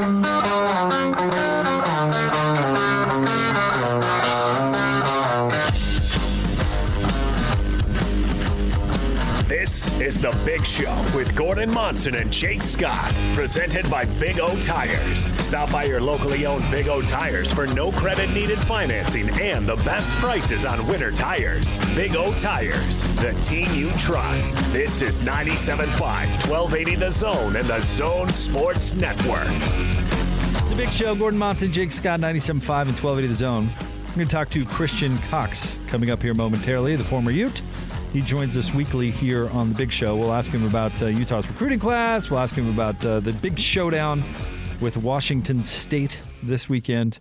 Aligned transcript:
This 0.00 1.49
The 10.20 10.38
Big 10.44 10.66
Show 10.66 10.94
with 11.16 11.34
Gordon 11.34 11.70
Monson 11.70 12.14
and 12.14 12.30
Jake 12.30 12.62
Scott, 12.62 13.14
presented 13.32 13.88
by 13.88 14.04
Big 14.04 14.38
O 14.38 14.54
Tires. 14.60 15.32
Stop 15.42 15.72
by 15.72 15.84
your 15.84 15.98
locally 15.98 16.44
owned 16.44 16.62
Big 16.70 16.88
O 16.88 17.00
Tires 17.00 17.50
for 17.50 17.66
no 17.66 17.90
credit 17.90 18.30
needed 18.34 18.58
financing 18.58 19.30
and 19.40 19.66
the 19.66 19.76
best 19.76 20.12
prices 20.16 20.66
on 20.66 20.86
winter 20.86 21.10
tires. 21.10 21.82
Big 21.94 22.16
O 22.16 22.34
Tires, 22.34 23.04
the 23.16 23.32
team 23.44 23.66
you 23.72 23.90
trust. 23.92 24.56
This 24.74 25.00
is 25.00 25.22
97.5, 25.22 25.86
1280 25.98 26.96
The 26.96 27.10
Zone 27.10 27.56
and 27.56 27.66
The 27.66 27.80
Zone 27.80 28.30
Sports 28.30 28.92
Network. 28.92 29.48
It's 30.60 30.72
a 30.72 30.76
big 30.76 30.90
show. 30.90 31.14
Gordon 31.14 31.38
Monson, 31.38 31.72
Jake 31.72 31.92
Scott, 31.92 32.20
97.5 32.20 32.50
and 32.50 32.98
1280 32.98 33.26
The 33.26 33.34
Zone. 33.34 33.70
We're 34.10 34.16
going 34.16 34.28
to 34.28 34.34
talk 34.34 34.50
to 34.50 34.66
Christian 34.66 35.16
Cox 35.30 35.78
coming 35.86 36.10
up 36.10 36.20
here 36.20 36.34
momentarily, 36.34 36.94
the 36.96 37.04
former 37.04 37.30
Ute. 37.30 37.62
He 38.12 38.22
joins 38.22 38.56
us 38.56 38.74
weekly 38.74 39.12
here 39.12 39.48
on 39.50 39.68
the 39.68 39.74
Big 39.76 39.92
Show. 39.92 40.16
We'll 40.16 40.32
ask 40.32 40.50
him 40.50 40.66
about 40.66 41.00
uh, 41.00 41.06
Utah's 41.06 41.46
recruiting 41.46 41.78
class. 41.78 42.28
We'll 42.28 42.40
ask 42.40 42.56
him 42.56 42.68
about 42.68 43.04
uh, 43.06 43.20
the 43.20 43.32
big 43.32 43.56
showdown 43.56 44.24
with 44.80 44.96
Washington 44.96 45.62
State 45.62 46.20
this 46.42 46.68
weekend 46.68 47.20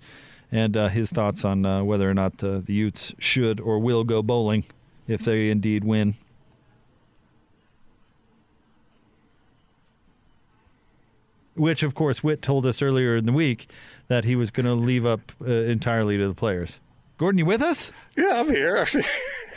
and 0.52 0.76
uh, 0.76 0.88
his 0.88 1.12
thoughts 1.12 1.46
on 1.46 1.64
uh, 1.64 1.84
whether 1.84 2.10
or 2.10 2.16
not 2.16 2.44
uh, 2.44 2.62
the 2.66 2.74
Utes 2.74 3.14
should 3.20 3.60
or 3.60 3.78
will 3.78 4.04
go 4.04 4.24
bowling 4.24 4.64
if 5.08 5.22
they 5.22 5.52
indeed 5.52 5.84
win. 5.84 6.16
Which, 11.54 11.84
of 11.84 11.94
course, 11.94 12.24
Witt 12.24 12.42
told 12.42 12.66
us 12.66 12.82
earlier 12.82 13.16
in 13.16 13.28
the 13.28 13.32
week 13.32 13.70
that 14.08 14.26
he 14.26 14.36
was 14.36 14.50
going 14.50 14.66
to 14.66 14.74
leave 14.74 15.06
up 15.06 15.32
uh, 15.40 15.52
entirely 15.52 16.18
to 16.18 16.28
the 16.28 16.34
players. 16.34 16.80
Gordon, 17.20 17.38
you 17.38 17.46
with 17.46 17.62
us? 17.62 17.92
Yeah, 18.18 18.40
I'm 18.40 18.50
here. 18.50 18.88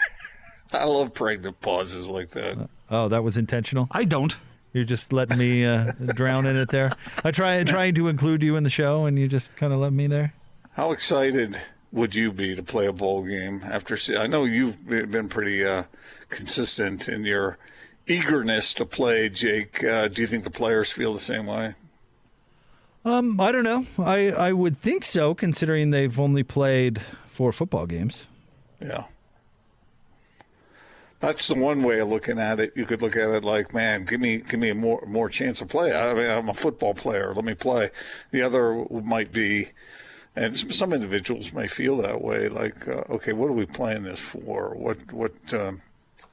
I 0.81 0.84
love 0.84 1.15
pregnant 1.15 1.61
pauses 1.61 2.09
like 2.09 2.31
that. 2.31 2.69
Oh, 2.91 3.09
that 3.09 3.23
was 3.25 3.37
intentional. 3.37 3.89
I 3.91 4.05
don't. 4.05 4.37
You're 4.73 4.84
just 4.84 5.12
letting 5.12 5.39
me 5.39 5.67
uh, 5.67 5.92
drown 6.14 6.47
in 6.47 6.56
it 6.56 6.70
there. 6.70 6.92
I 7.25 7.31
try 7.31 7.62
trying 7.64 7.95
to 7.97 8.09
include 8.09 8.42
you 8.42 8.56
in 8.56 8.64
the 8.64 8.70
show, 8.70 9.05
and 9.05 9.19
you 9.19 9.29
just 9.29 9.55
kind 9.56 9.73
of 9.73 9.81
let 9.81 9.92
me 9.92 10.06
there. 10.06 10.33
How 10.73 10.92
excited 10.92 11.56
would 11.91 12.14
you 12.14 12.33
be 12.33 12.56
to 12.56 12.62
play 12.62 12.87
a 12.87 12.92
bowl 12.92 13.23
game 13.23 13.61
after? 13.64 13.98
I 14.19 14.27
know 14.27 14.45
you've 14.45 14.87
been 14.89 15.29
pretty 15.29 15.64
uh, 15.64 15.84
consistent 16.31 17.09
in 17.09 17.25
your 17.25 17.59
eagerness 18.07 18.73
to 18.75 18.86
play, 18.86 19.29
Jake. 19.29 19.84
Uh, 19.84 20.09
do 20.09 20.23
you 20.23 20.27
think 20.27 20.45
the 20.45 20.51
players 20.51 20.91
feel 20.91 21.12
the 21.12 21.20
same 21.20 21.47
way? 21.47 21.75
Um, 23.05 23.41
I 23.41 23.53
don't 23.53 23.64
know. 23.64 23.86
I 23.98 24.31
I 24.31 24.53
would 24.53 24.79
think 24.79 25.05
so, 25.05 25.34
considering 25.34 25.91
they've 25.91 26.19
only 26.19 26.45
played 26.45 27.01
four 27.27 27.53
football 27.53 27.86
games. 27.86 28.27
Yeah. 28.81 29.05
That's 31.23 31.47
the 31.47 31.55
one 31.55 31.84
way 31.84 32.01
of 32.01 32.09
looking 32.09 32.41
at 32.41 32.59
it. 32.59 32.73
You 32.75 32.84
could 32.84 33.01
look 33.01 33.15
at 33.15 33.28
it 33.28 33.45
like, 33.45 33.73
man, 33.73 34.05
give 34.05 34.20
me 34.20 34.39
give 34.39 34.59
me 34.59 34.70
a 34.70 34.75
more 34.75 35.05
more 35.06 35.29
chance 35.29 35.61
to 35.61 35.67
play. 35.67 35.95
I 35.95 36.12
mean, 36.14 36.29
I'm 36.29 36.48
a 36.48 36.55
football 36.55 36.95
player. 36.95 37.33
Let 37.33 37.45
me 37.45 37.55
play. 37.55 37.91
The 38.33 38.42
other 38.42 38.84
might 38.91 39.31
be, 39.31 39.69
and 40.34 40.75
some 40.75 40.92
individuals 40.92 41.53
may 41.53 41.69
feel 41.69 41.97
that 41.98 42.23
way. 42.23 42.48
Like, 42.48 42.89
uh, 42.89 43.05
okay, 43.09 43.33
what 43.33 43.48
are 43.48 43.53
we 43.53 43.67
playing 43.67 44.03
this 44.03 44.19
for? 44.19 44.75
What 44.75 45.12
what 45.12 45.55
um, 45.55 45.83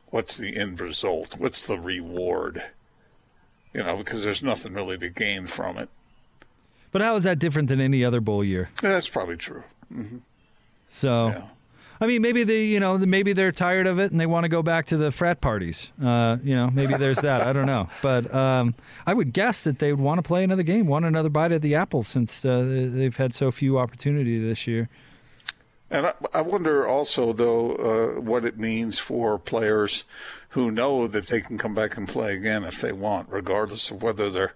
what's 0.08 0.38
the 0.38 0.58
end 0.58 0.82
result? 0.82 1.38
What's 1.38 1.62
the 1.62 1.78
reward? 1.78 2.64
You 3.76 3.84
know, 3.84 3.96
because 3.98 4.24
there's 4.24 4.42
nothing 4.42 4.74
really 4.74 4.98
to 4.98 5.10
gain 5.10 5.46
from 5.46 5.78
it. 5.78 5.90
But 6.92 7.04
how 7.04 7.16
is 7.16 7.24
that 7.26 7.38
different 7.38 7.68
than 7.70 7.80
any 7.80 8.04
other 8.04 8.22
bowl 8.22 8.44
year? 8.44 8.72
Yeah, 8.82 8.94
that's 8.94 9.08
probably 9.08 9.38
true. 9.38 9.66
Mm-hmm. 9.94 10.18
So. 10.88 11.28
Yeah. 11.28 11.44
I 12.02 12.08
mean, 12.08 12.22
maybe 12.22 12.44
they, 12.44 12.64
you 12.64 12.80
know, 12.80 12.98
maybe 12.98 13.34
they're 13.34 13.52
tired 13.52 13.86
of 13.86 14.00
it 14.00 14.12
and 14.12 14.20
they 14.20 14.26
want 14.26 14.46
to 14.46 14.50
go 14.50 14.64
back 14.64 14.86
to 14.88 14.98
the 14.98 15.12
frat 15.12 15.42
parties. 15.42 15.92
Uh, 16.02 16.38
you 16.44 16.56
know, 16.56 16.70
maybe 16.70 16.94
there's 16.94 17.20
that. 17.20 17.42
I 17.42 17.52
don't 17.52 17.66
know, 17.66 17.90
but 18.02 18.34
um, 18.34 18.74
I 19.06 19.14
would 19.14 19.34
guess 19.34 19.64
that 19.66 19.80
they 19.80 19.92
would 19.92 20.00
want 20.02 20.18
to 20.20 20.22
play 20.22 20.44
another 20.44 20.64
game, 20.64 20.88
want 20.88 21.06
another 21.06 21.30
bite 21.30 21.52
of 21.52 21.62
the 21.62 21.76
apple, 21.76 22.04
since 22.04 22.46
uh, 22.46 22.66
they've 22.94 23.16
had 23.16 23.34
so 23.34 23.52
few 23.52 23.78
opportunities 23.78 24.48
this 24.48 24.66
year. 24.66 24.88
And 25.92 26.08
I, 26.08 26.14
I 26.34 26.42
wonder 26.42 26.88
also, 26.88 27.34
though, 27.34 27.76
uh, 27.76 28.22
what 28.22 28.46
it 28.46 28.58
means 28.58 29.00
for 29.00 29.38
players 29.40 30.06
who 30.50 30.72
know 30.72 31.08
that 31.08 31.28
they 31.28 31.42
can 31.42 31.58
come 31.58 31.74
back 31.74 31.98
and 31.98 32.08
play 32.08 32.36
again 32.36 32.64
if 32.64 32.80
they 32.80 32.92
want, 32.92 33.30
regardless 33.30 33.92
of 33.92 34.02
whether 34.02 34.30
they're, 34.30 34.54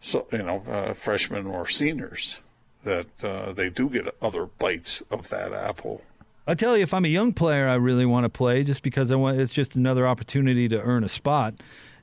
so 0.00 0.26
you 0.30 0.42
know, 0.42 0.62
uh, 0.70 0.92
freshmen 0.92 1.46
or 1.46 1.66
seniors. 1.66 2.40
That 2.84 3.24
uh, 3.24 3.52
they 3.52 3.70
do 3.70 3.90
get 3.90 4.14
other 4.22 4.46
bites 4.46 5.02
of 5.10 5.30
that 5.30 5.52
apple. 5.52 6.02
I 6.48 6.54
tell 6.54 6.78
you, 6.78 6.82
if 6.82 6.94
I'm 6.94 7.04
a 7.04 7.08
young 7.08 7.34
player, 7.34 7.68
I 7.68 7.74
really 7.74 8.06
want 8.06 8.24
to 8.24 8.30
play 8.30 8.64
just 8.64 8.82
because 8.82 9.10
I 9.10 9.16
want. 9.16 9.38
It's 9.38 9.52
just 9.52 9.76
another 9.76 10.08
opportunity 10.08 10.66
to 10.70 10.80
earn 10.80 11.04
a 11.04 11.08
spot, 11.08 11.54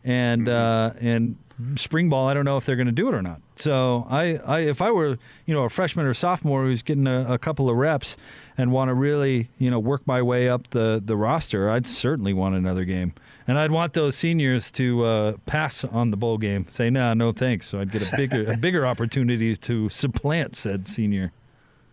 and 0.03 0.45
mm-hmm. 0.45 0.97
uh, 0.97 0.99
and 1.01 1.35
spring 1.77 2.09
ball. 2.09 2.27
I 2.27 2.35
don't 2.35 2.45
know 2.45 2.57
if 2.57 2.65
they're 2.65 2.75
going 2.75 2.85
to 2.85 2.91
do 2.91 3.07
it 3.07 3.15
or 3.15 3.23
not. 3.23 3.41
So 3.55 4.05
I, 4.07 4.37
I, 4.45 4.59
if 4.59 4.83
I 4.83 4.91
were 4.91 5.17
you 5.47 5.55
know 5.55 5.63
a 5.63 5.69
freshman 5.69 6.05
or 6.05 6.13
sophomore 6.13 6.63
who's 6.63 6.83
getting 6.83 7.07
a, 7.07 7.25
a 7.33 7.37
couple 7.39 7.71
of 7.71 7.75
reps 7.75 8.17
and 8.55 8.71
want 8.71 8.89
to 8.89 8.93
really 8.93 9.49
you 9.57 9.71
know 9.71 9.79
work 9.79 10.05
my 10.05 10.21
way 10.21 10.47
up 10.47 10.69
the 10.69 11.01
the 11.03 11.17
roster, 11.17 11.71
I'd 11.71 11.87
certainly 11.87 12.31
want 12.31 12.53
another 12.53 12.85
game. 12.85 13.13
And 13.47 13.57
I'd 13.59 13.71
want 13.71 13.93
those 13.93 14.15
seniors 14.15 14.71
to 14.71 15.03
uh, 15.05 15.33
pass 15.47 15.83
on 15.83 16.11
the 16.11 16.17
bowl 16.17 16.37
game, 16.37 16.67
say, 16.69 16.91
"Nah, 16.91 17.15
no 17.15 17.31
thanks." 17.31 17.67
So 17.67 17.79
I'd 17.79 17.91
get 17.91 18.01
a 18.01 18.15
bigger 18.15 18.51
a 18.51 18.57
bigger 18.57 18.85
opportunity 18.87 19.55
to 19.55 19.89
supplant 19.89 20.55
said 20.55 20.87
senior. 20.87 21.31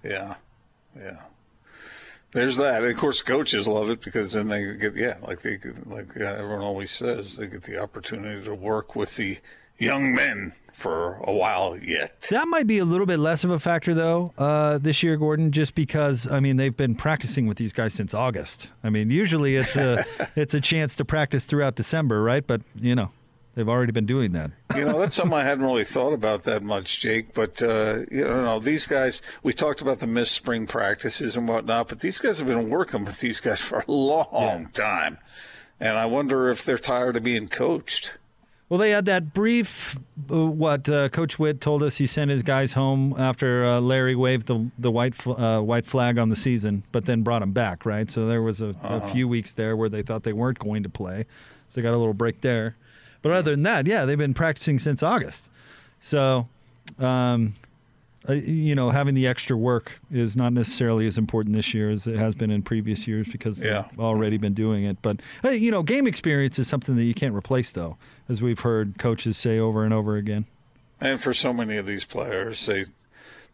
Yeah, 0.05 0.35
yeah. 0.95 1.23
There's 2.33 2.57
that. 2.57 2.83
And 2.83 2.91
of 2.91 2.97
course, 2.97 3.23
coaches 3.23 3.69
love 3.69 3.91
it 3.91 4.01
because 4.01 4.33
then 4.33 4.49
they 4.49 4.77
get 4.77 4.97
yeah, 4.97 5.19
like 5.23 5.41
they 5.41 5.59
like 5.87 6.17
everyone 6.17 6.61
always 6.61 6.91
says, 6.91 7.37
they 7.37 7.47
get 7.47 7.63
the 7.63 7.81
opportunity 7.81 8.43
to 8.45 8.55
work 8.55 8.97
with 8.97 9.17
the 9.17 9.39
young 9.79 10.15
men 10.15 10.53
for 10.73 11.17
a 11.25 11.33
while 11.33 11.77
yet. 11.77 12.21
That 12.31 12.49
might 12.49 12.67
be 12.67 12.79
a 12.79 12.85
little 12.85 13.05
bit 13.05 13.19
less 13.19 13.45
of 13.45 13.51
a 13.51 13.59
factor 13.59 13.93
though 13.93 14.33
uh, 14.39 14.79
this 14.79 15.03
year, 15.03 15.17
Gordon, 15.17 15.53
just 15.53 15.75
because 15.75 16.31
I 16.31 16.41
mean 16.41 16.57
they've 16.57 16.77
been 16.77 16.95
practicing 16.95 17.47
with 17.47 17.59
these 17.59 17.73
guys 17.73 17.93
since 17.93 18.15
August. 18.15 18.71
I 18.83 18.91
mean, 18.91 19.11
usually 19.11 19.57
it's 19.57 19.77
a 19.77 20.05
it's 20.37 20.55
a 20.55 20.61
chance 20.61 20.97
to 20.97 21.05
practice 21.05 21.45
throughout 21.45 21.77
December, 21.77 22.23
right? 22.23 22.47
But 22.47 22.63
you 22.75 22.95
know, 22.95 23.11
They've 23.55 23.69
already 23.69 23.93
been 23.93 24.07
doing 24.07 24.33
that. 24.33 24.51
you 24.75 24.85
know, 24.85 24.99
that's 24.99 25.15
something 25.15 25.37
I 25.37 25.45
hadn't 25.45 25.65
really 25.65 25.85
thought 25.85 26.15
about 26.15 26.45
that 26.45 26.63
much, 26.63 27.01
Jake. 27.01 27.35
But 27.35 27.63
uh, 27.63 28.01
you 28.11 28.25
know, 28.25 28.59
these 28.59 28.87
guys. 28.87 29.21
We 29.43 29.53
talked 29.53 29.83
about 29.83 29.99
the 29.99 30.07
missed 30.07 30.33
spring 30.33 30.67
practices 30.67 31.37
and 31.37 31.47
whatnot, 31.47 31.89
but 31.89 32.01
these 32.01 32.19
guys 32.19 32.39
have 32.39 32.49
been 32.49 32.71
working 32.71 33.05
with 33.05 33.21
these 33.21 33.41
guys 33.41 33.61
for 33.61 33.85
a 33.87 33.93
long 33.93 34.63
yeah. 34.63 34.69
time, 34.73 35.19
and 35.79 35.99
I 35.99 36.07
wonder 36.07 36.49
if 36.49 36.65
they're 36.65 36.79
tired 36.79 37.17
of 37.17 37.25
being 37.25 37.49
coached. 37.49 38.15
Well, 38.73 38.79
they 38.79 38.89
had 38.89 39.05
that 39.05 39.35
brief. 39.35 39.99
Uh, 40.31 40.47
what 40.47 40.89
uh, 40.89 41.11
Coach 41.11 41.39
Witt 41.39 41.61
told 41.61 41.83
us, 41.83 41.99
he 41.99 42.07
sent 42.07 42.31
his 42.31 42.43
guys 42.43 42.73
home 42.73 43.15
after 43.19 43.67
uh, 43.67 43.81
Larry 43.81 44.17
waved 44.17 44.47
the 44.47 44.71
the 44.79 44.91
white 44.91 45.15
fl- 45.15 45.33
uh, 45.33 45.61
white 45.61 45.85
flag 45.85 46.17
on 46.17 46.31
the 46.31 46.37
season, 46.37 46.85
but 46.91 47.05
then 47.05 47.21
brought 47.21 47.41
them 47.41 47.53
back. 47.53 47.85
Right, 47.85 48.11
so 48.11 48.27
there 48.27 48.41
was 48.41 48.63
a, 48.63 48.71
uh-huh. 48.71 49.01
a 49.03 49.09
few 49.11 49.29
weeks 49.29 49.53
there 49.53 49.77
where 49.77 49.91
they 49.91 50.01
thought 50.01 50.23
they 50.23 50.33
weren't 50.33 50.59
going 50.59 50.85
to 50.85 50.89
play, 50.89 51.27
so 51.69 51.79
they 51.79 51.83
got 51.83 51.93
a 51.93 51.99
little 51.99 52.15
break 52.15 52.41
there. 52.41 52.77
But 53.23 53.33
other 53.33 53.53
than 53.53 53.63
that, 53.63 53.87
yeah, 53.87 54.05
they've 54.05 54.19
been 54.19 54.35
practicing 54.35 54.79
since 54.79 55.03
August. 55.03 55.49
So, 56.01 56.47
um, 56.99 57.55
uh, 58.29 58.35
you 58.35 58.75
know, 58.75 58.91
having 58.91 59.15
the 59.15 59.27
extra 59.27 59.57
work 59.57 60.01
is 60.11 60.37
not 60.37 60.53
necessarily 60.53 61.07
as 61.07 61.19
important 61.19 61.57
this 61.57 61.75
year 61.75 61.91
as 61.91 62.07
it 62.07 62.17
has 62.17 62.35
been 62.35 62.51
in 62.51 62.63
previous 62.63 63.07
years 63.07 63.27
because 63.29 63.63
yeah. 63.63 63.85
they've 63.91 64.01
already 64.01 64.37
been 64.37 64.55
doing 64.55 64.85
it. 64.85 64.99
But, 65.03 65.21
you 65.45 65.71
know, 65.71 65.83
game 65.83 66.07
experience 66.07 66.59
is 66.59 66.69
something 66.69 66.97
that 66.97 67.05
you 67.05 67.15
can't 67.15 67.35
replace, 67.35 67.73
though, 67.73 67.97
as 68.29 68.43
we've 68.43 68.61
heard 68.61 68.99
coaches 68.99 69.37
say 69.37 69.59
over 69.59 69.85
and 69.85 69.93
over 69.93 70.17
again. 70.17 70.47
And 71.01 71.21
for 71.21 71.35
so 71.35 71.53
many 71.53 71.77
of 71.77 71.87
these 71.87 72.05
players, 72.05 72.65
they 72.67 72.85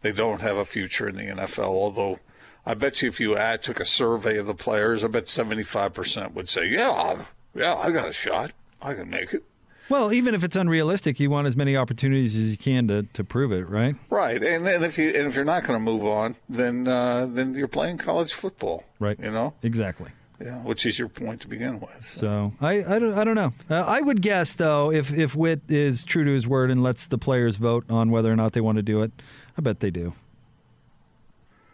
they 0.01 0.11
don't 0.11 0.41
have 0.41 0.57
a 0.57 0.65
future 0.65 1.09
in 1.09 1.15
the 1.15 1.23
NFL. 1.23 1.65
Although, 1.65 2.19
I 2.63 2.75
bet 2.75 3.01
you 3.01 3.09
if 3.09 3.19
you 3.19 3.35
add, 3.35 3.63
took 3.63 3.79
a 3.79 3.85
survey 3.85 4.37
of 4.37 4.45
the 4.45 4.53
players, 4.53 5.03
I 5.03 5.07
bet 5.07 5.27
seventy 5.27 5.63
five 5.63 5.95
percent 5.95 6.35
would 6.35 6.47
say, 6.47 6.67
"Yeah, 6.67 7.23
yeah, 7.55 7.75
I 7.75 7.89
got 7.89 8.07
a 8.07 8.13
shot. 8.13 8.51
I 8.83 8.93
can 8.93 9.09
make 9.09 9.33
it." 9.33 9.43
Well, 9.89 10.13
even 10.13 10.35
if 10.35 10.43
it's 10.43 10.55
unrealistic, 10.55 11.19
you 11.19 11.31
want 11.31 11.47
as 11.47 11.55
many 11.55 11.75
opportunities 11.75 12.35
as 12.35 12.51
you 12.51 12.57
can 12.57 12.87
to, 12.89 13.03
to 13.13 13.23
prove 13.23 13.51
it, 13.51 13.67
right? 13.67 13.95
Right, 14.11 14.41
and, 14.41 14.67
and 14.67 14.85
if 14.85 14.99
you 14.99 15.07
and 15.09 15.27
if 15.27 15.35
you're 15.35 15.43
not 15.43 15.63
going 15.63 15.77
to 15.77 15.83
move 15.83 16.05
on, 16.05 16.35
then 16.47 16.87
uh, 16.87 17.25
then 17.27 17.55
you're 17.55 17.67
playing 17.67 17.97
college 17.97 18.33
football, 18.33 18.83
right? 18.99 19.19
You 19.19 19.31
know, 19.31 19.55
exactly. 19.63 20.11
Yeah, 20.39 20.59
which 20.59 20.85
is 20.85 20.97
your 20.97 21.09
point 21.09 21.41
to 21.41 21.49
begin 21.49 21.81
with. 21.81 22.05
So, 22.05 22.19
so 22.19 22.53
I, 22.61 22.95
I 22.95 22.99
don't 22.99 23.13
I 23.13 23.23
don't 23.23 23.35
know. 23.35 23.51
Uh, 23.69 23.83
I 23.85 23.99
would 23.99 24.21
guess 24.21 24.53
though, 24.53 24.91
if 24.91 25.11
if 25.11 25.35
Witt 25.35 25.61
is 25.67 26.03
true 26.03 26.23
to 26.23 26.31
his 26.31 26.47
word 26.47 26.69
and 26.69 26.83
lets 26.83 27.07
the 27.07 27.17
players 27.17 27.57
vote 27.57 27.83
on 27.89 28.11
whether 28.11 28.31
or 28.31 28.35
not 28.35 28.53
they 28.53 28.61
want 28.61 28.77
to 28.77 28.83
do 28.83 29.01
it, 29.01 29.11
I 29.57 29.61
bet 29.61 29.79
they 29.79 29.91
do. 29.91 30.13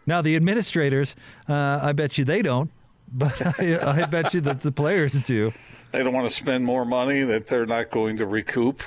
Now 0.06 0.22
the 0.22 0.36
administrators, 0.36 1.14
uh, 1.48 1.80
I 1.82 1.92
bet 1.92 2.16
you 2.16 2.24
they 2.24 2.40
don't, 2.40 2.70
but 3.12 3.60
I, 3.60 4.00
I 4.02 4.06
bet 4.06 4.32
you 4.32 4.40
that 4.40 4.62
the 4.62 4.72
players 4.72 5.20
do 5.20 5.52
they 5.96 6.04
don't 6.04 6.12
want 6.12 6.28
to 6.28 6.34
spend 6.34 6.62
more 6.64 6.84
money 6.84 7.22
that 7.22 7.46
they're 7.46 7.64
not 7.64 7.90
going 7.90 8.18
to 8.18 8.26
recoup. 8.26 8.82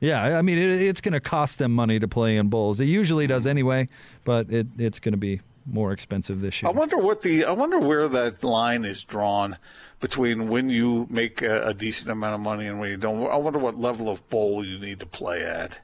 Yeah, 0.00 0.36
I 0.36 0.42
mean, 0.42 0.58
it, 0.58 0.82
it's 0.82 1.00
going 1.00 1.12
to 1.12 1.20
cost 1.20 1.60
them 1.60 1.72
money 1.72 2.00
to 2.00 2.08
play 2.08 2.36
in 2.36 2.48
bowls. 2.48 2.80
It 2.80 2.86
usually 2.86 3.28
does 3.28 3.46
anyway, 3.46 3.88
but 4.24 4.50
it, 4.50 4.66
it's 4.76 4.98
going 4.98 5.12
to 5.12 5.18
be 5.18 5.42
more 5.64 5.92
expensive 5.92 6.40
this 6.40 6.60
year. 6.60 6.70
I 6.70 6.72
wonder 6.72 6.98
what 6.98 7.22
the 7.22 7.44
I 7.44 7.52
wonder 7.52 7.78
where 7.78 8.08
that 8.08 8.42
line 8.42 8.84
is 8.84 9.04
drawn 9.04 9.58
between 10.00 10.48
when 10.48 10.70
you 10.70 11.06
make 11.08 11.40
a, 11.40 11.68
a 11.68 11.72
decent 11.72 12.10
amount 12.10 12.34
of 12.34 12.40
money 12.40 12.66
and 12.66 12.80
when 12.80 12.90
you 12.90 12.96
don't. 12.96 13.30
I 13.30 13.36
wonder 13.36 13.60
what 13.60 13.78
level 13.78 14.08
of 14.08 14.28
bowl 14.28 14.64
you 14.64 14.78
need 14.78 14.98
to 15.00 15.06
play 15.06 15.44
at. 15.44 15.78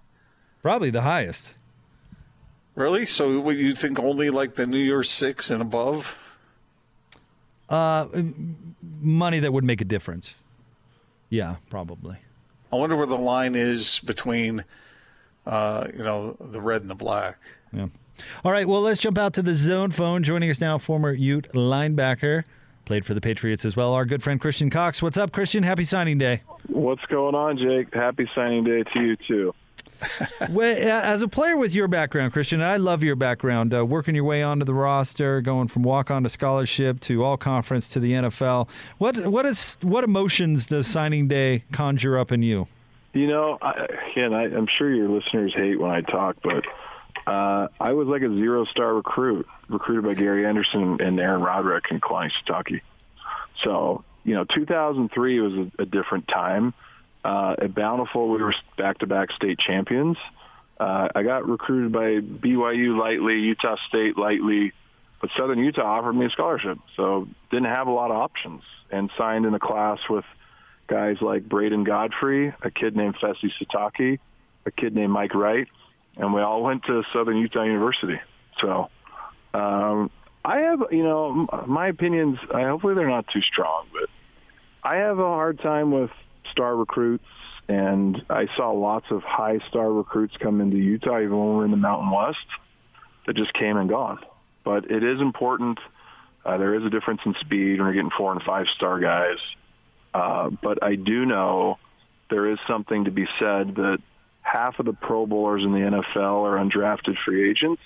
Probably 0.63 0.91
the 0.91 1.03
highest. 1.03 1.55
Really? 2.75 3.07
So, 3.07 3.39
what 3.39 3.57
you 3.57 3.75
think 3.75 4.01
only 4.01 4.31
like 4.31 4.55
the 4.55 4.67
New 4.67 4.79
Year's 4.79 5.09
Six 5.09 5.51
and 5.51 5.63
above? 5.63 6.19
Uh, 7.69 8.07
money 9.01 9.39
that 9.39 9.53
would 9.53 9.65
make 9.65 9.81
a 9.81 9.85
difference. 9.85 10.35
Yeah, 11.31 11.57
probably. 11.71 12.19
I 12.73 12.77
wonder 12.77 12.97
where 12.97 13.07
the 13.07 13.17
line 13.17 13.55
is 13.55 14.01
between, 14.01 14.65
uh, 15.47 15.87
you 15.93 16.03
know, 16.03 16.37
the 16.41 16.61
red 16.61 16.83
and 16.83 16.91
the 16.91 16.95
black. 16.95 17.39
Yeah. 17.73 17.87
All 18.45 18.53
right. 18.53 18.69
Well, 18.69 18.83
let's 18.83 19.01
jump 19.01 19.17
out 19.17 19.33
to 19.35 19.43
the 19.43 19.55
zone 19.55 19.91
phone. 19.91 20.23
Joining 20.23 20.51
us 20.51 20.61
now, 20.61 20.77
former 20.77 21.13
Ute 21.13 21.49
linebacker, 21.55 22.45
played 22.85 23.07
for 23.07 23.15
the 23.15 23.21
Patriots 23.21 23.65
as 23.65 23.77
well. 23.77 23.93
Our 23.95 24.05
good 24.05 24.23
friend 24.23 24.41
Christian 24.41 24.71
Cox. 24.71 25.01
What's 25.01 25.17
up, 25.17 25.33
Christian? 25.33 25.63
Happy 25.63 25.85
signing 25.85 26.19
day. 26.19 26.43
What's 26.67 27.05
going 27.07 27.35
on, 27.35 27.57
Jake? 27.57 27.95
Happy 27.95 28.29
signing 28.35 28.65
day 28.65 28.83
to 28.83 29.01
you 29.01 29.17
too. 29.17 29.55
well, 30.51 31.05
as 31.05 31.23
a 31.23 31.29
player 31.29 31.57
with 31.57 31.75
your 31.75 31.89
background, 31.89 32.33
Christian, 32.33 32.63
I 32.63 32.77
love 32.77 33.03
your 33.03 33.17
background. 33.17 33.75
Uh, 33.75 33.85
working 33.85 34.15
your 34.15 34.25
way 34.25 34.43
onto 34.43 34.65
the 34.65 34.75
roster, 34.75 35.41
going 35.41 35.69
from 35.69 35.83
walk 35.83 36.11
on 36.11 36.23
to 36.23 36.29
scholarship 36.29 37.01
to 37.01 37.25
all 37.25 37.37
conference 37.37 37.89
to 37.89 38.01
the 38.01 38.13
NFL. 38.13 38.69
What 38.99 39.27
what 39.27 39.47
is 39.47 39.79
what 39.83 40.05
emotions 40.05 40.67
does 40.67 40.87
signing 40.87 41.29
day 41.29 41.65
conjure 41.73 42.19
up 42.19 42.33
in 42.33 42.43
you? 42.43 42.67
You 43.13 43.27
know, 43.27 43.59
I, 43.61 43.87
again, 44.11 44.33
I, 44.33 44.45
I'm 44.45 44.67
sure 44.67 44.93
your 44.93 45.09
listeners 45.09 45.53
hate 45.55 45.81
when 45.81 45.91
I 45.91 46.01
talk, 46.01 46.37
but 46.43 46.65
uh, 47.27 47.69
I 47.81 47.93
was 47.93 48.07
like 48.09 48.23
a 48.23 48.29
zero 48.29 48.65
star 48.67 48.95
recruit, 48.95 49.47
recruited 49.69 50.05
by 50.05 50.15
Gary 50.15 50.47
Anderson 50.47 51.01
and 51.01 51.19
Aaron 51.19 51.43
Roderick 51.43 51.87
in 51.91 52.01
Kalani 52.01 52.31
Sitake. 52.45 52.81
So, 53.65 54.05
you 54.25 54.35
know, 54.35 54.45
2003 54.45 55.41
was 55.41 55.53
a, 55.53 55.83
a 55.83 55.87
different 55.87 56.29
time. 56.29 56.73
Uh, 57.25 57.55
at 57.59 57.75
Bountiful, 57.75 58.31
we 58.31 58.43
were 58.43 58.55
back-to-back 58.79 59.33
state 59.33 59.59
champions. 59.59 60.17
Uh, 60.79 61.09
I 61.15 61.23
got 61.23 61.47
recruited 61.47 61.93
by 61.93 62.21
BYU 62.21 62.99
lightly, 62.99 63.41
Utah 63.41 63.77
State 63.89 64.17
lightly, 64.17 64.73
but 65.21 65.31
Southern 65.37 65.59
Utah 65.59 65.83
offered 65.83 66.15
me 66.15 66.27
a 66.27 66.31
scholarship, 66.31 66.79
so 66.97 67.29
didn't 67.51 67.75
have 67.75 67.87
a 67.87 67.91
lot 67.91 68.11
of 68.11 68.17
options, 68.17 68.63
and 68.91 69.11
signed 69.19 69.45
in 69.45 69.53
a 69.53 69.59
class 69.59 69.99
with 70.09 70.25
guys 70.87 71.19
like 71.21 71.47
Bradon 71.47 71.85
Godfrey, 71.85 72.55
a 72.63 72.71
kid 72.71 72.97
named 72.97 73.17
Fessy 73.17 73.53
Sitake, 73.61 74.19
a 74.65 74.71
kid 74.71 74.95
named 74.95 75.13
Mike 75.13 75.35
Wright, 75.35 75.69
and 76.17 76.33
we 76.33 76.41
all 76.41 76.63
went 76.63 76.85
to 76.85 77.03
Southern 77.13 77.37
Utah 77.37 77.65
University. 77.65 78.19
So 78.61 78.89
um, 79.53 80.11
I 80.45 80.61
have, 80.61 80.85
you 80.91 81.03
know, 81.03 81.47
my 81.67 81.89
opinions. 81.89 82.39
I, 82.53 82.63
hopefully 82.63 82.95
they're 82.95 83.09
not 83.09 83.29
too 83.29 83.43
strong, 83.43 83.87
but 83.93 84.09
I 84.83 84.97
have 84.97 85.19
a 85.19 85.23
hard 85.25 85.61
time 85.61 85.91
with 85.91 86.11
star 86.51 86.77
recruits, 86.77 87.25
and 87.69 88.25
I 88.29 88.49
saw 88.57 88.73
lots 88.73 89.07
of 89.11 89.23
high 89.23 89.59
star 89.69 89.93
recruits 89.93 90.37
come 90.39 90.61
into 90.61 90.77
Utah, 90.77 91.21
even 91.21 91.39
when 91.39 91.49
we 91.51 91.55
were 91.57 91.65
in 91.65 91.71
the 91.71 91.77
Mountain 91.77 92.11
West, 92.11 92.39
that 93.27 93.37
just 93.37 93.53
came 93.53 93.77
and 93.77 93.89
gone. 93.89 94.19
But 94.65 94.91
it 94.91 95.05
is 95.05 95.21
important. 95.21 95.79
Uh, 96.45 96.59
there 96.59 96.75
is 96.75 96.85
a 96.85 96.91
difference 96.91 97.21
in 97.25 97.35
speed 97.41 97.79
when 97.79 97.87
you're 97.87 97.93
getting 97.93 98.11
four 98.17 98.33
and 98.33 98.43
five 98.43 98.67
star 98.75 98.99
guys. 98.99 99.39
Uh, 100.13 100.51
but 100.51 100.83
I 100.83 100.97
do 100.97 101.25
know 101.27 101.79
there 102.31 102.51
is 102.51 102.59
something 102.67 103.05
to 103.05 103.11
be 103.11 103.27
said 103.39 103.77
that 103.77 103.99
half 104.43 104.79
of 104.79 104.87
the 104.87 104.93
Pro 104.93 105.27
Bowlers 105.27 105.65
in 105.65 105.73
the 105.73 105.79
NFL 105.79 106.45
are 106.45 106.57
undrafted 106.57 107.17
free 107.25 107.51
agents, 107.51 107.83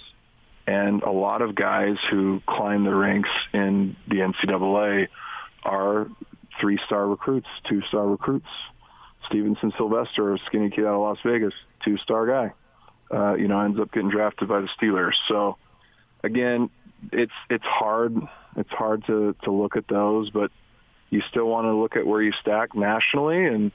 and 0.66 1.02
a 1.02 1.10
lot 1.10 1.42
of 1.42 1.54
guys 1.54 1.96
who 2.10 2.40
climb 2.46 2.84
the 2.84 2.94
ranks 2.94 3.30
in 3.52 3.96
the 4.08 4.16
NCAA 4.16 5.08
are 5.62 6.06
three-star 6.60 7.06
recruits, 7.06 7.48
two-star 7.68 8.06
recruits. 8.06 8.46
Stevenson 9.26 9.72
Sylvester, 9.76 10.38
skinny 10.46 10.70
kid 10.70 10.84
out 10.84 10.94
of 10.94 11.00
Las 11.00 11.18
Vegas, 11.24 11.54
two-star 11.84 12.26
guy. 12.26 12.52
Uh, 13.12 13.34
you 13.34 13.48
know, 13.48 13.60
ends 13.60 13.78
up 13.78 13.92
getting 13.92 14.10
drafted 14.10 14.48
by 14.48 14.60
the 14.60 14.68
Steelers. 14.78 15.14
So, 15.28 15.56
again, 16.22 16.70
it's 17.12 17.32
it's 17.50 17.64
hard. 17.64 18.16
It's 18.56 18.70
hard 18.70 19.06
to 19.06 19.34
to 19.44 19.50
look 19.50 19.76
at 19.76 19.86
those, 19.88 20.30
but 20.30 20.50
you 21.10 21.22
still 21.30 21.46
want 21.46 21.66
to 21.66 21.74
look 21.74 21.96
at 21.96 22.06
where 22.06 22.22
you 22.22 22.32
stack 22.40 22.74
nationally, 22.74 23.44
and 23.46 23.72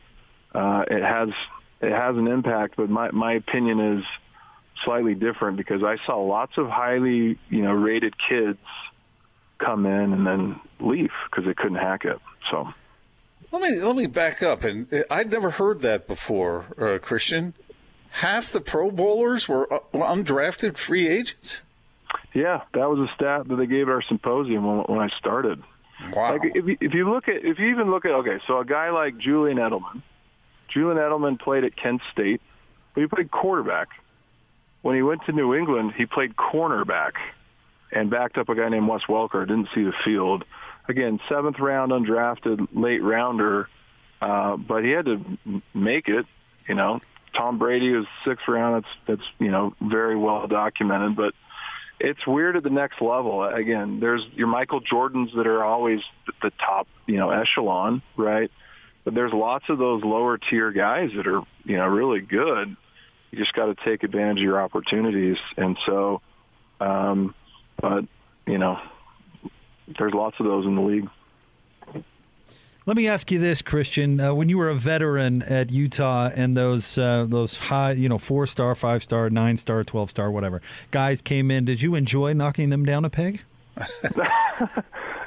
uh, 0.54 0.84
it 0.90 1.04
has 1.04 1.30
it 1.82 1.92
has 1.92 2.18
an 2.18 2.28
impact. 2.28 2.76
But 2.76 2.90
my 2.90 3.12
my 3.12 3.34
opinion 3.34 3.98
is 3.98 4.04
slightly 4.84 5.16
different 5.16 5.58
because 5.58 5.84
I 5.84 5.98
saw 6.06 6.18
lots 6.22 6.58
of 6.58 6.68
highly 6.68 7.38
you 7.50 7.62
know 7.62 7.72
rated 7.72 8.16
kids 8.18 8.60
come 9.60 9.86
in 9.86 10.14
and 10.14 10.26
then 10.26 10.60
leave 10.80 11.12
because 11.30 11.46
they 11.46 11.54
couldn't 11.54 11.78
hack 11.78 12.06
it. 12.06 12.18
So 12.50 12.74
let 13.52 13.62
me 13.62 13.80
let 13.80 13.96
me 13.96 14.08
back 14.08 14.42
up, 14.44 14.64
and 14.64 14.88
I'd 15.10 15.32
never 15.32 15.52
heard 15.52 15.82
that 15.82 16.08
before, 16.08 16.66
uh, 16.80 17.00
Christian. 17.00 17.54
Half 18.12 18.52
the 18.52 18.62
Pro 18.62 18.90
Bowlers 18.90 19.48
were 19.48 19.72
uh, 19.72 19.80
undrafted 19.94 20.78
free 20.78 21.08
agents. 21.08 21.64
Yeah, 22.34 22.62
that 22.74 22.90
was 22.90 23.08
a 23.10 23.14
stat 23.16 23.48
that 23.48 23.56
they 23.56 23.68
gave 23.68 23.88
at 23.88 23.92
our 23.92 24.02
symposium 24.02 24.66
when, 24.66 24.78
when 24.86 25.00
I 25.00 25.10
started. 25.18 25.62
Wow. 26.14 26.34
Like 26.34 26.52
if 26.56 26.66
you, 26.66 26.78
if 26.80 26.94
you 26.94 27.12
look 27.12 27.28
at 27.28 27.44
if 27.44 27.60
you 27.60 27.68
even 27.68 27.92
look 27.92 28.06
at 28.06 28.12
okay, 28.12 28.40
so 28.48 28.60
a 28.60 28.66
guy 28.66 28.90
like 28.92 29.18
Julian 29.18 29.58
Edelman, 29.58 30.02
Julian 30.74 30.98
Edelman 30.98 31.40
played 31.40 31.64
at 31.64 31.76
Kent 31.76 32.02
State, 32.12 32.42
but 32.94 33.02
he 33.02 33.08
played 33.08 33.32
quarterback. 33.32 33.90
When 34.82 34.96
he 34.96 35.02
went 35.02 35.26
to 35.26 35.34
New 35.34 35.54
England, 35.56 35.94
he 35.98 36.06
played 36.06 36.36
cornerback 36.36 37.14
and 37.92 38.10
backed 38.10 38.38
up 38.38 38.50
a 38.50 38.56
guy 38.56 38.70
named 38.70 38.88
Wes 38.88 39.02
Welker. 39.08 39.48
Didn't 39.48 39.70
see 39.74 39.84
the 39.84 39.94
field. 40.04 40.46
Again, 40.88 41.20
seventh 41.30 41.60
round 41.60 41.92
undrafted, 41.92 42.68
late 42.74 43.04
rounder, 43.04 43.70
uh, 44.22 44.58
but 44.58 44.84
he 44.84 44.92
had 44.92 45.06
to 45.06 45.24
make 45.74 46.08
it. 46.08 46.26
You 46.68 46.76
know, 46.76 47.00
Tom 47.36 47.58
Brady 47.58 47.92
was 47.92 48.06
sixth 48.26 48.48
round. 48.48 48.84
That's 48.84 48.94
that's 49.08 49.30
you 49.40 49.52
know 49.52 49.74
very 49.82 50.16
well 50.16 50.48
documented, 50.48 51.16
but 51.16 51.34
it's 52.00 52.26
weird 52.26 52.56
at 52.56 52.64
the 52.64 52.70
next 52.70 53.02
level. 53.02 53.44
Again, 53.44 54.00
there's 54.00 54.22
your 54.34 54.48
Michael 54.48 54.82
Jordans 54.82 55.36
that 55.36 55.48
are 55.48 55.64
always 55.64 56.00
the 56.42 56.52
top, 56.52 56.88
you 57.06 57.18
know, 57.18 57.30
echelon, 57.30 58.02
right? 58.16 58.50
But 59.04 59.16
there's 59.16 59.34
lots 59.34 59.66
of 59.70 59.78
those 59.78 60.04
lower 60.04 60.38
tier 60.38 60.72
guys 60.72 61.10
that 61.16 61.28
are, 61.28 61.42
you 61.66 61.78
know, 61.78 61.88
really 61.88 62.22
good. 62.22 62.76
You 63.32 63.38
just 63.38 63.54
got 63.54 63.66
to 63.66 63.76
take 63.86 64.04
advantage 64.04 64.38
of 64.38 64.44
your 64.44 64.62
opportunities. 64.62 65.38
And 65.58 65.78
so, 65.86 66.22
um, 66.80 67.36
but 67.82 68.06
you 68.46 68.58
know, 68.58 68.80
there's 69.98 70.14
lots 70.14 70.40
of 70.40 70.46
those 70.46 70.66
in 70.66 70.76
the 70.76 70.82
league. 70.82 71.10
Let 72.86 72.98
me 72.98 73.08
ask 73.08 73.30
you 73.30 73.38
this, 73.38 73.62
Christian. 73.62 74.20
Uh, 74.20 74.34
when 74.34 74.50
you 74.50 74.58
were 74.58 74.70
a 74.70 74.74
veteran 74.74 75.44
at 75.44 75.72
Utah 75.72 76.32
and 76.36 76.58
those 76.58 76.98
uh, 76.98 77.26
those 77.30 77.58
high, 77.58 77.92
you 77.92 78.10
know, 78.10 78.18
four 78.18 78.48
star, 78.48 78.74
five 78.74 79.04
star, 79.04 79.30
nine 79.30 79.58
star, 79.58 79.84
twelve 79.84 80.10
star, 80.10 80.32
whatever 80.32 80.62
guys 80.90 81.22
came 81.22 81.52
in, 81.52 81.66
did 81.66 81.82
you 81.82 81.94
enjoy 81.94 82.34
knocking 82.34 82.70
them 82.70 82.86
down 82.86 83.06
a 83.06 83.10
peg? 83.10 83.44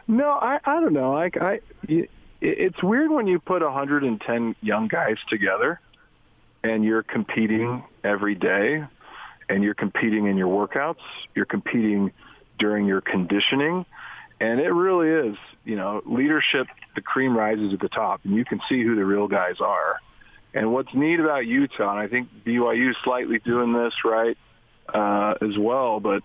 no, 0.09 0.31
I 0.31 0.59
I 0.65 0.81
don't 0.81 0.93
know. 0.93 1.13
Like 1.13 1.37
I, 1.41 1.61
it's 2.41 2.83
weird 2.83 3.13
when 3.13 3.29
you 3.29 3.39
put 3.39 3.63
110 3.63 4.57
young 4.61 4.89
guys 4.89 5.17
together, 5.29 5.81
and 6.65 6.85
you're 6.85 7.05
competing 7.05 7.85
every 8.03 8.35
day, 8.35 8.85
and 9.49 9.63
you're 9.63 9.75
competing 9.75 10.27
in 10.27 10.37
your 10.37 10.49
workouts, 10.49 11.03
you're 11.37 11.45
competing 11.45 12.11
during 12.59 12.87
your 12.87 13.01
conditioning, 13.01 13.85
and 14.41 14.61
it 14.61 14.73
really 14.73 15.31
is, 15.31 15.37
you 15.65 15.77
know, 15.77 16.03
leadership 16.05 16.67
the 16.95 17.01
cream 17.01 17.37
rises 17.37 17.73
at 17.73 17.81
the 17.81 17.89
top, 17.89 18.21
and 18.25 18.35
you 18.35 18.45
can 18.45 18.61
see 18.69 18.83
who 18.83 18.97
the 18.97 19.05
real 19.05 19.29
guys 19.29 19.61
are. 19.61 20.01
And 20.55 20.73
what's 20.73 20.93
neat 20.93 21.21
about 21.21 21.47
Utah, 21.47 21.91
and 21.91 21.99
I 21.99 22.09
think 22.09 22.29
BYU 22.45 22.93
slightly 23.05 23.39
doing 23.39 23.73
this 23.73 23.95
right 24.05 24.37
uh, 24.93 25.35
as 25.41 25.57
well, 25.57 26.01
but 26.01 26.23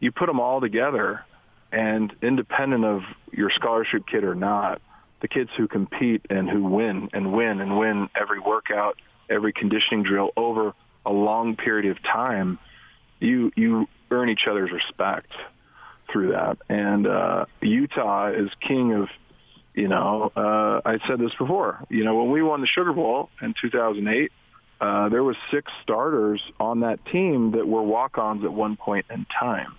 you 0.00 0.12
put 0.12 0.26
them 0.26 0.40
all 0.40 0.60
together, 0.60 1.24
and 1.72 2.12
independent 2.20 2.84
of 2.84 3.02
your 3.32 3.50
scholarship 3.50 4.06
kid 4.06 4.24
or 4.24 4.34
not, 4.34 4.82
the 5.20 5.28
kids 5.28 5.50
who 5.56 5.68
compete 5.68 6.26
and 6.28 6.48
who 6.48 6.64
win 6.64 7.10
and 7.12 7.32
win 7.32 7.60
and 7.60 7.78
win 7.78 8.08
every 8.18 8.40
workout, 8.40 8.96
every 9.28 9.52
conditioning 9.52 10.02
drill 10.02 10.30
over 10.36 10.74
a 11.06 11.12
long 11.12 11.56
period 11.56 11.90
of 11.90 12.02
time, 12.02 12.58
you 13.20 13.52
you 13.54 13.86
earn 14.10 14.28
each 14.28 14.46
other's 14.48 14.72
respect 14.72 15.30
through 16.12 16.32
that. 16.32 16.58
And 16.68 17.06
uh, 17.06 17.46
Utah 17.60 18.30
is 18.32 18.50
king 18.60 18.94
of 18.94 19.08
you 19.74 19.88
know, 19.88 20.32
uh, 20.36 20.80
I 20.84 20.98
said 21.06 21.20
this 21.20 21.32
before. 21.38 21.84
You 21.88 22.04
know, 22.04 22.16
when 22.16 22.30
we 22.30 22.42
won 22.42 22.60
the 22.60 22.66
Sugar 22.66 22.92
Bowl 22.92 23.30
in 23.40 23.54
2008, 23.60 24.32
uh, 24.80 25.08
there 25.10 25.22
was 25.22 25.36
six 25.50 25.70
starters 25.82 26.42
on 26.58 26.80
that 26.80 27.04
team 27.06 27.52
that 27.52 27.66
were 27.66 27.82
walk-ons 27.82 28.44
at 28.44 28.52
one 28.52 28.76
point 28.76 29.06
in 29.10 29.26
time. 29.26 29.76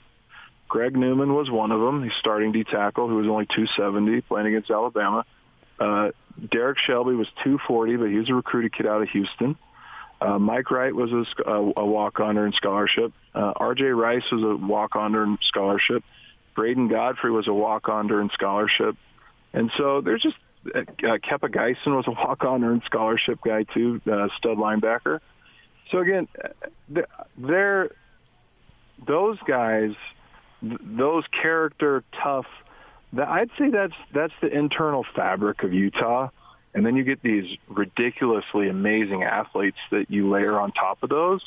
Greg 0.69 0.95
Newman 0.95 1.33
was 1.33 1.49
one 1.49 1.71
of 1.71 1.81
them. 1.81 2.03
He's 2.03 2.13
starting 2.19 2.51
D 2.51 2.63
tackle, 2.63 3.09
who 3.09 3.15
was 3.17 3.27
only 3.27 3.45
270, 3.47 4.21
playing 4.21 4.47
against 4.47 4.71
Alabama. 4.71 5.25
Uh, 5.79 6.11
Derrick 6.49 6.77
Shelby 6.77 7.13
was 7.13 7.27
240, 7.43 7.97
but 7.97 8.09
he 8.09 8.15
was 8.15 8.29
a 8.29 8.33
recruited 8.33 8.73
kid 8.73 8.85
out 8.85 9.01
of 9.01 9.09
Houston. 9.09 9.57
Uh, 10.21 10.37
Mike 10.37 10.69
Wright 10.69 10.93
was 10.93 11.11
a, 11.11 11.49
a 11.49 11.85
walk-on 11.85 12.37
in 12.37 12.53
scholarship. 12.53 13.11
Uh, 13.33 13.53
R.J. 13.55 13.85
Rice 13.85 14.29
was 14.31 14.43
a 14.43 14.55
walk-on 14.55 15.15
in 15.15 15.39
scholarship. 15.41 16.03
Bradon 16.55 16.89
Godfrey 16.89 17.31
was 17.31 17.47
a 17.47 17.53
walk-on 17.53 18.11
in 18.11 18.29
scholarship. 18.29 18.95
And 19.51 19.71
so 19.77 20.01
there's 20.01 20.21
just 20.21 20.35
uh, 20.75 20.79
uh 20.79 21.17
Kepa 21.17 21.49
Geisen 21.49 21.95
was 21.95 22.05
a 22.07 22.11
walk-on 22.11 22.63
in 22.63 22.81
scholarship 22.85 23.39
guy 23.43 23.63
too, 23.63 23.99
uh, 24.05 24.27
stud 24.37 24.57
linebacker. 24.57 25.19
So 25.89 25.97
again, 25.97 26.27
uh, 26.43 27.01
they're 27.37 27.89
those 29.05 29.39
guys, 29.47 29.93
those 30.61 31.23
character 31.41 32.03
tough. 32.21 32.45
I'd 33.17 33.49
say 33.57 33.71
that's 33.71 33.93
that's 34.13 34.33
the 34.39 34.55
internal 34.55 35.03
fabric 35.15 35.63
of 35.63 35.73
Utah. 35.73 36.29
And 36.73 36.85
then 36.85 36.95
you 36.95 37.03
get 37.03 37.21
these 37.21 37.57
ridiculously 37.67 38.69
amazing 38.69 39.23
athletes 39.23 39.77
that 39.91 40.09
you 40.09 40.29
layer 40.29 40.59
on 40.59 40.71
top 40.71 41.03
of 41.03 41.09
those. 41.09 41.41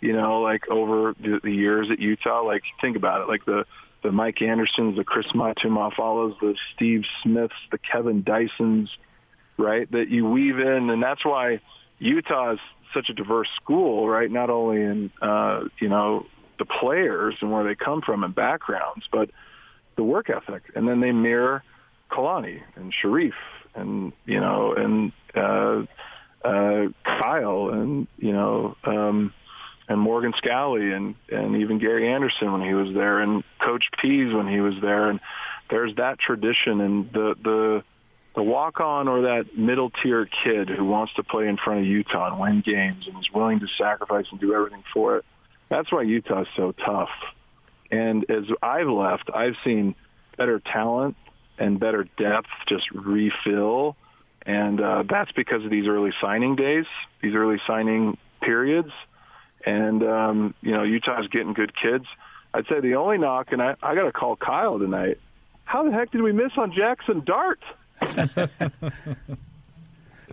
You 0.00 0.12
know, 0.12 0.40
like 0.40 0.68
over 0.68 1.14
the, 1.18 1.40
the 1.42 1.52
years 1.52 1.90
at 1.90 1.98
Utah, 1.98 2.42
like 2.42 2.62
think 2.80 2.96
about 2.96 3.22
it, 3.22 3.28
like 3.28 3.44
the 3.44 3.66
the 4.02 4.10
Mike 4.10 4.40
Andersons, 4.40 4.96
the 4.96 5.04
Chris 5.04 5.26
Matumafalas, 5.28 6.38
the 6.40 6.56
Steve 6.74 7.04
Smiths, 7.22 7.54
the 7.70 7.76
Kevin 7.76 8.22
Dysons, 8.22 8.88
right? 9.58 9.90
That 9.92 10.08
you 10.08 10.26
weave 10.26 10.58
in, 10.58 10.88
and 10.88 11.02
that's 11.02 11.22
why 11.22 11.60
Utah 11.98 12.52
is 12.52 12.60
such 12.94 13.10
a 13.10 13.12
diverse 13.12 13.48
school, 13.56 14.08
right? 14.08 14.30
Not 14.30 14.48
only 14.48 14.80
in 14.80 15.10
uh, 15.20 15.64
you 15.78 15.88
know 15.88 16.26
the 16.58 16.64
players 16.64 17.36
and 17.40 17.52
where 17.52 17.64
they 17.64 17.74
come 17.74 18.00
from 18.00 18.24
and 18.24 18.34
backgrounds, 18.34 19.06
but 19.10 19.30
the 19.96 20.02
work 20.02 20.30
ethic, 20.30 20.62
and 20.74 20.88
then 20.88 21.00
they 21.00 21.12
mirror 21.12 21.62
Kalani 22.10 22.62
and 22.76 22.92
Sharrieff 22.92 23.34
and 23.74 24.12
you 24.26 24.40
know 24.40 24.74
and 24.74 25.12
uh, 25.34 25.82
uh, 26.46 26.86
Kyle 27.04 27.70
and 27.70 28.06
you 28.18 28.32
know 28.32 28.76
um, 28.84 29.32
and 29.88 30.00
Morgan 30.00 30.32
Scalley 30.32 30.94
and 30.94 31.14
and 31.30 31.56
even 31.56 31.78
Gary 31.78 32.08
Anderson 32.08 32.52
when 32.52 32.62
he 32.62 32.74
was 32.74 32.94
there 32.94 33.20
and 33.20 33.44
Coach 33.60 33.84
Pease 34.00 34.32
when 34.32 34.48
he 34.48 34.60
was 34.60 34.74
there 34.80 35.10
and 35.10 35.20
there's 35.68 35.94
that 35.96 36.18
tradition 36.18 36.80
and 36.80 37.12
the 37.12 37.36
the 37.42 37.84
the 38.34 38.42
walk 38.42 38.80
on 38.80 39.08
or 39.08 39.22
that 39.22 39.56
middle 39.56 39.90
tier 39.90 40.26
kid 40.26 40.68
who 40.68 40.84
wants 40.84 41.12
to 41.14 41.22
play 41.22 41.48
in 41.48 41.56
front 41.56 41.80
of 41.80 41.86
Utah 41.86 42.30
and 42.30 42.40
win 42.40 42.60
games 42.60 43.08
and 43.08 43.18
is 43.18 43.30
willing 43.32 43.60
to 43.60 43.66
sacrifice 43.76 44.26
and 44.30 44.40
do 44.40 44.54
everything 44.54 44.84
for 44.92 45.16
it. 45.16 45.24
That's 45.68 45.90
why 45.90 46.02
Utah 46.02 46.42
is 46.42 46.48
so 46.56 46.72
tough. 46.72 47.10
And 47.90 48.30
as 48.30 48.44
I've 48.62 48.88
left, 48.88 49.30
I've 49.34 49.56
seen 49.64 49.96
better 50.36 50.60
talent 50.60 51.16
and 51.60 51.78
better 51.78 52.04
depth 52.16 52.48
just 52.66 52.90
refill. 52.90 53.94
And 54.46 54.80
uh, 54.80 55.04
that's 55.08 55.30
because 55.32 55.64
of 55.64 55.70
these 55.70 55.86
early 55.86 56.12
signing 56.20 56.56
days, 56.56 56.86
these 57.22 57.34
early 57.34 57.60
signing 57.66 58.16
periods. 58.40 58.90
And, 59.64 60.02
um, 60.02 60.54
you 60.62 60.72
know, 60.72 60.82
Utah's 60.82 61.28
getting 61.28 61.52
good 61.52 61.72
kids. 61.76 62.06
I'd 62.52 62.66
say 62.66 62.80
the 62.80 62.94
only 62.96 63.18
knock, 63.18 63.52
and 63.52 63.62
I, 63.62 63.76
I 63.82 63.94
got 63.94 64.04
to 64.04 64.12
call 64.12 64.34
Kyle 64.34 64.78
tonight. 64.78 65.18
How 65.64 65.84
the 65.84 65.92
heck 65.92 66.10
did 66.10 66.22
we 66.22 66.32
miss 66.32 66.52
on 66.56 66.72
Jackson 66.72 67.22
Dart? 67.24 67.60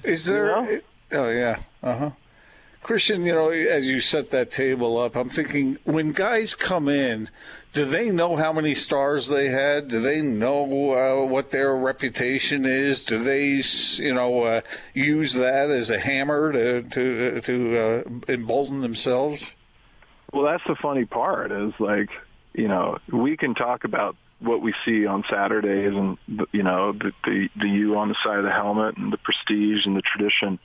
Is 0.03 0.25
there? 0.25 0.47
You 0.47 0.71
know? 0.71 0.79
Oh 1.11 1.29
yeah. 1.29 1.59
Uh 1.83 1.97
huh. 1.97 2.09
Christian, 2.83 3.25
you 3.25 3.33
know, 3.33 3.49
as 3.49 3.89
you 3.89 3.99
set 3.99 4.29
that 4.31 4.51
table 4.51 4.97
up, 4.97 5.15
I'm 5.15 5.29
thinking 5.29 5.77
when 5.83 6.11
guys 6.11 6.55
come 6.55 6.87
in, 6.87 7.29
do 7.73 7.85
they 7.85 8.11
know 8.11 8.35
how 8.35 8.53
many 8.53 8.73
stars 8.73 9.27
they 9.27 9.49
had? 9.49 9.89
Do 9.89 10.01
they 10.01 10.21
know 10.21 10.93
uh, 10.93 11.25
what 11.25 11.51
their 11.51 11.75
reputation 11.75 12.65
is? 12.65 13.03
Do 13.03 13.23
they, 13.23 13.61
you 14.03 14.13
know, 14.13 14.43
uh, 14.43 14.61
use 14.93 15.33
that 15.33 15.69
as 15.69 15.89
a 15.89 15.99
hammer 15.99 16.51
to 16.53 16.83
to 16.83 17.41
to 17.41 17.77
uh, 17.77 18.03
embolden 18.31 18.81
themselves? 18.81 19.55
Well, 20.33 20.45
that's 20.45 20.63
the 20.67 20.75
funny 20.75 21.05
part. 21.05 21.51
Is 21.51 21.73
like, 21.79 22.09
you 22.53 22.67
know, 22.67 22.97
we 23.11 23.37
can 23.37 23.53
talk 23.53 23.83
about 23.83 24.15
what 24.39 24.61
we 24.61 24.73
see 24.85 25.05
on 25.05 25.23
Saturdays, 25.29 25.93
and 25.93 26.17
you 26.51 26.63
know, 26.63 26.93
the 26.93 27.11
the, 27.25 27.49
the 27.57 27.69
U 27.69 27.97
on 27.97 28.09
the 28.09 28.15
side 28.23 28.39
of 28.39 28.45
the 28.45 28.51
helmet, 28.51 28.97
and 28.97 29.11
the 29.11 29.17
prestige 29.17 29.85
and 29.85 29.95
the 29.95 30.01
tradition 30.01 30.57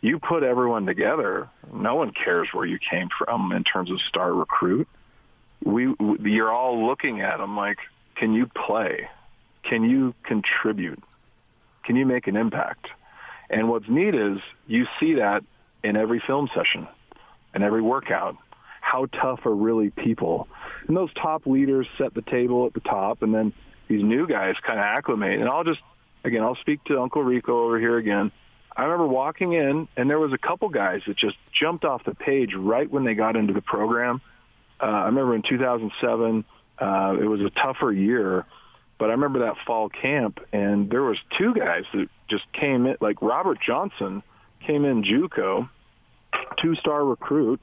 you 0.00 0.18
put 0.18 0.42
everyone 0.42 0.86
together, 0.86 1.48
no 1.72 1.94
one 1.94 2.12
cares 2.12 2.48
where 2.52 2.64
you 2.64 2.78
came 2.78 3.08
from 3.18 3.52
in 3.52 3.64
terms 3.64 3.90
of 3.90 4.00
star 4.00 4.32
recruit. 4.32 4.88
We, 5.62 5.94
you're 6.20 6.52
all 6.52 6.86
looking 6.86 7.20
at 7.20 7.38
them 7.38 7.56
like, 7.56 7.78
can 8.16 8.32
you 8.32 8.46
play? 8.46 9.08
Can 9.62 9.84
you 9.84 10.14
contribute? 10.22 11.02
Can 11.84 11.96
you 11.96 12.06
make 12.06 12.26
an 12.26 12.36
impact? 12.36 12.88
And 13.50 13.68
what's 13.68 13.88
neat 13.88 14.14
is 14.14 14.38
you 14.66 14.86
see 14.98 15.14
that 15.14 15.44
in 15.82 15.96
every 15.96 16.20
film 16.26 16.48
session, 16.54 16.86
in 17.54 17.62
every 17.62 17.82
workout. 17.82 18.36
How 18.80 19.06
tough 19.06 19.44
are 19.44 19.54
really 19.54 19.90
people? 19.90 20.48
And 20.86 20.96
those 20.96 21.12
top 21.14 21.46
leaders 21.46 21.86
set 21.98 22.14
the 22.14 22.22
table 22.22 22.66
at 22.66 22.74
the 22.74 22.80
top, 22.80 23.22
and 23.22 23.34
then 23.34 23.52
these 23.88 24.02
new 24.02 24.26
guys 24.26 24.54
kind 24.62 24.78
of 24.78 24.84
acclimate. 24.84 25.40
And 25.40 25.48
I'll 25.48 25.64
just, 25.64 25.80
again, 26.24 26.42
I'll 26.42 26.56
speak 26.56 26.82
to 26.84 27.00
Uncle 27.00 27.22
Rico 27.22 27.64
over 27.64 27.78
here 27.78 27.98
again. 27.98 28.32
I 28.80 28.84
remember 28.84 29.08
walking 29.08 29.52
in, 29.52 29.88
and 29.94 30.08
there 30.08 30.18
was 30.18 30.32
a 30.32 30.38
couple 30.38 30.70
guys 30.70 31.02
that 31.06 31.14
just 31.14 31.36
jumped 31.52 31.84
off 31.84 32.02
the 32.02 32.14
page 32.14 32.54
right 32.54 32.90
when 32.90 33.04
they 33.04 33.12
got 33.12 33.36
into 33.36 33.52
the 33.52 33.60
program. 33.60 34.22
Uh, 34.82 34.86
I 34.86 35.04
remember 35.04 35.34
in 35.34 35.42
2007, 35.42 36.46
uh, 36.78 37.16
it 37.20 37.26
was 37.26 37.42
a 37.42 37.50
tougher 37.50 37.92
year, 37.92 38.46
but 38.98 39.10
I 39.10 39.12
remember 39.12 39.40
that 39.40 39.56
fall 39.66 39.90
camp, 39.90 40.40
and 40.50 40.88
there 40.88 41.02
was 41.02 41.18
two 41.36 41.52
guys 41.52 41.84
that 41.92 42.08
just 42.28 42.50
came 42.54 42.86
in, 42.86 42.96
like 43.02 43.20
Robert 43.20 43.58
Johnson 43.60 44.22
came 44.66 44.86
in 44.86 45.04
JUCO, 45.04 45.68
two-star 46.56 47.04
recruit, 47.04 47.60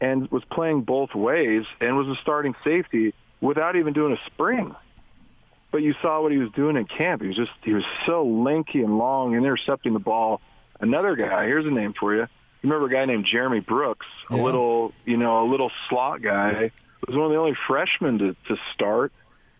and 0.00 0.30
was 0.30 0.42
playing 0.50 0.84
both 0.84 1.14
ways 1.14 1.66
and 1.82 1.98
was 1.98 2.08
a 2.08 2.18
starting 2.22 2.54
safety 2.64 3.12
without 3.42 3.76
even 3.76 3.92
doing 3.92 4.14
a 4.14 4.30
spring 4.30 4.74
but 5.70 5.82
you 5.82 5.94
saw 6.00 6.22
what 6.22 6.32
he 6.32 6.38
was 6.38 6.50
doing 6.52 6.76
in 6.76 6.84
camp. 6.86 7.22
He 7.22 7.28
was 7.28 7.36
just 7.36 7.50
he 7.62 7.72
was 7.72 7.84
so 8.06 8.24
lanky 8.24 8.82
and 8.82 8.98
long, 8.98 9.34
and 9.34 9.44
intercepting 9.44 9.92
the 9.92 9.98
ball. 9.98 10.40
Another 10.80 11.16
guy, 11.16 11.44
here's 11.46 11.66
a 11.66 11.70
name 11.70 11.94
for 11.98 12.14
you. 12.14 12.22
You 12.22 12.70
remember 12.70 12.86
a 12.86 12.90
guy 12.90 13.04
named 13.04 13.26
Jeremy 13.30 13.60
Brooks, 13.60 14.06
a 14.30 14.36
yeah. 14.36 14.42
little 14.42 14.92
you 15.04 15.16
know 15.16 15.46
a 15.46 15.48
little 15.50 15.70
slot 15.88 16.22
guy. 16.22 16.70
Was 17.06 17.14
one 17.14 17.26
of 17.26 17.30
the 17.30 17.38
only 17.38 17.56
freshmen 17.68 18.18
to, 18.18 18.36
to 18.48 18.60
start 18.74 19.12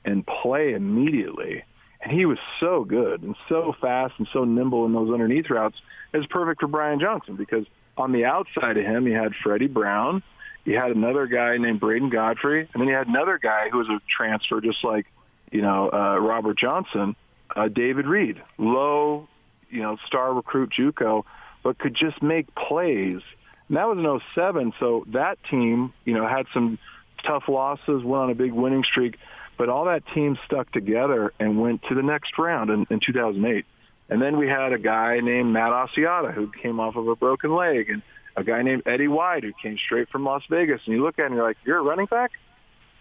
and 0.04 0.26
play 0.26 0.72
immediately. 0.72 1.64
And 2.00 2.12
he 2.12 2.24
was 2.24 2.38
so 2.60 2.84
good 2.84 3.22
and 3.22 3.36
so 3.48 3.74
fast 3.80 4.14
and 4.18 4.28
so 4.32 4.44
nimble 4.44 4.86
in 4.86 4.92
those 4.92 5.12
underneath 5.12 5.50
routes. 5.50 5.76
It 6.12 6.18
was 6.18 6.26
perfect 6.26 6.60
for 6.60 6.66
Brian 6.66 7.00
Johnson 7.00 7.36
because 7.36 7.66
on 7.96 8.12
the 8.12 8.24
outside 8.24 8.76
of 8.76 8.84
him, 8.84 9.06
he 9.06 9.12
had 9.12 9.32
Freddie 9.42 9.66
Brown. 9.66 10.22
He 10.64 10.72
had 10.72 10.90
another 10.90 11.26
guy 11.26 11.56
named 11.58 11.80
Bradon 11.80 12.10
Godfrey. 12.10 12.68
And 12.72 12.80
then 12.80 12.88
he 12.88 12.94
had 12.94 13.08
another 13.08 13.38
guy 13.38 13.68
who 13.70 13.78
was 13.78 13.88
a 13.88 14.00
transfer 14.08 14.60
just 14.60 14.82
like 14.84 15.06
you 15.50 15.62
know, 15.62 15.90
uh, 15.92 16.18
Robert 16.18 16.58
Johnson, 16.58 17.16
uh, 17.54 17.68
David 17.68 18.06
Reed, 18.06 18.42
low, 18.58 19.28
you 19.70 19.82
know, 19.82 19.96
star 20.06 20.32
recruit 20.32 20.72
JUCO, 20.76 21.24
but 21.62 21.78
could 21.78 21.94
just 21.94 22.22
make 22.22 22.54
plays. 22.54 23.20
And 23.68 23.76
that 23.76 23.88
was 23.88 23.98
in 23.98 24.20
07, 24.34 24.72
so 24.78 25.04
that 25.08 25.38
team, 25.50 25.92
you 26.04 26.14
know, 26.14 26.26
had 26.26 26.46
some 26.54 26.78
tough 27.24 27.44
losses, 27.48 28.04
went 28.04 28.22
on 28.22 28.30
a 28.30 28.34
big 28.34 28.52
winning 28.52 28.84
streak, 28.84 29.18
but 29.58 29.68
all 29.68 29.86
that 29.86 30.02
team 30.14 30.38
stuck 30.44 30.70
together 30.72 31.32
and 31.40 31.60
went 31.60 31.82
to 31.88 31.94
the 31.94 32.02
next 32.02 32.38
round 32.38 32.70
in, 32.70 32.86
in 32.90 33.00
2008. 33.00 33.64
And 34.08 34.22
then 34.22 34.36
we 34.36 34.48
had 34.48 34.72
a 34.72 34.78
guy 34.78 35.18
named 35.20 35.52
Matt 35.52 35.72
Asiata 35.72 36.32
who 36.32 36.50
came 36.62 36.78
off 36.78 36.94
of 36.96 37.08
a 37.08 37.16
broken 37.16 37.54
leg, 37.54 37.90
and 37.90 38.02
a 38.36 38.44
guy 38.44 38.62
named 38.62 38.82
Eddie 38.86 39.08
Wide 39.08 39.42
who 39.42 39.52
came 39.60 39.78
straight 39.78 40.08
from 40.10 40.24
Las 40.24 40.42
Vegas. 40.48 40.80
And 40.84 40.94
you 40.94 41.02
look 41.02 41.18
at 41.18 41.26
him, 41.26 41.34
you're 41.34 41.46
like, 41.46 41.56
you're 41.64 41.78
a 41.78 41.82
running 41.82 42.06
back? 42.06 42.32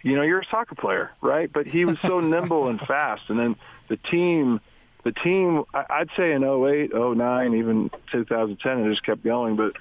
You 0.06 0.14
know, 0.14 0.22
you're 0.22 0.40
a 0.40 0.46
soccer 0.46 0.76
player, 0.76 1.10
right? 1.20 1.52
But 1.52 1.66
he 1.66 1.84
was 1.84 1.98
so 2.00 2.20
nimble 2.34 2.68
and 2.68 2.80
fast. 2.80 3.28
And 3.28 3.38
then 3.38 3.56
the 3.88 3.96
team, 3.96 4.60
the 5.02 5.10
team, 5.10 5.64
I'd 5.74 6.10
say 6.16 6.32
in 6.32 6.44
08, 6.44 6.94
09, 6.94 7.54
even 7.54 7.90
2010, 8.12 8.78
it 8.78 8.90
just 8.90 9.04
kept 9.04 9.24
going. 9.24 9.56
But 9.56 9.72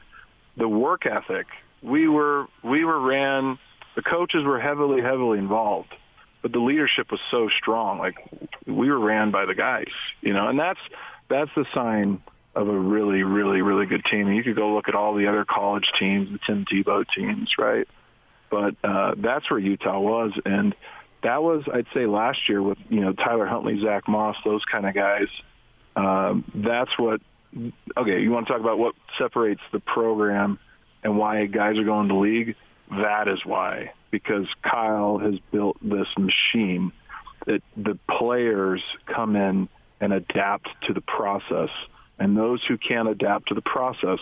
the 0.58 0.68
work 0.68 1.06
ethic, 1.06 1.46
we 1.84 2.08
were, 2.08 2.48
we 2.64 2.86
were 2.86 3.00
ran, 3.00 3.60
the 3.96 4.02
coaches 4.02 4.44
were 4.44 4.60
heavily, 4.60 5.00
heavily 5.00 5.38
involved. 5.38 5.94
But 6.42 6.52
the 6.52 6.60
leadership 6.60 7.12
was 7.12 7.22
so 7.30 7.50
strong. 7.50 8.00
Like 8.00 8.16
we 8.66 8.90
were 8.90 9.00
ran 9.00 9.30
by 9.30 9.46
the 9.46 9.56
guys, 9.56 9.92
you 10.22 10.34
know, 10.34 10.48
and 10.48 10.60
that's, 10.60 10.80
that's 11.28 11.52
the 11.56 11.66
sign 11.72 12.22
of 12.56 12.68
a 12.68 12.80
really, 12.80 13.22
really, 13.22 13.62
really 13.62 13.86
good 13.86 14.06
team. 14.06 14.28
And 14.28 14.36
you 14.36 14.44
could 14.44 14.56
go 14.56 14.74
look 14.74 14.88
at 14.88 14.96
all 14.96 15.14
the 15.14 15.28
other 15.28 15.46
college 15.46 15.92
teams, 16.00 16.32
the 16.32 16.40
Tim 16.48 16.66
Tebow 16.66 17.06
teams, 17.16 17.54
right? 17.60 17.88
But 18.56 18.76
uh, 18.90 19.16
that's 19.18 19.52
where 19.52 19.60
Utah 19.60 20.00
was, 20.00 20.32
and 20.46 20.74
that 21.24 21.44
was 21.44 21.66
I'd 21.74 21.88
say 21.94 22.06
last 22.06 22.48
year 22.48 22.64
with 22.64 22.78
you 22.88 23.02
know 23.02 23.12
Tyler 23.12 23.46
Huntley, 23.46 23.82
Zach 23.82 24.08
Moss, 24.08 24.38
those 24.46 24.64
kind 24.64 24.86
of 24.86 24.96
guys. 24.96 25.28
Um, 25.98 26.46
that's 26.56 26.98
what. 26.98 27.20
Okay, 27.98 28.22
you 28.22 28.32
want 28.32 28.48
to 28.48 28.54
talk 28.54 28.62
about 28.62 28.80
what 28.80 28.96
separates 29.18 29.60
the 29.74 29.82
program 29.82 30.58
and 31.04 31.18
why 31.18 31.46
guys 31.48 31.78
are 31.78 31.84
going 31.84 32.08
to 32.08 32.16
league? 32.16 32.56
That 32.92 33.28
is 33.28 33.40
why, 33.46 33.92
because 34.10 34.48
Kyle 34.62 35.18
has 35.18 35.36
built 35.52 35.76
this 35.82 36.08
machine 36.18 36.94
that 37.48 37.62
the 37.76 38.00
players 38.10 38.82
come 39.06 39.36
in 39.36 39.68
and 40.00 40.14
adapt 40.14 40.70
to 40.88 40.94
the 40.94 41.02
process, 41.02 41.72
and 42.20 42.38
those 42.38 42.64
who 42.64 42.78
can't 42.78 43.10
adapt 43.10 43.50
to 43.50 43.54
the 43.54 43.62
process 43.62 44.20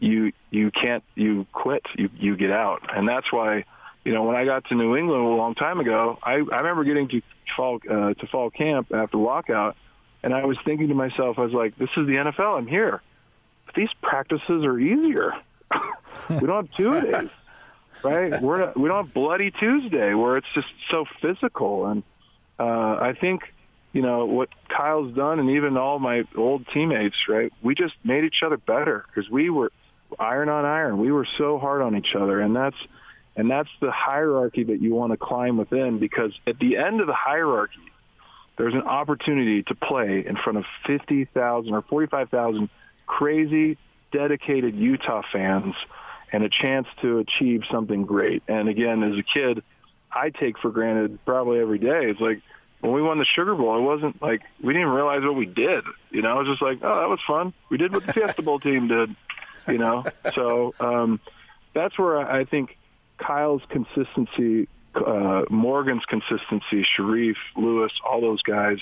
you 0.00 0.32
you 0.50 0.70
can't 0.70 1.04
you 1.14 1.46
quit 1.52 1.84
you 1.96 2.10
you 2.16 2.36
get 2.36 2.50
out. 2.50 2.82
And 2.94 3.08
that's 3.08 3.30
why 3.32 3.64
you 4.04 4.12
know 4.12 4.24
when 4.24 4.36
I 4.36 4.44
got 4.44 4.66
to 4.66 4.74
New 4.74 4.96
England 4.96 5.22
a 5.22 5.28
long 5.28 5.54
time 5.54 5.80
ago 5.80 6.18
I 6.22 6.32
I 6.32 6.58
remember 6.58 6.84
getting 6.84 7.08
to 7.08 7.22
fall 7.56 7.80
uh, 7.88 8.14
to 8.14 8.26
fall 8.26 8.50
camp 8.50 8.92
after 8.92 9.18
lockout 9.18 9.76
and 10.22 10.34
I 10.34 10.44
was 10.44 10.58
thinking 10.64 10.88
to 10.88 10.94
myself 10.94 11.38
I 11.38 11.42
was 11.42 11.52
like 11.52 11.76
this 11.76 11.90
is 11.96 12.06
the 12.06 12.14
NFL 12.14 12.58
I'm 12.58 12.66
here. 12.66 13.02
But 13.66 13.74
these 13.74 13.90
practices 14.02 14.64
are 14.64 14.78
easier. 14.78 15.34
We 16.28 16.46
don't 16.46 16.66
have 16.66 16.76
two 16.76 17.00
days 17.00 17.30
right? 18.02 18.40
We're 18.40 18.58
not, 18.58 18.78
we 18.78 18.88
don't 18.88 19.06
have 19.06 19.14
bloody 19.14 19.50
Tuesday 19.50 20.14
where 20.14 20.36
it's 20.36 20.46
just 20.54 20.68
so 20.90 21.04
physical. 21.20 21.86
And 21.86 22.02
uh, 22.58 22.98
I 23.00 23.14
think 23.18 23.42
you 23.92 24.02
know 24.02 24.26
what 24.26 24.48
Kyle's 24.68 25.14
done 25.14 25.40
and 25.40 25.50
even 25.50 25.76
all 25.76 25.98
my 25.98 26.24
old 26.36 26.66
teammates 26.68 27.16
right? 27.28 27.52
We 27.62 27.74
just 27.74 27.94
made 28.04 28.24
each 28.24 28.42
other 28.42 28.56
better 28.56 29.04
because 29.06 29.30
we 29.30 29.50
were 29.50 29.72
iron 30.18 30.48
on 30.48 30.64
iron. 30.64 30.98
We 30.98 31.12
were 31.12 31.26
so 31.38 31.58
hard 31.58 31.82
on 31.82 31.96
each 31.96 32.14
other, 32.14 32.40
and 32.40 32.54
that's 32.54 32.76
and 33.36 33.50
that's 33.50 33.68
the 33.80 33.90
hierarchy 33.90 34.64
that 34.64 34.80
you 34.80 34.94
want 34.94 35.12
to 35.12 35.16
climb 35.16 35.56
within. 35.56 35.98
Because 35.98 36.32
at 36.46 36.58
the 36.58 36.76
end 36.76 37.00
of 37.00 37.06
the 37.06 37.14
hierarchy, 37.14 37.80
there's 38.56 38.74
an 38.74 38.82
opportunity 38.82 39.62
to 39.64 39.74
play 39.74 40.24
in 40.26 40.36
front 40.36 40.58
of 40.58 40.64
fifty 40.86 41.24
thousand 41.24 41.74
or 41.74 41.82
forty-five 41.82 42.28
thousand 42.30 42.68
crazy, 43.06 43.78
dedicated 44.12 44.74
Utah 44.74 45.22
fans, 45.32 45.74
and 46.32 46.44
a 46.44 46.48
chance 46.48 46.86
to 47.02 47.18
achieve 47.18 47.64
something 47.70 48.04
great. 48.04 48.42
And 48.48 48.68
again, 48.68 49.02
as 49.02 49.18
a 49.18 49.22
kid, 49.22 49.62
I 50.12 50.30
take 50.30 50.58
for 50.58 50.70
granted 50.70 51.18
probably 51.24 51.60
every 51.60 51.78
day. 51.78 52.10
It's 52.10 52.20
like 52.20 52.40
when 52.80 52.92
we 52.92 53.02
won 53.02 53.18
the 53.18 53.24
Sugar 53.24 53.54
Bowl, 53.54 53.76
it 53.76 53.82
wasn't 53.82 54.22
like 54.22 54.42
we 54.62 54.72
didn't 54.72 54.88
realize 54.88 55.22
what 55.22 55.34
we 55.34 55.46
did. 55.46 55.84
You 56.10 56.22
know, 56.22 56.36
it 56.36 56.48
was 56.48 56.48
just 56.48 56.62
like, 56.62 56.78
oh, 56.82 57.00
that 57.00 57.08
was 57.08 57.20
fun. 57.26 57.52
We 57.68 57.76
did 57.76 57.92
what 57.92 58.06
the 58.06 58.12
Fiesta 58.12 58.42
Bowl 58.42 58.58
team 58.58 58.88
did 58.88 59.14
you 59.70 59.78
know. 59.78 60.04
so 60.34 60.74
um, 60.80 61.20
that's 61.74 61.98
where 61.98 62.18
I 62.18 62.44
think 62.44 62.76
Kyle's 63.18 63.62
consistency, 63.68 64.68
uh, 64.94 65.42
Morgan's 65.50 66.04
consistency, 66.06 66.86
Sharrieff, 66.96 67.36
Lewis, 67.56 67.92
all 68.06 68.20
those 68.20 68.42
guys. 68.42 68.78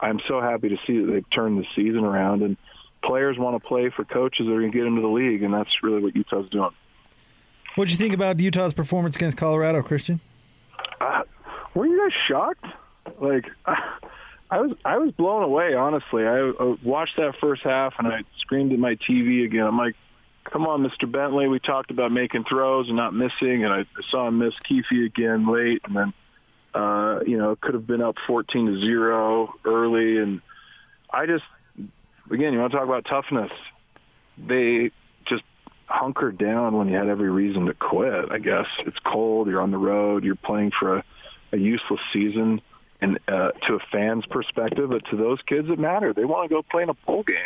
I'm 0.00 0.20
so 0.28 0.40
happy 0.40 0.68
to 0.68 0.78
see 0.86 1.00
that 1.00 1.10
they've 1.10 1.30
turned 1.30 1.58
the 1.58 1.66
season 1.74 2.04
around, 2.04 2.42
and 2.42 2.56
players 3.02 3.36
want 3.38 3.60
to 3.60 3.66
play 3.66 3.90
for 3.90 4.04
coaches 4.04 4.46
that 4.46 4.52
are 4.52 4.60
going 4.60 4.72
to 4.72 4.78
get 4.78 4.86
into 4.86 5.00
the 5.00 5.08
league, 5.08 5.42
and 5.42 5.52
that's 5.52 5.82
really 5.82 6.02
what 6.02 6.14
Utah's 6.14 6.48
doing. 6.50 6.70
What 7.74 7.86
did 7.86 7.92
you 7.92 7.98
think 7.98 8.14
about 8.14 8.38
Utah's 8.40 8.72
performance 8.72 9.16
against 9.16 9.36
Colorado, 9.36 9.82
Christian? 9.82 10.20
Uh, 11.00 11.22
were 11.74 11.86
you 11.86 11.98
guys 11.98 12.18
shocked? 12.26 12.64
Like, 13.20 13.46
I 14.50 14.60
was 14.60 14.72
I 14.84 14.98
was 14.98 15.12
blown 15.12 15.42
away. 15.42 15.74
Honestly, 15.74 16.24
I, 16.24 16.50
I 16.58 16.76
watched 16.82 17.16
that 17.16 17.34
first 17.40 17.62
half 17.62 17.94
and 17.98 18.08
I 18.08 18.22
screamed 18.38 18.72
at 18.72 18.78
my 18.78 18.94
TV 18.96 19.44
again. 19.44 19.66
I'm 19.66 19.76
like, 19.76 19.94
come 20.50 20.66
on, 20.66 20.82
Mr. 20.82 21.10
Bentley. 21.10 21.48
We 21.48 21.58
talked 21.58 21.90
about 21.90 22.12
making 22.12 22.44
throws 22.44 22.88
and 22.88 22.96
not 22.96 23.14
missing, 23.14 23.64
and 23.64 23.72
I 23.72 23.84
saw 24.10 24.28
him 24.28 24.38
miss 24.38 24.54
Kuithe 24.68 25.06
again 25.06 25.50
late, 25.50 25.82
and 25.84 25.96
then 25.96 26.12
uh, 26.74 27.20
you 27.26 27.38
know 27.38 27.56
could 27.56 27.74
have 27.74 27.86
been 27.86 28.02
up 28.02 28.16
14 28.26 28.66
to 28.66 28.80
zero 28.80 29.54
early, 29.64 30.18
and 30.18 30.40
I 31.10 31.26
just 31.26 31.44
again, 32.30 32.52
you 32.52 32.58
want 32.58 32.72
to 32.72 32.78
talk 32.78 32.86
about 32.86 33.04
toughness? 33.04 33.50
They 34.36 34.90
just 35.26 35.44
hunkered 35.86 36.38
down 36.38 36.76
when 36.76 36.88
you 36.88 36.96
had 36.96 37.08
every 37.08 37.30
reason 37.30 37.66
to 37.66 37.74
quit. 37.74 38.30
I 38.30 38.38
guess 38.38 38.66
it's 38.80 38.98
cold. 39.04 39.48
You're 39.48 39.60
on 39.60 39.70
the 39.70 39.78
road. 39.78 40.24
You're 40.24 40.36
playing 40.36 40.72
for 40.78 40.98
a, 40.98 41.04
a 41.52 41.56
useless 41.56 42.00
season, 42.12 42.60
and 43.00 43.18
uh, 43.28 43.52
to 43.66 43.74
a 43.74 43.78
fan's 43.90 44.26
perspective, 44.26 44.90
but 44.90 45.04
to 45.10 45.16
those 45.16 45.40
kids, 45.46 45.68
it 45.70 45.78
mattered. 45.78 46.16
They 46.16 46.24
want 46.24 46.48
to 46.48 46.54
go 46.54 46.62
play 46.62 46.82
in 46.82 46.90
a 46.90 46.94
bowl 46.94 47.22
game 47.22 47.36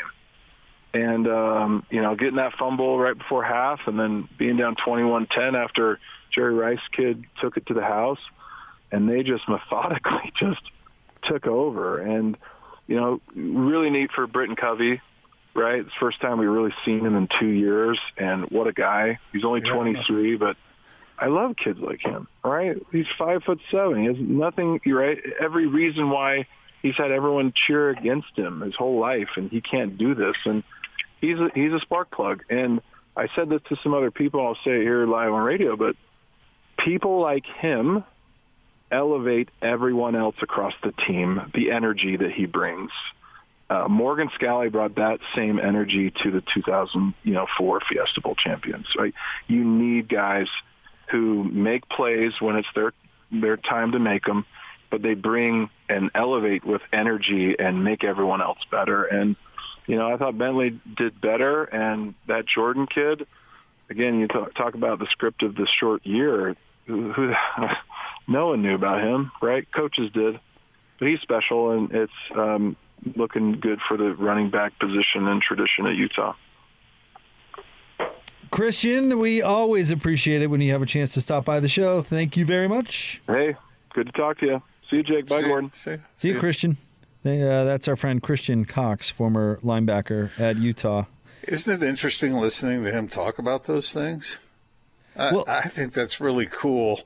and 0.95 1.27
um, 1.27 1.87
you 1.91 2.03
know 2.03 2.15
getting 2.15 2.37
that 2.37 2.55
fumble 2.59 2.99
right 2.99 3.17
before 3.17 3.45
half, 3.45 3.81
and 3.87 3.99
then 3.99 4.29
being 4.39 4.57
down 4.57 4.77
21-10 4.77 5.55
after 5.55 5.99
Jerry 6.31 6.55
Rice 6.55 6.81
kid 6.93 7.25
took 7.41 7.57
it 7.57 7.67
to 7.67 7.75
the 7.75 7.83
house, 7.83 8.21
and 8.91 9.09
they 9.09 9.23
just 9.23 9.49
methodically 9.49 10.33
just 10.37 10.63
took 11.23 11.47
over. 11.47 11.99
And 11.99 12.37
you 12.87 12.97
know, 12.97 13.21
really 13.35 13.91
neat 13.91 14.11
for 14.13 14.27
Britton 14.27 14.57
Covey, 14.57 15.01
right? 15.55 15.81
It's 15.81 15.89
the 15.89 16.01
first 16.01 16.21
time 16.21 16.39
we've 16.39 16.49
really 16.49 16.75
seen 16.85 17.07
him 17.07 17.17
in 17.17 17.29
two 17.39 17.49
years, 17.49 17.99
and 18.17 18.51
what 18.51 18.67
a 18.67 18.73
guy! 18.73 19.19
He's 19.33 19.45
only 19.45 19.63
yeah. 19.65 19.75
23, 19.75 20.37
but 20.37 20.57
I 21.19 21.27
love 21.27 21.57
kids 21.57 21.79
like 21.79 22.01
him. 22.01 22.27
Right? 22.45 22.77
He's 22.91 23.07
five 23.17 23.45
foot 23.45 23.61
seven. 23.71 24.01
He 24.01 24.07
has 24.07 24.17
nothing. 24.19 24.81
Right? 24.85 25.19
Every 25.41 25.67
reason 25.67 26.11
why 26.11 26.47
he's 26.83 26.97
had 26.97 27.13
everyone 27.13 27.53
cheer 27.55 27.91
against 27.91 28.37
him 28.37 28.61
his 28.61 28.75
whole 28.75 28.99
life, 28.99 29.31
and 29.37 29.51
he 29.51 29.61
can't 29.61 29.97
do 29.97 30.15
this. 30.15 30.37
And 30.45 30.65
he's 31.23 31.39
a, 31.39 31.49
he's 31.55 31.73
a 31.73 31.81
spark 31.81 32.11
plug. 32.11 32.43
And 32.51 32.83
I 33.17 33.29
said 33.35 33.49
this 33.49 33.63
to 33.71 33.77
some 33.83 33.95
other 33.95 34.11
people. 34.11 34.47
I'll 34.47 34.57
say 34.57 34.73
it 34.73 34.83
here 34.83 35.07
live 35.07 35.33
on 35.33 35.43
radio, 35.43 35.77
but 35.77 35.97
people 36.77 37.21
like 37.21 37.47
him 37.47 38.05
elevate 38.91 39.49
everyone 39.63 40.15
else 40.15 40.37
across 40.43 40.75
the 40.83 40.93
team. 41.07 41.51
The 41.55 41.71
energy 41.71 42.17
that 42.17 42.33
he 42.33 42.45
brings. 42.45 42.91
Uh, 43.71 43.89
Morgan 43.89 44.29
Scalley 44.39 44.71
brought 44.71 44.97
that 44.97 45.21
same 45.35 45.59
energy 45.59 46.13
to 46.23 46.31
the 46.31 46.43
2000, 46.53 47.15
you 47.23 47.33
know, 47.33 47.47
four 47.57 47.81
Fiesta 47.81 48.21
Bowl 48.21 48.35
champions. 48.35 48.87
Right? 48.99 49.15
You 49.47 49.65
need 49.65 50.11
guys 50.11 50.49
who 51.11 51.45
make 51.45 51.89
plays 51.89 52.33
when 52.41 52.57
it's 52.57 52.69
their 52.75 52.93
their 53.31 53.57
time 53.57 53.93
to 53.93 53.99
make 53.99 54.25
them, 54.25 54.45
but 54.91 55.01
they 55.01 55.15
bring 55.15 55.71
and 55.89 56.11
elevate 56.15 56.67
with 56.67 56.83
energy 56.93 57.57
and 57.59 57.83
make 57.83 58.05
everyone 58.05 58.43
else 58.43 58.59
better. 58.71 59.05
And 59.05 59.37
you 59.87 59.97
know, 59.97 60.13
I 60.13 60.17
thought 60.17 60.39
Bentley 60.39 60.81
did 60.97 61.21
better, 61.21 61.65
and 61.65 62.15
that 62.29 62.47
Jordan 62.47 62.87
kid, 62.87 63.27
again, 63.91 64.21
you 64.21 64.29
talk, 64.29 64.55
talk 64.55 64.75
about 64.75 64.99
the 64.99 65.07
script 65.07 65.43
of 65.43 65.55
the 65.55 65.67
short 65.67 66.07
year. 66.07 66.57
Who, 66.87 67.13
who, 67.13 67.33
no 68.29 68.49
one 68.49 68.63
knew 68.63 68.75
about 68.75 69.03
him, 69.03 69.33
right? 69.41 69.67
Coaches 69.73 70.11
did, 70.13 70.39
but 70.99 71.09
he's 71.09 71.21
special, 71.21 71.73
and 71.73 71.93
it's 71.93 72.13
um, 72.37 72.77
looking 73.17 73.61
good 73.61 73.81
for 73.87 73.97
the 73.97 74.15
running 74.15 74.51
back 74.51 74.79
position 74.79 75.27
and 75.27 75.43
tradition 75.43 75.87
at 75.87 75.95
Utah. 75.97 76.35
Christian, 78.51 79.19
we 79.19 79.41
always 79.41 79.91
appreciate 79.91 80.43
it 80.43 80.49
when 80.49 80.61
you 80.61 80.73
have 80.73 80.83
a 80.83 80.87
chance 80.87 81.15
to 81.15 81.23
stop 81.23 81.45
by 81.45 81.59
the 81.59 81.69
show. 81.69 82.03
Thank 82.03 82.37
you 82.37 82.45
very 82.45 82.69
much. 82.69 83.23
Hey, 83.27 83.57
good 83.95 84.07
to 84.07 84.13
talk 84.13 84.39
to 84.41 84.47
you. 84.47 84.63
See 84.91 84.97
you, 84.97 85.03
Jake. 85.03 85.27
Bye, 85.27 85.41
see, 85.41 85.49
Gordon. 85.49 85.73
See, 85.73 85.97
see, 85.97 86.03
see 86.17 86.29
you, 86.29 86.39
Christian. 86.39 86.77
They, 87.23 87.43
uh, 87.43 87.65
that's 87.65 87.87
our 87.87 87.97
friend 87.97 88.23
Christian 88.23 88.65
Cox, 88.65 89.09
former 89.09 89.61
linebacker 89.63 90.31
at 90.41 90.57
Utah. 90.57 91.05
Isn't 91.47 91.83
it 91.83 91.87
interesting 91.89 92.35
listening 92.35 92.85
to 92.85 92.91
him 92.91 93.09
talk 93.09 93.39
about 93.39 93.65
those 93.65 93.93
things? 93.93 94.39
I, 95.17 95.33
well, 95.33 95.45
I 95.47 95.63
think 95.63 95.93
that's 95.93 96.21
really 96.21 96.47
cool. 96.51 97.03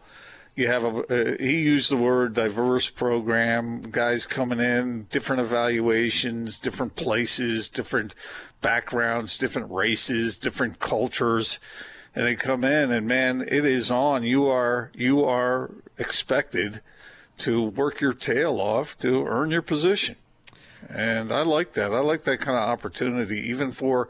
You 0.54 0.68
have 0.68 0.84
a 0.84 0.88
uh, 0.88 1.36
he 1.38 1.62
used 1.62 1.90
the 1.90 1.98
word 1.98 2.32
diverse 2.32 2.88
program, 2.88 3.82
guys 3.82 4.24
coming 4.24 4.60
in, 4.60 5.04
different 5.10 5.42
evaluations, 5.42 6.58
different 6.58 6.96
places, 6.96 7.68
different 7.68 8.14
backgrounds, 8.62 9.36
different 9.36 9.70
races, 9.70 10.38
different 10.38 10.78
cultures, 10.78 11.58
and 12.14 12.24
they 12.24 12.36
come 12.36 12.64
in 12.64 12.90
and 12.90 13.06
man, 13.06 13.42
it 13.42 13.66
is 13.66 13.90
on. 13.90 14.22
You 14.22 14.46
are 14.46 14.90
you 14.94 15.24
are 15.24 15.72
expected 15.98 16.80
to 17.38 17.62
work 17.62 18.00
your 18.00 18.14
tail 18.14 18.60
off 18.60 18.96
to 18.98 19.24
earn 19.24 19.50
your 19.50 19.62
position. 19.62 20.16
And 20.88 21.32
I 21.32 21.42
like 21.42 21.72
that. 21.72 21.92
I 21.92 22.00
like 22.00 22.22
that 22.22 22.38
kind 22.38 22.56
of 22.56 22.68
opportunity, 22.68 23.38
even 23.50 23.72
for, 23.72 24.08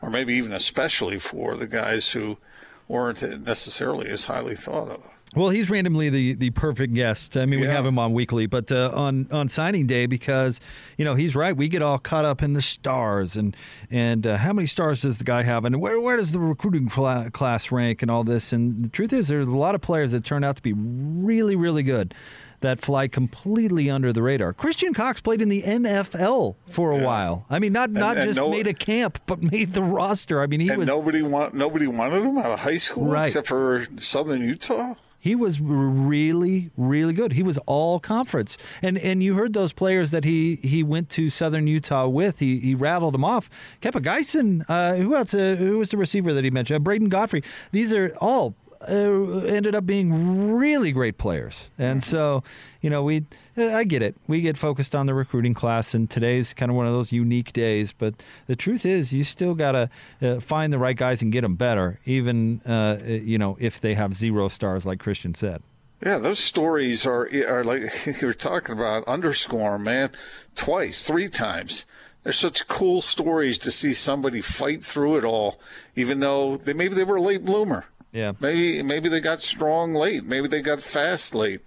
or 0.00 0.10
maybe 0.10 0.34
even 0.34 0.52
especially 0.52 1.18
for 1.18 1.56
the 1.56 1.66
guys 1.66 2.10
who 2.10 2.38
weren't 2.86 3.22
necessarily 3.44 4.08
as 4.08 4.24
highly 4.24 4.54
thought 4.54 4.88
of. 4.88 5.02
Well, 5.36 5.50
he's 5.50 5.68
randomly 5.68 6.08
the, 6.08 6.32
the 6.32 6.50
perfect 6.50 6.94
guest. 6.94 7.36
I 7.36 7.44
mean, 7.44 7.58
yeah. 7.58 7.66
we 7.66 7.70
have 7.70 7.84
him 7.84 7.98
on 7.98 8.14
weekly, 8.14 8.46
but 8.46 8.72
uh, 8.72 8.90
on 8.94 9.28
on 9.30 9.50
signing 9.50 9.86
day 9.86 10.06
because 10.06 10.58
you 10.96 11.04
know 11.04 11.16
he's 11.16 11.34
right. 11.34 11.54
We 11.54 11.68
get 11.68 11.82
all 11.82 11.98
caught 11.98 12.24
up 12.24 12.42
in 12.42 12.54
the 12.54 12.62
stars 12.62 13.36
and 13.36 13.54
and 13.90 14.26
uh, 14.26 14.38
how 14.38 14.54
many 14.54 14.66
stars 14.66 15.02
does 15.02 15.18
the 15.18 15.24
guy 15.24 15.42
have, 15.42 15.66
and 15.66 15.82
where 15.82 16.00
where 16.00 16.16
does 16.16 16.32
the 16.32 16.40
recruiting 16.40 16.88
class 16.88 17.70
rank, 17.70 18.00
and 18.00 18.10
all 18.10 18.24
this. 18.24 18.54
And 18.54 18.80
the 18.80 18.88
truth 18.88 19.12
is, 19.12 19.28
there's 19.28 19.48
a 19.48 19.56
lot 19.56 19.74
of 19.74 19.82
players 19.82 20.12
that 20.12 20.24
turn 20.24 20.44
out 20.44 20.56
to 20.56 20.62
be 20.62 20.72
really 20.72 21.56
really 21.56 21.82
good 21.82 22.14
that 22.60 22.80
fly 22.80 23.08
completely 23.08 23.90
under 23.90 24.12
the 24.12 24.22
radar. 24.22 24.52
Christian 24.52 24.94
Cox 24.94 25.20
played 25.20 25.42
in 25.42 25.48
the 25.48 25.62
NFL 25.62 26.56
for 26.66 26.92
a 26.92 26.98
yeah. 26.98 27.04
while. 27.04 27.46
I 27.50 27.58
mean, 27.58 27.72
not 27.72 27.90
not 27.90 28.16
and, 28.16 28.26
just 28.26 28.38
no, 28.38 28.50
made 28.50 28.66
a 28.66 28.74
camp, 28.74 29.20
but 29.26 29.42
made 29.42 29.72
the 29.72 29.82
roster. 29.82 30.42
I 30.42 30.46
mean, 30.46 30.60
he 30.60 30.70
was 30.70 30.86
nobody 30.86 31.22
want 31.22 31.54
nobody 31.54 31.86
wanted 31.86 32.22
him 32.22 32.38
out 32.38 32.46
of 32.46 32.60
high 32.60 32.76
school 32.76 33.06
right. 33.06 33.26
except 33.26 33.48
for 33.48 33.86
Southern 33.98 34.42
Utah. 34.42 34.94
He 35.20 35.34
was 35.34 35.60
really, 35.60 36.70
really 36.76 37.12
good. 37.12 37.32
He 37.32 37.42
was 37.42 37.58
all 37.66 37.98
conference, 37.98 38.56
and 38.82 38.96
and 38.98 39.22
you 39.22 39.34
heard 39.34 39.52
those 39.52 39.72
players 39.72 40.12
that 40.12 40.24
he 40.24 40.56
he 40.56 40.82
went 40.84 41.08
to 41.10 41.28
Southern 41.28 41.66
Utah 41.66 42.06
with. 42.06 42.38
He 42.38 42.60
he 42.60 42.74
rattled 42.74 43.14
them 43.14 43.24
off. 43.24 43.50
Kepa 43.82 44.00
Geisen, 44.00 44.64
uh, 44.68 44.94
who 44.94 45.16
else? 45.16 45.34
Uh, 45.34 45.56
who 45.58 45.78
was 45.78 45.90
the 45.90 45.96
receiver 45.96 46.32
that 46.32 46.44
he 46.44 46.50
mentioned? 46.50 46.86
Uh, 46.86 46.90
Bradon 46.90 47.08
Godfrey. 47.08 47.42
These 47.72 47.92
are 47.92 48.14
all 48.20 48.54
uh, 48.86 49.44
ended 49.46 49.74
up 49.74 49.86
being 49.86 50.52
really 50.56 50.92
great 50.92 51.18
players. 51.18 51.68
And 51.78 52.02
so, 52.02 52.44
you 52.80 52.90
know, 52.90 53.02
we 53.02 53.24
I 53.56 53.84
get 53.84 54.02
it. 54.02 54.16
We 54.26 54.40
get 54.40 54.56
focused 54.56 54.94
on 54.94 55.06
the 55.06 55.14
recruiting 55.14 55.54
class, 55.54 55.94
and 55.94 56.08
today's 56.08 56.54
kind 56.54 56.70
of 56.70 56.76
one 56.76 56.86
of 56.86 56.92
those 56.92 57.10
unique 57.10 57.52
days. 57.52 57.92
But 57.92 58.22
the 58.46 58.56
truth 58.56 58.86
is, 58.86 59.12
you 59.12 59.24
still 59.24 59.54
got 59.54 59.72
to 59.72 59.90
uh, 60.22 60.40
find 60.40 60.72
the 60.72 60.78
right 60.78 60.96
guys 60.96 61.22
and 61.22 61.32
get 61.32 61.40
them 61.40 61.56
better, 61.56 61.98
even 62.04 62.60
uh, 62.62 62.98
you 63.04 63.38
know 63.38 63.56
if 63.60 63.80
they 63.80 63.94
have 63.94 64.14
zero 64.14 64.48
stars, 64.48 64.86
like 64.86 65.00
Christian 65.00 65.34
said. 65.34 65.62
Yeah, 66.04 66.18
those 66.18 66.38
stories 66.38 67.04
are 67.04 67.28
are 67.48 67.64
like 67.64 67.82
you 68.20 68.26
were 68.26 68.32
talking 68.32 68.74
about. 68.74 69.06
Underscore, 69.08 69.78
man, 69.78 70.10
twice, 70.54 71.02
three 71.02 71.28
times. 71.28 71.84
They're 72.22 72.32
such 72.32 72.68
cool 72.68 73.00
stories 73.00 73.58
to 73.58 73.70
see 73.70 73.92
somebody 73.92 74.40
fight 74.40 74.82
through 74.82 75.16
it 75.16 75.24
all, 75.24 75.58
even 75.96 76.20
though 76.20 76.56
they 76.56 76.74
maybe 76.74 76.94
they 76.94 77.04
were 77.04 77.16
a 77.16 77.22
late 77.22 77.44
bloomer. 77.44 77.86
Yeah, 78.12 78.32
maybe 78.40 78.82
maybe 78.82 79.08
they 79.08 79.20
got 79.20 79.42
strong 79.42 79.94
late. 79.94 80.24
Maybe 80.24 80.48
they 80.48 80.62
got 80.62 80.80
fast 80.80 81.34
late. 81.34 81.60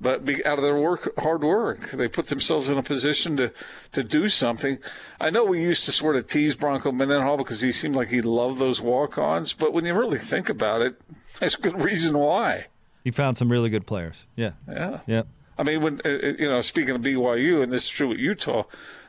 But 0.00 0.22
out 0.46 0.56
of 0.56 0.64
their 0.64 0.78
work, 0.78 1.12
hard 1.18 1.42
work, 1.44 1.90
they 1.90 2.08
put 2.08 2.28
themselves 2.28 2.70
in 2.70 2.78
a 2.78 2.82
position 2.82 3.36
to, 3.36 3.52
to 3.92 4.02
do 4.02 4.28
something. 4.28 4.78
I 5.20 5.28
know 5.28 5.44
we 5.44 5.60
used 5.60 5.84
to 5.84 5.92
sort 5.92 6.16
of 6.16 6.26
tease 6.26 6.54
Bronco 6.54 6.90
Mendenhall 6.90 7.36
because 7.36 7.60
he 7.60 7.70
seemed 7.70 7.94
like 7.96 8.08
he 8.08 8.22
loved 8.22 8.58
those 8.58 8.80
walk-ons, 8.80 9.52
but 9.52 9.74
when 9.74 9.84
you 9.84 9.92
really 9.92 10.16
think 10.16 10.48
about 10.48 10.80
it, 10.80 10.98
there's 11.38 11.54
a 11.54 11.60
good 11.60 11.82
reason 11.82 12.16
why. 12.16 12.68
He 13.04 13.10
found 13.10 13.36
some 13.36 13.52
really 13.52 13.68
good 13.68 13.86
players. 13.86 14.24
Yeah. 14.36 14.52
Yeah. 14.66 15.00
Yeah. 15.06 15.22
I 15.58 15.64
mean, 15.64 15.82
when 15.82 16.00
uh, 16.02 16.08
uh, 16.08 16.32
you 16.38 16.48
know, 16.48 16.62
speaking 16.62 16.94
of 16.94 17.02
BYU, 17.02 17.62
and 17.62 17.70
this 17.70 17.84
is 17.84 17.90
true 17.90 18.10
at 18.12 18.18
Utah 18.18 18.62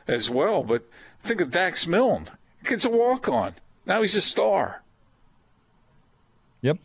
as 0.06 0.28
well, 0.28 0.62
but 0.62 0.86
think 1.22 1.40
of 1.40 1.50
Dax 1.50 1.86
Milne. 1.86 2.26
Kid's 2.64 2.84
a 2.84 2.90
walk-on. 2.90 3.54
Now 3.86 4.02
he's 4.02 4.14
a 4.14 4.20
star. 4.20 4.82
Yep. 6.60 6.78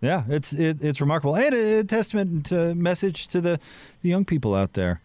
Yeah, 0.00 0.24
it's 0.28 0.52
it, 0.52 0.82
it's 0.82 1.00
remarkable 1.00 1.36
and 1.36 1.54
a, 1.54 1.84
testament 1.84 2.46
to 2.46 2.74
message 2.74 3.26
to 3.28 3.40
the, 3.40 3.60
the 4.02 4.08
young 4.08 4.24
people 4.24 4.54
out 4.54 4.72
there. 4.72 5.00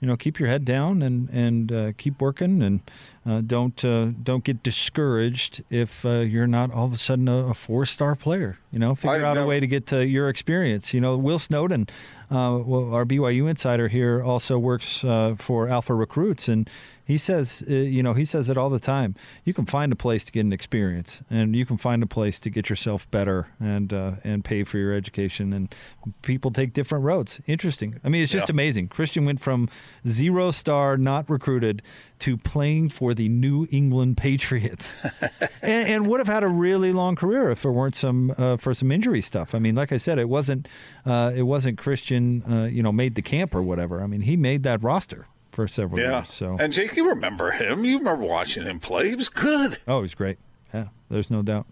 You 0.00 0.08
know, 0.08 0.16
keep 0.16 0.40
your 0.40 0.48
head 0.48 0.64
down 0.64 1.02
and 1.02 1.28
and 1.28 1.70
uh, 1.70 1.92
keep 1.96 2.20
working 2.20 2.62
and 2.62 2.80
uh, 3.26 3.42
don't 3.42 3.84
uh, 3.84 4.06
don't 4.22 4.42
get 4.42 4.62
discouraged 4.62 5.62
if 5.70 6.06
uh, 6.06 6.20
you're 6.20 6.46
not 6.46 6.72
all 6.72 6.86
of 6.86 6.92
a 6.94 6.96
sudden 6.96 7.28
a, 7.28 7.48
a 7.48 7.54
four 7.54 7.84
star 7.84 8.16
player. 8.16 8.58
You 8.72 8.78
know, 8.78 8.94
figure 8.94 9.24
I 9.24 9.28
out 9.28 9.34
know. 9.34 9.44
a 9.44 9.46
way 9.46 9.60
to 9.60 9.66
get 9.66 9.86
to 9.88 10.06
your 10.06 10.28
experience. 10.30 10.94
You 10.94 11.02
know, 11.02 11.16
Will 11.18 11.38
Snowden, 11.38 11.86
uh, 12.30 12.58
well, 12.64 12.94
our 12.94 13.04
BYU 13.04 13.48
insider 13.48 13.88
here, 13.88 14.22
also 14.22 14.58
works 14.58 15.04
uh, 15.04 15.34
for 15.36 15.68
Alpha 15.68 15.94
Recruits, 15.94 16.48
and 16.48 16.68
he 17.10 17.18
says, 17.18 17.64
uh, 17.68 17.72
you 17.74 18.04
know, 18.04 18.14
he 18.14 18.24
says 18.24 18.48
it 18.48 18.56
all 18.56 18.70
the 18.70 18.78
time. 18.78 19.16
You 19.44 19.52
can 19.52 19.66
find 19.66 19.90
a 19.90 19.96
place 19.96 20.24
to 20.26 20.32
get 20.32 20.44
an 20.44 20.52
experience, 20.52 21.24
and 21.28 21.56
you 21.56 21.66
can 21.66 21.76
find 21.76 22.04
a 22.04 22.06
place 22.06 22.38
to 22.40 22.50
get 22.50 22.70
yourself 22.70 23.10
better 23.10 23.48
and 23.58 23.92
uh, 23.92 24.12
and 24.22 24.44
pay 24.44 24.62
for 24.62 24.78
your 24.78 24.94
education. 24.94 25.52
And 25.52 25.74
people 26.22 26.52
take 26.52 26.72
different 26.72 27.04
roads. 27.04 27.40
Interesting. 27.48 27.98
I 28.04 28.08
mean, 28.08 28.22
it's 28.22 28.30
just 28.30 28.48
yeah. 28.48 28.52
amazing. 28.52 28.88
Christian 28.88 29.24
went 29.24 29.40
from 29.40 29.68
zero 30.06 30.52
star, 30.52 30.96
not 30.96 31.28
recruited, 31.28 31.82
to 32.20 32.36
playing 32.36 32.90
for 32.90 33.12
the 33.12 33.28
New 33.28 33.66
England 33.70 34.16
Patriots, 34.16 34.96
and, 35.62 35.88
and, 35.88 36.06
would 36.06 36.20
have 36.20 36.28
had 36.28 36.44
a 36.44 36.48
really 36.48 36.92
long 36.92 37.16
career 37.16 37.50
if 37.50 37.62
there 37.62 37.72
weren't 37.72 37.96
some 37.96 38.32
uh, 38.38 38.56
for 38.56 38.72
some 38.72 38.92
injury 38.92 39.20
stuff. 39.20 39.52
I 39.52 39.58
mean, 39.58 39.74
like 39.74 39.90
I 39.90 39.96
said, 39.96 40.20
it 40.20 40.28
wasn't 40.28 40.68
uh, 41.04 41.32
it 41.34 41.42
wasn't 41.42 41.76
Christian, 41.76 42.44
uh, 42.48 42.66
you 42.66 42.84
know, 42.84 42.92
made 42.92 43.16
the 43.16 43.22
camp 43.22 43.52
or 43.52 43.62
whatever. 43.62 44.00
I 44.00 44.06
mean, 44.06 44.20
he 44.20 44.36
made 44.36 44.62
that 44.62 44.80
roster 44.80 45.26
for 45.60 45.68
several 45.68 46.00
yeah. 46.00 46.18
years. 46.18 46.32
So 46.32 46.56
and 46.58 46.72
Jake, 46.72 46.96
you 46.96 47.08
remember 47.08 47.50
him? 47.50 47.84
You 47.84 47.98
remember 47.98 48.24
watching 48.24 48.64
him 48.64 48.80
play? 48.80 49.08
He 49.08 49.14
was 49.14 49.28
good. 49.28 49.78
Oh, 49.86 50.02
he's 50.02 50.14
great. 50.14 50.38
Yeah, 50.72 50.88
there's 51.10 51.30
no 51.30 51.42
doubt. 51.42 51.66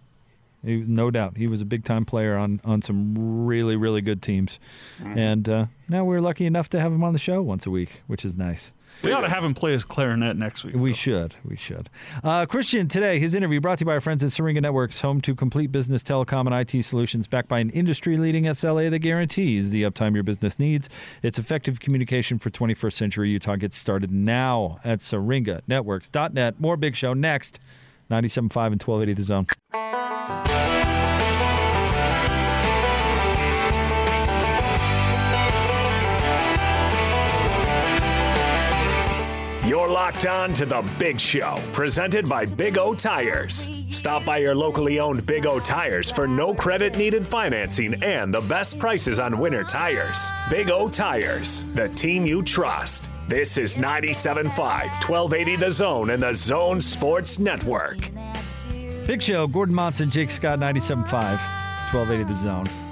He, 0.65 0.77
no 0.77 1.11
doubt, 1.11 1.37
he 1.37 1.47
was 1.47 1.61
a 1.61 1.65
big 1.65 1.85
time 1.85 2.05
player 2.05 2.37
on 2.37 2.61
on 2.65 2.83
some 2.83 3.47
really 3.47 3.77
really 3.77 4.01
good 4.01 4.23
teams, 4.23 4.59
mm-hmm. 4.99 5.17
and 5.17 5.49
uh, 5.49 5.67
now 5.89 6.05
we're 6.05 6.21
lucky 6.21 6.47
enough 6.47 6.69
to 6.71 6.81
have 6.81 6.93
him 6.93 7.05
on 7.05 7.13
the 7.13 7.19
show 7.19 7.41
once 7.41 7.65
a 7.65 7.71
week, 7.71 8.03
which 8.09 8.25
is 8.25 8.37
nice. 8.37 8.73
We 9.03 9.13
ought 9.13 9.21
to 9.21 9.29
have 9.29 9.45
him 9.45 9.55
play 9.55 9.73
his 9.73 9.85
clarinet 9.85 10.37
next 10.37 10.65
week. 10.65 10.75
We 10.75 10.91
though. 10.91 10.95
should. 10.95 11.35
We 11.45 11.57
should. 11.57 11.89
Uh, 12.25 12.47
Christian, 12.47 12.89
today, 12.89 13.19
his 13.19 13.35
interview 13.35 13.61
brought 13.61 13.79
to 13.79 13.83
you 13.83 13.87
by 13.87 13.93
our 13.93 14.01
friends 14.01 14.25
at 14.25 14.33
Syringa 14.33 14.61
Networks, 14.61 15.01
home 15.01 15.21
to 15.23 15.35
complete 15.35 15.71
business 15.71 16.03
telecom 16.03 16.47
and 16.47 16.55
IT 16.55 16.83
solutions 16.85 17.27
backed 17.27 17.49
by 17.49 17.61
an 17.61 17.71
industry 17.71 18.17
leading 18.17 18.45
SLA 18.45 18.91
that 18.91 18.99
guarantees 19.01 19.71
the 19.71 19.85
uptime 19.85 20.15
your 20.15 20.25
business 20.25 20.59
needs. 20.59 20.89
It's 21.23 21.39
effective 21.39 21.81
communication 21.81 22.39
for 22.39 22.51
21st 22.51 22.93
century 22.93 23.31
Utah. 23.31 23.57
Get 23.57 23.75
started 23.75 24.11
now 24.11 24.79
at 24.85 25.01
syringanetworks.net. 25.01 26.61
More 26.61 26.77
Big 26.77 26.97
Show 26.97 27.15
next. 27.15 27.61
97.5 28.11 28.73
and 28.73 28.83
1280 28.83 29.13
The 29.15 29.23
Zone. 29.23 30.58
You're 39.69 39.87
locked 39.87 40.25
on 40.25 40.55
to 40.55 40.65
the 40.65 40.83
Big 40.99 41.21
Show, 41.21 41.61
presented 41.75 42.27
by 42.27 42.47
Big 42.47 42.79
O 42.79 42.95
Tires. 42.95 43.69
Stop 43.91 44.25
by 44.25 44.39
your 44.39 44.55
locally 44.55 44.99
owned 44.99 45.27
Big 45.27 45.45
O 45.45 45.61
Tires 45.61 46.11
for 46.11 46.27
no 46.27 46.55
credit 46.55 46.97
needed 46.97 47.27
financing 47.27 48.03
and 48.03 48.33
the 48.33 48.41
best 48.41 48.79
prices 48.79 49.21
on 49.21 49.39
winter 49.39 49.65
tires. 49.65 50.31
Big 50.49 50.71
O 50.71 50.89
Tires, 50.89 51.65
the 51.75 51.91
team 51.91 52.25
you 52.25 52.43
trust. 52.43 53.11
This 53.29 53.59
is 53.59 53.77
97.5, 53.77 54.47
1280 54.57 55.57
The 55.57 55.71
Zone 55.71 56.09
and 56.09 56.23
the 56.23 56.33
Zone 56.33 56.81
Sports 56.81 57.39
Network. 57.39 57.99
Big 59.07 59.21
Show, 59.21 59.47
Gordon 59.47 59.75
Monson, 59.75 60.09
Jake 60.09 60.31
Scott, 60.31 60.59
97.5, 60.61 61.13
1280 61.93 62.25
The 62.25 62.33
Zone. 62.33 62.88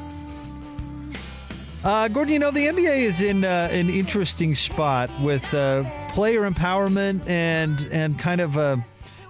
Uh, 1.86 2.08
Gordon, 2.08 2.32
you 2.32 2.38
know, 2.40 2.50
the 2.50 2.66
NBA 2.66 2.96
is 2.96 3.22
in 3.22 3.44
uh, 3.44 3.68
an 3.70 3.88
interesting 3.88 4.54
spot 4.54 5.08
with. 5.22 5.54
Uh, 5.54 5.84
player 6.16 6.48
empowerment 6.48 7.28
and 7.28 7.86
and 7.92 8.18
kind 8.18 8.40
of 8.40 8.56
a 8.56 8.82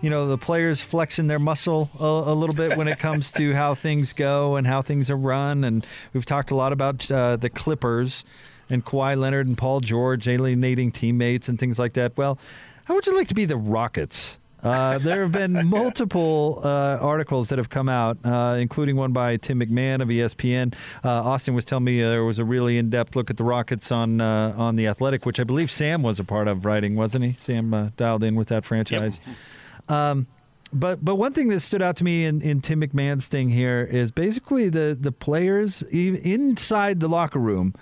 you 0.02 0.08
know 0.08 0.28
the 0.28 0.38
players 0.38 0.80
flexing 0.80 1.26
their 1.26 1.40
muscle 1.40 1.90
a, 1.98 2.04
a, 2.04 2.34
little 2.34 2.54
bit 2.54 2.78
when 2.78 2.86
it 2.86 2.96
comes 3.00 3.32
to 3.32 3.54
how 3.54 3.74
things 3.74 4.12
go 4.12 4.54
and 4.54 4.68
how 4.68 4.82
things 4.82 5.10
are 5.10 5.16
run. 5.16 5.64
And 5.64 5.84
we've 6.12 6.24
talked 6.24 6.52
a 6.52 6.54
lot 6.54 6.72
about 6.72 7.10
uh, 7.10 7.34
the 7.34 7.50
Clippers 7.50 8.24
and 8.70 8.84
Kawhi 8.84 9.16
Leonard 9.16 9.48
and 9.48 9.58
Paul 9.58 9.80
George 9.80 10.28
alienating 10.28 10.92
teammates 10.92 11.48
and 11.48 11.58
things 11.58 11.76
like 11.76 11.94
that. 11.94 12.16
Well, 12.16 12.38
how 12.84 12.94
would 12.94 13.04
you 13.04 13.16
like 13.16 13.26
to 13.28 13.34
be 13.34 13.46
the 13.46 13.56
Rockets? 13.56 14.38
Uh, 14.62 14.98
there 14.98 15.22
have 15.22 15.32
been 15.32 15.52
multiple 15.68 16.60
uh, 16.64 16.98
articles 17.00 17.48
that 17.50 17.58
have 17.58 17.68
come 17.68 17.88
out, 17.88 18.18
uh, 18.24 18.56
including 18.58 18.96
one 18.96 19.12
by 19.12 19.36
Tim 19.36 19.60
McMahon 19.60 20.00
of 20.00 20.08
ESPN. 20.08 20.74
Uh, 21.04 21.08
Austin 21.08 21.54
was 21.54 21.64
telling 21.64 21.84
me 21.84 22.02
uh, 22.02 22.10
there 22.10 22.24
was 22.24 22.38
a 22.38 22.44
really 22.44 22.78
in-depth 22.78 23.14
look 23.16 23.30
at 23.30 23.36
the 23.36 23.44
Rockets 23.44 23.92
on 23.92 24.20
uh, 24.20 24.54
on 24.56 24.76
the 24.76 24.86
Athletic, 24.86 25.26
which 25.26 25.38
I 25.38 25.44
believe 25.44 25.70
Sam 25.70 26.02
was 26.02 26.18
a 26.18 26.24
part 26.24 26.48
of 26.48 26.64
writing, 26.64 26.96
wasn't 26.96 27.24
he? 27.24 27.34
Sam 27.38 27.92
dialed 27.96 28.24
in 28.24 28.34
with 28.34 28.48
that 28.48 28.64
franchise. 28.64 29.20
Yep. 29.26 29.90
Um, 29.90 30.26
but 30.72 31.04
but 31.04 31.14
one 31.14 31.32
thing 31.32 31.48
that 31.48 31.60
stood 31.60 31.82
out 31.82 31.96
to 31.96 32.04
me 32.04 32.24
in, 32.24 32.42
in 32.42 32.60
Tim 32.60 32.80
McMahon's 32.80 33.28
thing 33.28 33.50
here 33.50 33.88
is 33.88 34.10
basically 34.10 34.68
the 34.68 34.96
the 34.98 35.12
players 35.12 35.82
inside 35.82 37.00
the 37.00 37.08
locker 37.08 37.38
room 37.38 37.74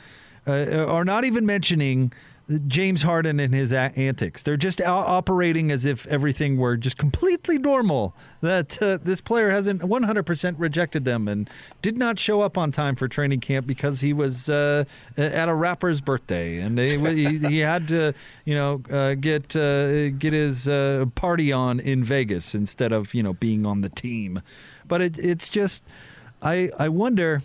are 0.47 1.05
not 1.05 1.25
even 1.25 1.47
mentioning 1.47 2.13
James 2.67 3.03
Harden 3.03 3.41
and 3.41 3.55
his 3.55 3.73
antics. 3.73 4.43
They're 4.43 4.59
just 4.59 4.81
operating 4.83 5.71
as 5.71 5.87
if 5.87 6.07
everything 6.09 6.59
were 6.59 6.77
just 6.77 6.99
completely 6.99 7.59
normal. 7.59 8.15
That 8.43 8.81
uh, 8.83 8.99
this 9.03 9.23
player 9.23 9.51
hasn't 9.51 9.81
100% 9.81 10.55
rejected 10.59 11.07
them 11.07 11.27
and 11.27 11.49
did 11.81 11.97
not 11.97 12.19
show 12.19 12.43
up 12.43 12.59
on 12.59 12.71
time 12.71 12.97
for 12.97 13.09
training 13.09 13.41
camp 13.41 13.67
because 13.67 14.01
he 14.01 14.13
was 14.13 14.51
uh, 14.51 14.85
at 15.17 15.49
a 15.49 15.55
rapper's 15.55 16.03
birthday 16.03 16.59
and 16.59 16.79
he, 16.79 17.39
he, 17.39 17.59
had 17.61 17.89
to, 17.89 18.13
you 18.45 18.55
know, 18.55 18.83
uh, 18.91 19.15
get 19.15 19.57
uh, 19.57 20.11
get 20.11 20.35
his 20.35 20.69
uh, 20.69 21.07
party 21.15 21.51
on 21.51 21.81
in 21.81 22.05
Vegas 22.05 22.55
instead 22.55 22.93
of 22.93 23.15
you 23.15 23.23
know 23.23 23.33
being 23.33 23.65
on 23.65 23.81
the 23.81 23.89
team. 23.89 24.43
But 24.87 25.01
it, 25.01 25.19
it's 25.19 25.49
just, 25.49 25.83
I 26.43 26.71
I 26.79 26.91
wonder 26.91 27.43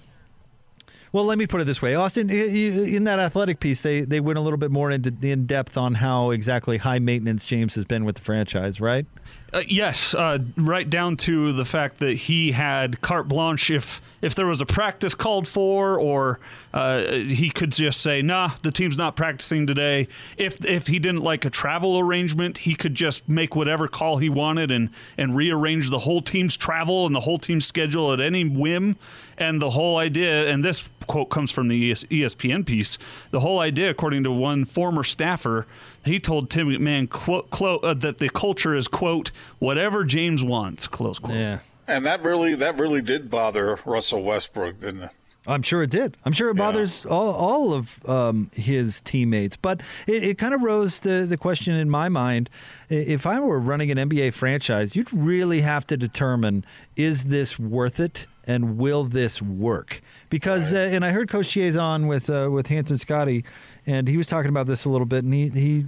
well, 1.12 1.26
let 1.26 1.38
me 1.38 1.48
put 1.48 1.62
it 1.62 1.66
this 1.66 1.82
way, 1.82 1.96
Austin. 1.96 2.30
In 2.30 3.04
that 3.06 3.20
athletic 3.20 3.60
piece, 3.60 3.82
they 3.82 4.02
they 4.02 4.20
went 4.20 4.38
a 4.38 4.42
little 4.42 4.58
bit 4.58 4.72
more 4.72 4.92
into 4.92 5.14
in 5.22 5.46
depth 5.46 5.78
on 5.78 5.96
how 5.96 6.32
exactly 6.32 6.78
high 6.78 7.00
maintenance 7.00 7.46
James 7.46 7.76
has 7.76 7.86
been 7.86 8.06
with 8.06 8.16
the 8.16 8.22
franchise, 8.22 8.80
right? 8.80 9.06
Uh, 9.52 9.64
yes, 9.68 10.14
uh, 10.14 10.38
right 10.58 10.90
down 10.90 11.18
to 11.18 11.54
the 11.54 11.66
fact 11.66 11.98
that 12.00 12.14
he 12.14 12.52
had 12.52 13.02
carte 13.02 13.28
blanche 13.28 13.72
if 13.72 14.02
if 14.22 14.36
there 14.36 14.46
was 14.46 14.62
a 14.62 14.66
practice 14.66 15.16
called 15.16 15.48
for, 15.48 15.98
or 15.98 16.40
uh, 16.74 17.02
he 17.02 17.50
could 17.50 17.72
just 17.72 18.02
say, 18.02 18.22
"Nah, 18.22 18.52
the 18.62 18.72
team's 18.72 18.98
not 18.98 19.16
practicing 19.16 19.66
today." 19.66 20.08
If 20.38 20.64
if 20.66 20.88
he 20.88 21.00
didn't 21.00 21.24
like 21.24 21.46
a 21.46 21.50
travel 21.50 21.98
arrangement, 21.98 22.60
he 22.60 22.76
could 22.76 22.94
just 22.94 23.28
make 23.28 23.56
whatever 23.56 23.88
call 23.88 24.18
he 24.18 24.30
wanted 24.30 24.72
and 24.72 24.90
and 25.18 25.36
rearrange 25.36 25.90
the 25.90 26.00
whole 26.00 26.22
team's 26.22 26.56
travel 26.56 27.06
and 27.06 27.16
the 27.16 27.22
whole 27.22 27.40
team's 27.40 27.66
schedule 27.66 28.14
at 28.14 28.20
any 28.20 28.48
whim. 28.48 28.98
And 29.38 29.62
the 29.62 29.70
whole 29.70 29.98
idea, 29.98 30.50
and 30.50 30.66
this 30.66 30.90
quote 31.08 31.30
comes 31.30 31.50
from 31.50 31.70
the 31.70 31.94
ESPN 31.94 32.66
piece. 32.66 32.98
The 33.32 33.40
whole 33.40 33.60
idea, 33.60 33.90
according 33.90 34.26
to 34.26 34.32
one 34.32 34.66
former 34.66 35.06
staffer, 35.06 35.66
he 36.06 36.20
told 36.20 36.50
Tim 36.50 36.68
McMahon 36.68 37.84
uh, 37.84 37.94
that 37.94 38.18
the 38.18 38.30
culture 38.30 38.76
is 38.76 38.88
quote 38.88 39.32
whatever 39.60 40.04
James 40.04 40.44
wants 40.44 40.88
close 40.88 41.20
quote. 41.20 41.38
Yeah. 41.38 41.60
And 41.88 42.06
that 42.06 42.22
really 42.24 42.56
that 42.56 42.78
really 42.78 43.02
did 43.02 43.30
bother 43.30 43.80
Russell 43.86 44.24
Westbrook, 44.24 44.80
didn't 44.80 45.04
it? 45.04 45.12
I'm 45.48 45.64
sure 45.64 45.82
it 45.82 45.90
did. 45.90 46.18
I'm 46.26 46.34
sure 46.34 46.50
it 46.50 46.56
bothers 46.56 47.06
yeah. 47.06 47.16
all, 47.16 47.34
all 47.34 47.74
of 47.74 48.08
um, 48.08 48.52
his 48.54 49.02
teammates. 49.02 49.56
But 49.56 49.82
it, 50.06 50.24
it 50.24 50.38
kind 50.38 50.54
of 50.54 50.62
rose 50.62 51.00
the, 51.00 51.26
the 51.28 51.38
question 51.38 51.76
in 51.76 51.90
my 51.90 52.10
mind 52.10 52.50
if 52.90 53.26
I 53.26 53.40
were 53.40 53.60
running 53.60 53.90
an 53.90 54.10
NBA 54.10 54.34
franchise, 54.34 54.96
you'd 54.96 55.12
really 55.14 55.62
have 55.62 55.88
to 55.88 55.98
determine 55.98 56.66
is 56.96 57.26
this 57.26 57.58
worth 57.58 58.00
it 58.00 58.28
and 58.46 58.78
will 58.78 59.06
this 59.06 59.42
work? 59.42 60.02
Because, 60.30 60.74
right. 60.74 60.82
uh, 60.82 60.96
and 60.96 61.04
I 61.04 61.12
heard 61.12 61.30
Coach 61.30 61.58
on 61.58 62.08
with, 62.08 62.30
uh, 62.30 62.50
with 62.52 62.68
Hanson 62.68 62.98
Scotty, 62.98 63.44
and 63.86 64.08
he 64.08 64.18
was 64.18 64.28
talking 64.28 64.50
about 64.50 64.68
this 64.68 64.86
a 64.86 64.90
little 64.90 65.08
bit, 65.08 65.24
and 65.24 65.34
he, 65.34 65.50
he 65.50 65.86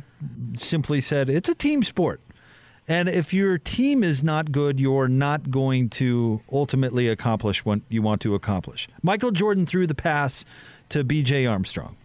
simply 0.55 1.01
said 1.01 1.29
it's 1.29 1.49
a 1.49 1.55
team 1.55 1.83
sport. 1.83 2.21
And 2.87 3.07
if 3.07 3.33
your 3.33 3.57
team 3.57 4.03
is 4.03 4.23
not 4.23 4.51
good, 4.51 4.79
you're 4.79 5.07
not 5.07 5.51
going 5.51 5.89
to 5.91 6.41
ultimately 6.51 7.07
accomplish 7.07 7.63
what 7.63 7.81
you 7.89 8.01
want 8.01 8.21
to 8.21 8.35
accomplish. 8.35 8.87
Michael 9.03 9.31
Jordan 9.31 9.65
threw 9.65 9.85
the 9.85 9.95
pass 9.95 10.45
to 10.89 11.03
B.J. 11.03 11.45
Armstrong. 11.45 11.95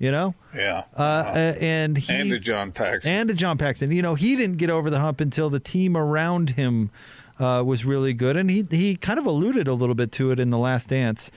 You 0.00 0.10
know, 0.10 0.34
yeah, 0.54 0.82
uh, 0.98 1.00
uh, 1.00 1.54
and 1.60 1.96
he, 1.96 2.12
and 2.12 2.28
to 2.28 2.40
John 2.40 2.72
Paxson, 2.72 3.12
and 3.12 3.28
to 3.28 3.34
John 3.34 3.56
Paxson. 3.56 3.92
You 3.92 4.02
know, 4.02 4.16
he 4.16 4.34
didn't 4.34 4.56
get 4.56 4.68
over 4.68 4.90
the 4.90 4.98
hump 4.98 5.20
until 5.20 5.50
the 5.50 5.60
team 5.60 5.96
around 5.96 6.50
him 6.50 6.90
uh, 7.38 7.62
was 7.64 7.84
really 7.84 8.12
good, 8.12 8.36
and 8.36 8.50
he 8.50 8.66
he 8.68 8.96
kind 8.96 9.20
of 9.20 9.24
alluded 9.24 9.68
a 9.68 9.72
little 9.72 9.94
bit 9.94 10.10
to 10.12 10.32
it 10.32 10.40
in 10.40 10.50
the 10.50 10.58
Last 10.58 10.88
Dance 10.88 11.30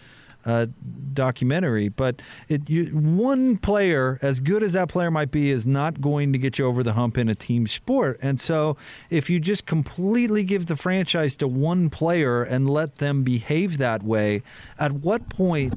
uh, 0.48 0.68
documentary. 1.14 1.90
But 1.90 2.22
it, 2.48 2.70
you, 2.70 2.86
one 2.86 3.58
player, 3.58 4.18
as 4.22 4.40
good 4.40 4.64
as 4.64 4.74
that 4.74 4.88
player 4.90 5.12
might 5.12 5.30
be, 5.30 5.52
is 5.52 5.68
not 5.68 6.02
going 6.02 6.34
to 6.34 6.40
get 6.40 6.58
you 6.58 6.66
over 6.66 6.82
the 6.82 6.94
hump 6.94 7.18
in 7.18 7.30
a 7.30 7.36
team 7.36 7.68
sport. 7.68 8.18
And 8.22 8.40
so, 8.40 8.78
if 9.10 9.30
you 9.30 9.40
just 9.40 9.66
completely 9.66 10.44
give 10.44 10.68
the 10.68 10.76
franchise 10.76 11.36
to 11.38 11.48
one 11.48 11.90
player 11.90 12.42
and 12.44 12.70
let 12.70 12.96
them 12.96 13.24
behave 13.24 13.78
that 13.78 14.02
way, 14.04 14.42
at 14.80 14.94
what 14.94 15.30
point 15.30 15.76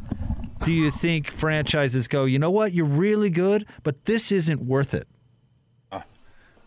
do 0.65 0.73
you 0.73 0.91
think 0.91 1.31
franchises 1.31 2.07
go, 2.07 2.25
you 2.25 2.39
know 2.39 2.51
what, 2.51 2.73
you're 2.73 2.87
really 2.87 3.31
good, 3.31 3.67
but 3.83 4.05
this 4.05 4.31
isn't 4.31 4.63
worth 4.63 4.95
it? 4.95 5.09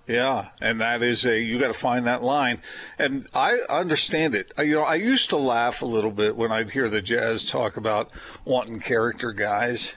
Yeah, 0.08 0.50
and 0.60 0.82
that 0.82 1.02
is 1.02 1.26
a 1.26 1.40
you 1.40 1.60
got 1.60 1.68
to 1.68 1.74
find 1.74 2.06
that 2.08 2.22
line, 2.22 2.62
and 3.00 3.26
I 3.34 3.60
understand 3.70 4.36
it. 4.36 4.52
You 4.58 4.76
know, 4.76 4.84
I 4.84 4.96
used 4.96 5.30
to 5.30 5.38
laugh 5.38 5.82
a 5.82 5.86
little 5.86 6.12
bit 6.12 6.36
when 6.36 6.52
I'd 6.52 6.72
hear 6.72 6.90
the 6.90 7.02
Jazz 7.02 7.46
talk 7.46 7.78
about 7.78 8.10
wanting 8.44 8.82
character 8.82 9.32
guys, 9.32 9.96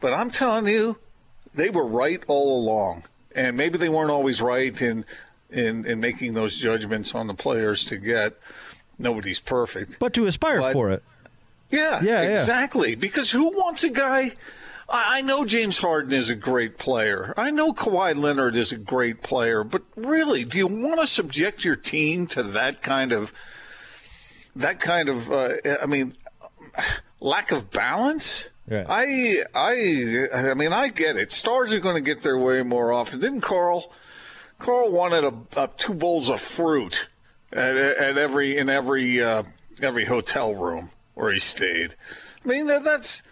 but 0.00 0.12
I'm 0.12 0.30
telling 0.30 0.66
you, 0.66 0.98
they 1.54 1.70
were 1.70 1.86
right 1.86 2.20
all 2.26 2.60
along, 2.60 3.04
and 3.32 3.56
maybe 3.56 3.78
they 3.78 3.88
weren't 3.88 4.10
always 4.10 4.42
right 4.42 4.80
in 4.82 5.04
in 5.50 5.84
in 5.86 6.00
making 6.00 6.34
those 6.34 6.58
judgments 6.58 7.14
on 7.14 7.28
the 7.28 7.34
players 7.34 7.84
to 7.84 7.96
get. 7.96 8.36
Nobody's 8.98 9.38
perfect, 9.38 10.00
but 10.00 10.14
to 10.14 10.26
aspire 10.26 10.60
but, 10.60 10.72
for 10.72 10.90
it. 10.90 11.04
Yeah, 11.70 12.00
yeah, 12.02 12.22
exactly. 12.22 12.90
Yeah. 12.90 12.96
Because 12.96 13.30
who 13.30 13.50
wants 13.50 13.84
a 13.84 13.90
guy? 13.90 14.32
I 14.88 15.20
know 15.20 15.44
James 15.44 15.78
Harden 15.78 16.12
is 16.12 16.30
a 16.30 16.34
great 16.34 16.78
player. 16.78 17.34
I 17.36 17.50
know 17.50 17.74
Kawhi 17.74 18.16
Leonard 18.16 18.56
is 18.56 18.72
a 18.72 18.78
great 18.78 19.22
player, 19.22 19.62
but 19.62 19.82
really, 19.96 20.44
do 20.44 20.56
you 20.56 20.66
want 20.66 21.00
to 21.00 21.06
subject 21.06 21.62
your 21.62 21.76
team 21.76 22.26
to 22.28 22.42
that 22.42 22.80
kind 22.80 23.12
of 23.12 23.32
that 24.56 24.80
kind 24.80 25.10
of? 25.10 25.30
Uh, 25.30 25.56
I 25.82 25.86
mean, 25.86 26.14
lack 27.20 27.52
of 27.52 27.70
balance. 27.70 28.48
Right. 28.66 28.86
I 28.88 29.44
I 29.54 30.50
I 30.50 30.54
mean, 30.54 30.72
I 30.72 30.88
get 30.88 31.16
it. 31.16 31.32
Stars 31.32 31.72
are 31.72 31.80
going 31.80 31.96
to 31.96 32.00
get 32.00 32.22
their 32.22 32.38
way 32.38 32.62
more 32.62 32.90
often. 32.90 33.20
Didn't 33.20 33.42
Carl? 33.42 33.92
Karl 34.58 34.90
wanted 34.90 35.24
a, 35.24 35.62
a 35.62 35.68
two 35.76 35.94
bowls 35.94 36.30
of 36.30 36.40
fruit 36.40 37.08
at, 37.52 37.76
at 37.76 38.16
every 38.16 38.56
in 38.56 38.70
every 38.70 39.22
uh, 39.22 39.42
every 39.82 40.06
hotel 40.06 40.54
room 40.54 40.90
where 41.14 41.30
he 41.30 41.38
stayed. 41.38 41.94
I 42.42 42.48
mean, 42.48 42.66
that's 42.66 43.22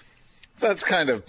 that's 0.60 0.84
kind 0.84 1.10
of 1.10 1.24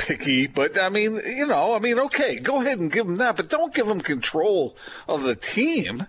picky, 0.00 0.46
but 0.46 0.78
I 0.78 0.88
mean, 0.88 1.20
you 1.24 1.46
know, 1.46 1.74
I 1.74 1.78
mean, 1.78 1.98
okay, 1.98 2.38
go 2.38 2.60
ahead 2.60 2.78
and 2.78 2.90
give 2.90 3.06
him 3.06 3.16
that, 3.16 3.36
but 3.36 3.48
don't 3.48 3.74
give 3.74 3.86
him 3.86 4.00
control 4.00 4.76
of 5.08 5.22
the 5.22 5.34
team. 5.34 6.06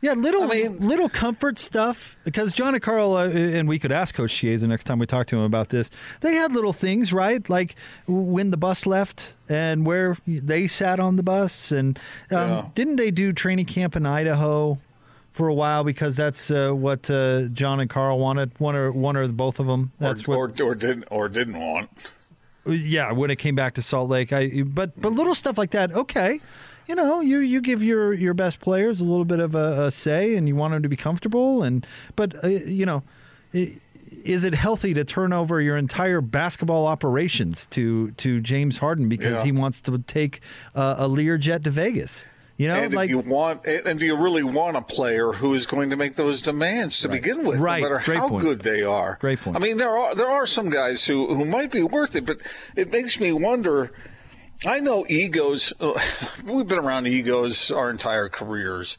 Yeah, 0.00 0.14
little 0.14 0.42
I 0.42 0.48
mean, 0.48 0.78
little 0.78 1.08
comfort 1.08 1.58
stuff 1.58 2.16
because 2.24 2.52
John 2.52 2.74
and 2.74 2.82
Karl 2.82 3.16
uh, 3.16 3.28
and 3.28 3.68
we 3.68 3.78
could 3.78 3.92
ask 3.92 4.16
Coach 4.16 4.34
Chiesa 4.34 4.66
next 4.66 4.82
time 4.84 4.98
we 4.98 5.06
talk 5.06 5.28
to 5.28 5.36
him 5.36 5.42
about 5.42 5.68
this. 5.68 5.90
They 6.22 6.34
had 6.34 6.52
little 6.52 6.72
things, 6.72 7.12
right? 7.12 7.48
Like 7.48 7.76
when 8.08 8.50
the 8.50 8.56
bus 8.56 8.84
left 8.84 9.34
and 9.48 9.86
where 9.86 10.16
they 10.26 10.66
sat 10.66 10.98
on 10.98 11.14
the 11.16 11.22
bus, 11.22 11.70
and 11.70 11.96
um, 12.32 12.50
yeah. 12.50 12.68
didn't 12.74 12.96
they 12.96 13.12
do 13.12 13.32
training 13.32 13.66
camp 13.66 13.94
in 13.94 14.04
Idaho 14.04 14.78
for 15.30 15.46
a 15.46 15.54
while 15.54 15.84
because 15.84 16.16
that's 16.16 16.50
uh, 16.50 16.72
what 16.72 17.08
uh, 17.08 17.44
John 17.48 17.78
and 17.78 17.88
Karl 17.88 18.18
wanted. 18.18 18.58
One 18.58 18.74
or 18.74 18.90
one 18.90 19.16
or 19.16 19.28
both 19.28 19.60
of 19.60 19.68
them. 19.68 19.92
That's 20.00 20.24
or, 20.24 20.48
what, 20.48 20.60
or, 20.60 20.64
or 20.64 20.74
didn't 20.74 21.04
or 21.12 21.28
didn't 21.28 21.60
want. 21.60 21.90
Yeah, 22.66 23.12
when 23.12 23.30
it 23.30 23.36
came 23.36 23.54
back 23.54 23.74
to 23.74 23.82
Salt 23.82 24.08
Lake, 24.08 24.32
I 24.32 24.62
but 24.62 25.00
but 25.00 25.12
little 25.12 25.34
stuff 25.34 25.58
like 25.58 25.70
that. 25.72 25.92
Okay, 25.92 26.40
you 26.86 26.94
know, 26.94 27.20
you 27.20 27.38
you 27.38 27.60
give 27.60 27.82
your 27.82 28.12
your 28.12 28.34
best 28.34 28.60
players 28.60 29.00
a 29.00 29.04
little 29.04 29.24
bit 29.24 29.40
of 29.40 29.54
a, 29.54 29.84
a 29.84 29.90
say, 29.90 30.36
and 30.36 30.46
you 30.46 30.54
want 30.54 30.72
them 30.72 30.82
to 30.82 30.88
be 30.88 30.96
comfortable. 30.96 31.62
And 31.62 31.86
but 32.16 32.42
uh, 32.44 32.48
you 32.48 32.86
know. 32.86 33.02
It, 33.52 33.80
is 34.24 34.44
it 34.44 34.54
healthy 34.54 34.94
to 34.94 35.04
turn 35.04 35.32
over 35.32 35.60
your 35.60 35.76
entire 35.76 36.20
basketball 36.20 36.86
operations 36.86 37.66
to 37.68 38.12
to 38.12 38.40
James 38.40 38.78
Harden 38.78 39.08
because 39.08 39.38
yeah. 39.38 39.44
he 39.44 39.52
wants 39.52 39.82
to 39.82 39.98
take 39.98 40.40
uh, 40.74 40.96
a 40.98 41.08
Learjet 41.08 41.64
to 41.64 41.70
Vegas? 41.70 42.24
You 42.56 42.68
know, 42.68 42.74
and 42.74 42.94
like 42.94 43.08
you 43.08 43.18
want, 43.18 43.66
and 43.66 43.98
do 43.98 44.04
you 44.04 44.16
really 44.16 44.42
want 44.42 44.76
a 44.76 44.82
player 44.82 45.32
who 45.32 45.54
is 45.54 45.66
going 45.66 45.90
to 45.90 45.96
make 45.96 46.14
those 46.14 46.40
demands 46.40 47.00
to 47.00 47.08
right. 47.08 47.22
begin 47.22 47.44
with, 47.44 47.58
right. 47.58 47.82
no 47.82 47.88
matter 47.88 48.02
Great 48.04 48.18
how 48.18 48.28
point. 48.28 48.42
good 48.42 48.60
they 48.60 48.82
are? 48.82 49.18
Great 49.20 49.40
point. 49.40 49.56
I 49.56 49.60
mean, 49.60 49.78
there 49.78 49.96
are 49.96 50.14
there 50.14 50.28
are 50.28 50.46
some 50.46 50.68
guys 50.68 51.04
who 51.04 51.34
who 51.34 51.44
might 51.44 51.70
be 51.70 51.82
worth 51.82 52.14
it, 52.14 52.26
but 52.26 52.38
it 52.76 52.90
makes 52.90 53.18
me 53.18 53.32
wonder. 53.32 53.92
I 54.64 54.78
know 54.78 55.04
egos. 55.08 55.72
We've 56.44 56.68
been 56.68 56.78
around 56.78 57.08
egos 57.08 57.70
our 57.70 57.90
entire 57.90 58.28
careers, 58.28 58.96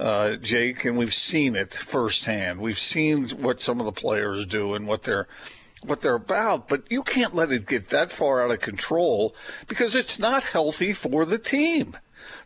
uh, 0.00 0.36
Jake, 0.36 0.84
and 0.84 0.96
we've 0.96 1.14
seen 1.14 1.54
it 1.54 1.72
firsthand. 1.74 2.60
We've 2.60 2.78
seen 2.78 3.28
what 3.28 3.60
some 3.60 3.78
of 3.78 3.86
the 3.86 3.92
players 3.92 4.46
do 4.46 4.74
and 4.74 4.88
what 4.88 5.04
they're 5.04 5.28
what 5.84 6.00
they're 6.00 6.14
about, 6.14 6.68
but 6.68 6.90
you 6.90 7.02
can't 7.02 7.34
let 7.34 7.52
it 7.52 7.66
get 7.66 7.88
that 7.90 8.10
far 8.10 8.42
out 8.42 8.50
of 8.50 8.60
control 8.60 9.34
because 9.68 9.94
it's 9.94 10.18
not 10.18 10.42
healthy 10.42 10.92
for 10.92 11.24
the 11.24 11.38
team. 11.38 11.96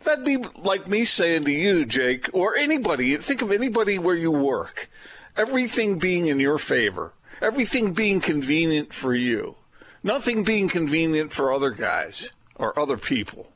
That'd 0.04 0.24
be 0.24 0.38
like 0.58 0.88
me 0.88 1.04
saying 1.04 1.44
to 1.44 1.50
you, 1.50 1.84
Jake, 1.84 2.28
or 2.32 2.56
anybody, 2.56 3.16
think 3.16 3.42
of 3.42 3.52
anybody 3.52 3.98
where 3.98 4.16
you 4.16 4.30
work, 4.30 4.88
everything 5.36 5.98
being 5.98 6.26
in 6.26 6.40
your 6.40 6.58
favor, 6.58 7.14
everything 7.40 7.92
being 7.92 8.20
convenient 8.20 8.92
for 8.92 9.14
you, 9.14 9.56
nothing 10.02 10.42
being 10.42 10.68
convenient 10.68 11.32
for 11.32 11.52
other 11.52 11.70
guys 11.70 12.32
or 12.54 12.78
other 12.78 12.96
people. 12.96 13.52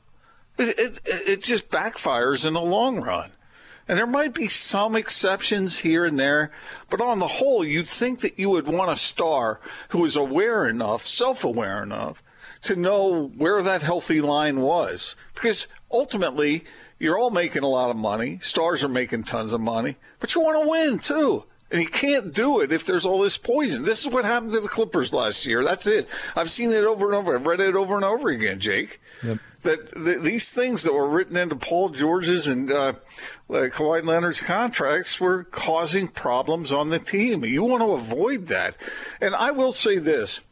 It, 0.58 0.78
it, 0.78 1.00
it 1.04 1.42
just 1.42 1.68
backfires 1.68 2.46
in 2.46 2.54
the 2.54 2.60
long 2.60 3.00
run. 3.00 3.32
And 3.86 3.98
there 3.98 4.06
might 4.06 4.32
be 4.32 4.48
some 4.48 4.96
exceptions 4.96 5.78
here 5.78 6.06
and 6.06 6.18
there, 6.18 6.50
but 6.88 7.02
on 7.02 7.18
the 7.18 7.28
whole, 7.28 7.64
you'd 7.64 7.86
think 7.86 8.20
that 8.20 8.38
you 8.38 8.48
would 8.50 8.66
want 8.66 8.90
a 8.90 8.96
star 8.96 9.60
who 9.90 10.04
is 10.06 10.16
aware 10.16 10.66
enough, 10.66 11.06
self 11.06 11.44
aware 11.44 11.82
enough, 11.82 12.22
to 12.62 12.76
know 12.76 13.28
where 13.36 13.62
that 13.62 13.82
healthy 13.82 14.22
line 14.22 14.60
was. 14.60 15.16
Because 15.34 15.66
ultimately, 15.94 16.64
you're 16.98 17.18
all 17.18 17.30
making 17.30 17.62
a 17.62 17.68
lot 17.68 17.90
of 17.90 17.96
money. 17.96 18.38
Stars 18.42 18.84
are 18.84 18.88
making 18.88 19.24
tons 19.24 19.52
of 19.52 19.60
money, 19.60 19.96
but 20.20 20.34
you 20.34 20.40
want 20.40 20.62
to 20.62 20.68
win 20.68 20.98
too. 20.98 21.44
And 21.70 21.80
you 21.80 21.88
can't 21.88 22.32
do 22.32 22.60
it 22.60 22.70
if 22.70 22.84
there's 22.84 23.06
all 23.06 23.20
this 23.20 23.38
poison. 23.38 23.84
This 23.84 24.06
is 24.06 24.12
what 24.12 24.24
happened 24.24 24.52
to 24.52 24.60
the 24.60 24.68
Clippers 24.68 25.12
last 25.12 25.46
year. 25.46 25.64
That's 25.64 25.86
it. 25.86 26.08
I've 26.36 26.50
seen 26.50 26.70
it 26.70 26.84
over 26.84 27.06
and 27.06 27.14
over. 27.14 27.34
I've 27.34 27.46
read 27.46 27.60
it 27.60 27.74
over 27.74 27.96
and 27.96 28.04
over 28.04 28.28
again, 28.28 28.60
Jake. 28.60 29.00
Yep. 29.22 29.38
That 29.62 29.90
the, 29.94 30.18
these 30.22 30.52
things 30.52 30.82
that 30.82 30.92
were 30.92 31.08
written 31.08 31.36
into 31.38 31.56
Paul 31.56 31.88
George's 31.88 32.46
and 32.46 32.70
uh, 32.70 32.92
like 33.48 33.72
Kawhi 33.72 34.04
Leonard's 34.04 34.42
contracts 34.42 35.18
were 35.18 35.44
causing 35.44 36.06
problems 36.06 36.70
on 36.70 36.90
the 36.90 36.98
team. 36.98 37.44
You 37.44 37.64
want 37.64 37.82
to 37.82 37.92
avoid 37.92 38.46
that. 38.48 38.76
And 39.22 39.34
I 39.34 39.50
will 39.50 39.72
say 39.72 39.96
this 39.96 40.42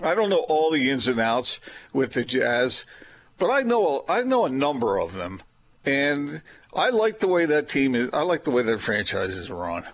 I 0.00 0.14
don't 0.14 0.30
know 0.30 0.44
all 0.48 0.70
the 0.70 0.88
ins 0.90 1.08
and 1.08 1.20
outs 1.20 1.60
with 1.92 2.12
the 2.12 2.24
Jazz, 2.24 2.84
but 3.38 3.50
I 3.50 3.62
know 3.62 4.04
I 4.08 4.22
know 4.22 4.46
a 4.46 4.50
number 4.50 4.98
of 4.98 5.14
them, 5.14 5.42
and 5.84 6.42
I 6.74 6.90
like 6.90 7.18
the 7.18 7.28
way 7.28 7.44
that 7.46 7.68
team 7.68 7.94
is. 7.94 8.10
I 8.12 8.22
like 8.22 8.44
the 8.44 8.50
way 8.50 8.62
that 8.62 8.80
franchise 8.80 9.36
is 9.36 9.50
run. 9.50 9.84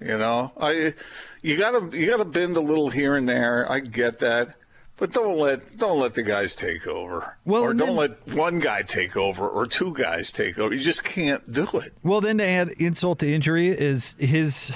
You 0.00 0.18
know, 0.18 0.52
I 0.58 0.94
you 1.42 1.58
gotta 1.58 1.96
you 1.96 2.10
gotta 2.10 2.24
bend 2.24 2.56
a 2.56 2.60
little 2.60 2.90
here 2.90 3.16
and 3.16 3.28
there. 3.28 3.70
I 3.70 3.80
get 3.80 4.18
that. 4.20 4.54
But 4.96 5.12
don't 5.12 5.38
let 5.38 5.76
don't 5.78 5.98
let 5.98 6.14
the 6.14 6.22
guys 6.22 6.54
take 6.54 6.86
over. 6.86 7.36
Well, 7.44 7.62
or 7.62 7.74
don't 7.74 7.88
then, 7.88 7.96
let 7.96 8.34
one 8.34 8.60
guy 8.60 8.82
take 8.82 9.16
over 9.16 9.48
or 9.48 9.66
two 9.66 9.94
guys 9.94 10.30
take 10.30 10.58
over. 10.58 10.72
You 10.74 10.80
just 10.80 11.02
can't 11.02 11.50
do 11.50 11.66
it. 11.74 11.92
Well, 12.02 12.20
then 12.20 12.38
to 12.38 12.46
add 12.46 12.68
insult 12.78 13.18
to 13.20 13.32
injury 13.32 13.68
is 13.68 14.14
his 14.18 14.72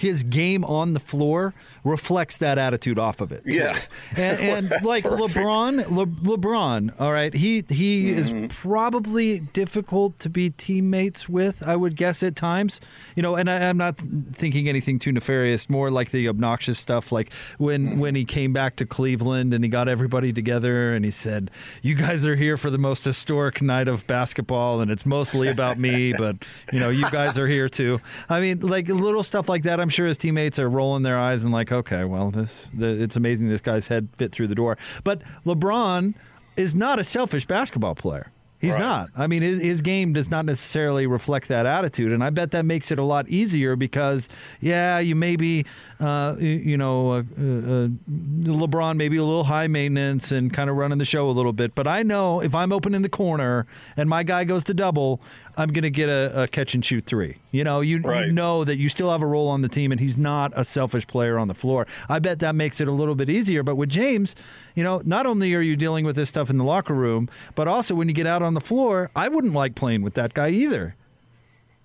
his 0.00 0.22
game 0.22 0.64
on 0.64 0.94
the 0.94 1.00
floor 1.00 1.54
reflects 1.84 2.36
that 2.38 2.58
attitude 2.58 2.98
off 2.98 3.20
of 3.20 3.32
it. 3.32 3.44
too. 3.44 3.52
Yeah. 3.54 3.78
and, 4.16 4.68
and 4.70 4.72
like 4.84 5.04
Perfect. 5.04 5.34
LeBron, 5.34 5.90
Le, 5.90 6.06
LeBron, 6.06 6.94
all 7.00 7.12
right, 7.12 7.32
he 7.34 7.64
he 7.68 8.00
Mm-hmm. 8.10 8.44
is 8.44 8.54
probably 8.56 9.40
difficult 9.40 10.18
to 10.20 10.30
be 10.30 10.50
teammates 10.50 11.28
with. 11.28 11.62
I 11.66 11.76
would 11.76 11.96
guess 11.96 12.22
at 12.22 12.34
times, 12.36 12.80
you 13.14 13.22
know, 13.22 13.36
and 13.36 13.50
I, 13.50 13.68
I'm 13.68 13.76
not 13.76 13.96
thinking 14.32 14.68
anything 14.68 14.98
too 14.98 15.12
nefarious. 15.12 15.68
More 15.68 15.90
like 15.90 16.10
the 16.12 16.28
obnoxious 16.28 16.78
stuff, 16.78 17.12
like 17.12 17.32
when 17.58 17.80
Mm-hmm. 17.80 17.98
when 18.00 18.14
he 18.14 18.24
came 18.24 18.52
back 18.52 18.76
to 18.76 18.86
Cleveland 18.86 19.52
and 19.54 19.62
he 19.64 19.68
got 19.70 19.88
everybody 19.88 20.32
together 20.32 20.94
and 20.94 21.04
he 21.04 21.10
said, 21.10 21.50
"You 21.82 21.94
guys 21.94 22.24
are 22.26 22.36
here 22.36 22.56
for 22.56 22.70
the 22.70 22.78
most 22.78 23.04
historic 23.04 23.60
night 23.60 23.88
of 23.88 24.06
basketball, 24.06 24.80
and 24.80 24.90
it's 24.90 25.04
mostly 25.04 25.48
about 25.48 25.78
me, 25.78 26.12
but 26.12 26.36
you 26.72 26.80
know, 26.80 26.88
you 26.90 27.08
guys 27.10 27.36
are 27.36 27.46
here 27.46 27.68
too." 27.68 28.00
I 28.28 28.40
mean, 28.40 28.60
like 28.60 28.88
little 28.88 29.22
stuff 29.22 29.48
like 29.48 29.64
that. 29.64 29.78
I'm 29.80 29.89
sure 29.90 30.06
his 30.06 30.16
teammates 30.18 30.58
are 30.58 30.68
rolling 30.68 31.02
their 31.02 31.18
eyes 31.18 31.44
and 31.44 31.52
like, 31.52 31.70
"Okay, 31.72 32.04
well, 32.04 32.30
this 32.30 32.70
the, 32.72 33.02
it's 33.02 33.16
amazing 33.16 33.48
this 33.48 33.60
guy's 33.60 33.88
head 33.88 34.08
fit 34.16 34.32
through 34.32 34.46
the 34.48 34.54
door." 34.54 34.78
But 35.04 35.22
LeBron 35.44 36.14
is 36.56 36.74
not 36.74 36.98
a 36.98 37.04
selfish 37.04 37.46
basketball 37.46 37.94
player. 37.94 38.30
He's 38.58 38.74
Right. 38.74 38.80
not. 38.80 39.08
I 39.16 39.26
mean, 39.26 39.40
his, 39.40 39.58
his 39.62 39.80
game 39.80 40.12
does 40.12 40.30
not 40.30 40.44
necessarily 40.44 41.06
reflect 41.06 41.48
that 41.48 41.64
attitude, 41.64 42.12
and 42.12 42.22
I 42.22 42.28
bet 42.28 42.50
that 42.50 42.66
makes 42.66 42.90
it 42.90 42.98
a 42.98 43.02
lot 43.02 43.26
easier 43.30 43.74
because, 43.74 44.28
yeah, 44.60 44.98
you 44.98 45.14
maybe, 45.14 45.64
uh, 45.98 46.36
you, 46.38 46.76
know, 46.76 47.12
uh, 47.12 47.18
uh, 47.20 47.88
LeBron 48.18 48.96
maybe 48.96 49.16
a 49.16 49.24
little 49.24 49.44
high 49.44 49.66
maintenance 49.66 50.30
and 50.30 50.52
kind 50.52 50.68
of 50.68 50.76
running 50.76 50.98
the 50.98 51.06
show 51.06 51.30
a 51.30 51.32
little 51.32 51.54
bit. 51.54 51.74
But 51.74 51.86
I 51.86 52.02
know 52.02 52.42
if 52.42 52.54
I'm 52.54 52.70
open 52.70 52.94
in 52.94 53.00
the 53.00 53.08
corner 53.08 53.66
and 53.96 54.10
my 54.10 54.22
guy 54.24 54.44
goes 54.44 54.62
to 54.64 54.74
double, 54.74 55.22
I'm 55.60 55.68
going 55.72 55.82
to 55.82 55.90
get 55.90 56.08
a, 56.08 56.42
a 56.44 56.48
catch 56.48 56.74
and 56.74 56.84
shoot 56.84 57.04
three. 57.06 57.36
You 57.52 57.64
know, 57.64 57.80
you, 57.80 58.00
Right. 58.00 58.26
you 58.26 58.32
know 58.32 58.64
that 58.64 58.78
you 58.78 58.88
still 58.88 59.10
have 59.10 59.22
a 59.22 59.26
role 59.26 59.48
on 59.48 59.62
the 59.62 59.68
team, 59.68 59.92
and 59.92 60.00
he's 60.00 60.16
not 60.16 60.52
a 60.56 60.64
selfish 60.64 61.06
player 61.06 61.38
on 61.38 61.48
the 61.48 61.54
floor. 61.54 61.86
I 62.08 62.18
bet 62.18 62.38
that 62.40 62.54
makes 62.54 62.80
it 62.80 62.88
a 62.88 62.92
little 62.92 63.14
bit 63.14 63.28
easier. 63.30 63.62
But 63.62 63.74
with 63.76 63.88
James, 63.90 64.34
you 64.74 64.82
know, 64.82 65.02
not 65.04 65.26
only 65.26 65.54
are 65.54 65.60
you 65.60 65.76
dealing 65.76 66.04
with 66.04 66.16
this 66.16 66.28
stuff 66.28 66.50
in 66.50 66.56
the 66.58 66.64
locker 66.64 66.94
room, 66.94 67.28
but 67.54 67.68
also 67.68 67.94
when 67.94 68.08
you 68.08 68.14
get 68.14 68.26
out 68.26 68.42
on 68.42 68.54
the 68.54 68.60
floor, 68.60 69.10
I 69.14 69.28
wouldn't 69.28 69.52
like 69.54 69.74
playing 69.74 70.02
with 70.02 70.14
that 70.14 70.34
guy 70.34 70.48
either. 70.50 70.96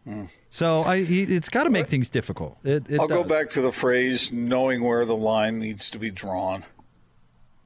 Mm. 0.07 0.29
So 0.49 0.81
I, 0.81 0.97
it's 1.07 1.49
got 1.49 1.65
to 1.65 1.69
make 1.69 1.88
things 1.88 2.07
difficult. 2.07 2.57
It, 2.63 2.89
it 2.89 2.99
I'll 2.99 3.07
go 3.09 3.23
back 3.25 3.49
to 3.51 3.61
the 3.61 3.73
phrase 3.73 4.31
knowing 4.31 4.83
where 4.83 5.03
the 5.03 5.15
line 5.15 5.57
needs 5.57 5.89
to 5.89 5.99
be 5.99 6.11
drawn. 6.11 6.63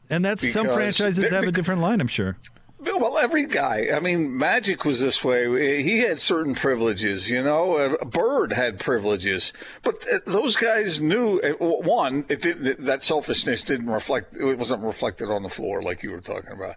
and 0.10 0.26
that's 0.26 0.52
some 0.52 0.65
franchises 0.67 1.17
they- 1.17 1.30
have 1.36 1.43
a 1.48 1.52
different 1.60 1.82
line. 1.82 2.02
I'm 2.02 2.08
sure. 2.08 2.38
Well, 2.82 3.18
every 3.18 3.46
guy. 3.46 3.88
I 3.94 4.00
mean, 4.00 4.38
Magic 4.38 4.86
was 4.86 5.02
this 5.02 5.22
way. 5.24 5.84
He 5.84 6.00
had 6.00 6.22
certain 6.22 6.56
privileges, 6.56 7.30
you 7.30 7.44
know. 7.44 7.74
Uh, 7.76 8.06
Bird 8.06 8.54
had 8.54 8.80
privileges, 8.80 9.52
but 9.84 10.00
th- 10.02 10.22
those 10.26 10.56
guys 10.56 11.02
knew. 11.02 11.39
uh, 11.39 11.54
One, 11.60 12.22
didn't, 12.22 12.80
that 12.86 13.04
selfishness 13.04 13.63
didn't 13.63 13.89
reflect. 13.89 14.38
It 14.38 14.58
wasn't 14.58 14.84
reflected 14.84 15.30
on 15.30 15.44
the 15.44 15.50
floor 15.50 15.82
like 15.82 16.04
you 16.04 16.12
were 16.12 16.22
talking 16.22 16.52
about. 16.54 16.76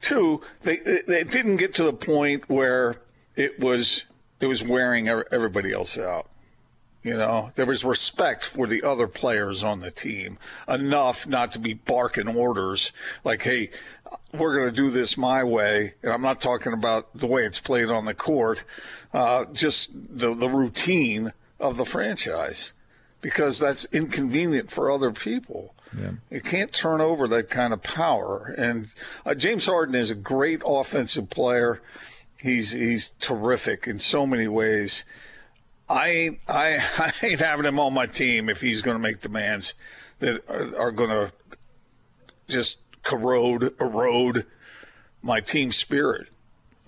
Two, 0.00 0.40
they 0.62 0.76
they 1.06 1.24
didn't 1.24 1.56
get 1.56 1.74
to 1.74 1.84
the 1.84 1.92
point 1.92 2.48
where 2.48 2.96
it 3.34 3.58
was 3.60 4.04
it 4.40 4.46
was 4.46 4.62
wearing 4.64 5.08
everybody 5.08 5.72
else 5.72 5.98
out. 5.98 6.28
You 7.06 7.16
know, 7.16 7.52
there 7.54 7.66
was 7.66 7.84
respect 7.84 8.44
for 8.44 8.66
the 8.66 8.82
other 8.82 9.06
players 9.06 9.62
on 9.62 9.78
the 9.78 9.92
team 9.92 10.38
enough 10.66 11.24
not 11.24 11.52
to 11.52 11.60
be 11.60 11.72
barking 11.72 12.26
orders 12.26 12.90
like, 13.22 13.42
hey, 13.42 13.70
we're 14.36 14.58
going 14.58 14.74
to 14.74 14.74
do 14.74 14.90
this 14.90 15.16
my 15.16 15.44
way. 15.44 15.94
And 16.02 16.12
I'm 16.12 16.20
not 16.20 16.40
talking 16.40 16.72
about 16.72 17.16
the 17.16 17.28
way 17.28 17.42
it's 17.42 17.60
played 17.60 17.90
on 17.90 18.06
the 18.06 18.14
court, 18.14 18.64
uh, 19.14 19.44
just 19.52 19.92
the, 19.92 20.34
the 20.34 20.48
routine 20.48 21.32
of 21.60 21.76
the 21.76 21.84
franchise 21.84 22.72
because 23.20 23.60
that's 23.60 23.84
inconvenient 23.92 24.72
for 24.72 24.90
other 24.90 25.12
people. 25.12 25.76
You 26.28 26.40
can't 26.40 26.72
turn 26.72 27.00
over 27.00 27.28
that 27.28 27.48
kind 27.50 27.72
of 27.72 27.84
power. 27.84 28.52
And 28.58 28.92
uh, 29.24 29.34
James 29.34 29.66
Harden 29.66 29.94
is 29.94 30.10
a 30.10 30.16
great 30.16 30.60
offensive 30.66 31.30
player. 31.30 31.80
He's 32.42 32.72
he's 32.72 33.10
terrific 33.20 33.86
in 33.86 34.00
so 34.00 34.26
many 34.26 34.48
ways. 34.48 35.04
I 35.88 36.38
I, 36.48 36.78
I 36.98 37.12
ain't 37.24 37.40
having 37.40 37.66
him 37.66 37.78
on 37.78 37.94
my 37.94 38.06
team 38.06 38.48
if 38.48 38.60
he's 38.60 38.82
going 38.82 38.96
to 38.96 39.02
make 39.02 39.20
demands 39.20 39.74
that 40.18 40.48
are, 40.48 40.86
are 40.86 40.92
going 40.92 41.10
to 41.10 41.32
just 42.48 42.78
corrode, 43.02 43.74
erode 43.80 44.46
my 45.22 45.40
team 45.40 45.70
spirit. 45.70 46.28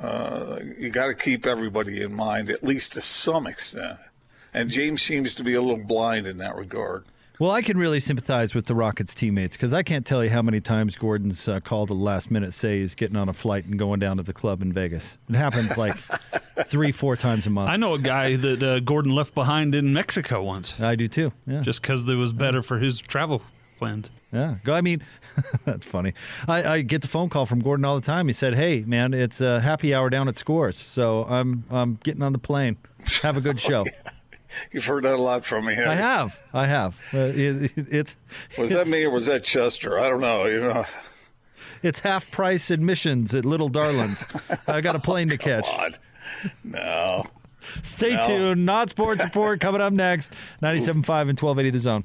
Uh, 0.00 0.61
you 0.78 0.90
got 0.90 1.06
to 1.06 1.14
keep 1.14 1.44
everybody 1.44 2.02
in 2.02 2.14
mind, 2.14 2.50
at 2.50 2.62
least 2.62 2.92
to 2.92 3.00
some 3.00 3.46
extent. 3.46 3.98
And 4.54 4.70
James 4.70 5.02
seems 5.02 5.34
to 5.34 5.44
be 5.44 5.54
a 5.54 5.61
little 5.61 5.84
blind 5.84 6.26
in 6.26 6.38
that 6.38 6.56
regard. 6.56 7.04
Well, 7.40 7.53
I 7.53 7.62
can 7.62 7.79
really 7.79 8.01
sympathize 8.01 8.53
with 8.53 8.66
the 8.66 8.74
Rockets 8.74 9.14
teammates 9.14 9.57
because 9.57 9.72
I 9.72 9.85
can't 9.85 10.05
tell 10.05 10.24
you 10.24 10.31
how 10.31 10.42
many 10.42 10.61
times 10.61 10.96
Gordon's 10.96 11.46
uh, 11.46 11.61
called 11.61 11.88
at 11.88 11.96
the 11.96 12.03
last 12.03 12.33
minute 12.33 12.53
say 12.53 12.81
he's 12.81 12.96
getting 12.96 13.16
on 13.16 13.29
a 13.29 13.33
flight 13.33 13.64
and 13.64 13.79
going 13.79 14.01
down 14.01 14.16
to 14.16 14.24
the 14.24 14.33
club 14.33 14.61
in 14.61 14.72
Vegas. 14.72 15.18
It 15.29 15.37
happens 15.37 15.77
like 15.79 15.96
three, 16.66 16.90
four 16.90 17.16
times 17.16 17.46
a 17.46 17.51
month. 17.51 17.70
I 17.70 17.77
know 17.77 17.94
a 17.94 17.98
guy 18.01 18.35
that 18.35 18.62
uh, 18.62 18.81
Gordon 18.81 19.14
left 19.14 19.37
behind 19.37 19.77
in 19.77 19.92
Mexico 19.92 20.42
once, 20.42 20.81
I 20.81 20.96
do 20.96 21.07
too. 21.07 21.33
Yeah. 21.46 21.61
just 21.61 21.81
because 21.81 22.09
it 22.09 22.14
was 22.16 22.33
better 22.33 22.61
for 22.61 22.79
his 22.81 22.98
travel 23.01 23.40
plans. 23.79 24.11
Yeah, 24.33 24.57
go. 24.64 24.74
I 24.74 24.81
mean, 24.81 25.05
that's 25.64 25.87
funny. 25.87 26.14
I, 26.48 26.64
I 26.64 26.83
get 26.83 27.03
the 27.03 27.09
phone 27.09 27.29
call 27.31 27.46
from 27.46 27.61
Gordon 27.61 27.85
all 27.85 27.94
the 27.94 28.05
time. 28.05 28.27
He 28.27 28.35
said, 28.35 28.57
"Hey, 28.57 28.83
man, 28.85 29.14
it's 29.14 29.40
a 29.40 29.61
happy 29.61 29.94
hour 29.94 30.11
down 30.11 30.27
at 30.27 30.37
Scores, 30.37 30.77
so 30.77 31.22
I'm 31.24 31.64
I'm 31.70 32.01
getting 32.03 32.22
on 32.22 32.33
the 32.33 32.38
plane. 32.38 32.77
Have 33.22 33.37
a 33.37 33.40
good 33.40 33.61
show." 33.68 33.85
You've 34.72 34.84
heard 34.84 35.04
that 35.04 35.14
a 35.14 35.22
lot 35.22 35.44
from 35.44 35.66
me. 35.66 35.72
I 35.72 35.76
haven't 35.76 35.96
you? 35.98 36.02
have, 36.02 36.38
I 36.54 36.66
have. 36.66 37.00
Uh, 37.12 37.18
it, 37.18 37.62
it, 37.76 37.87
it's 37.90 38.16
Was 38.56 38.72
that 38.72 38.87
me 38.88 39.04
or 39.04 39.11
was 39.11 39.26
that 39.26 39.44
Chester? 39.44 39.98
I 39.98 40.08
don't 40.08 40.20
know. 40.20 40.46
You 40.46 40.61
know, 40.61 40.84
it's 41.82 42.00
half 42.00 42.30
price 42.30 42.70
admissions 42.70 43.34
at 43.34 43.44
Little 43.44 43.68
Darlings. 43.68 44.26
I 44.66 44.80
got 44.80 44.96
a 44.96 45.00
plane 45.00 45.28
to 45.28 45.38
catch. 45.38 45.66
odd. 45.68 45.98
No. 46.64 47.26
Stay 47.82 48.14
No. 48.14 48.26
tuned. 48.26 48.64
Not 48.66 48.90
Sports 48.90 49.22
Report 49.22 49.61
coming 49.61 49.80
up 49.80 49.92
next. 49.92 50.32
97.5 50.62 51.28
and 51.28 51.38
1280 51.40 51.70
The 51.70 51.78
Zone. 51.78 52.04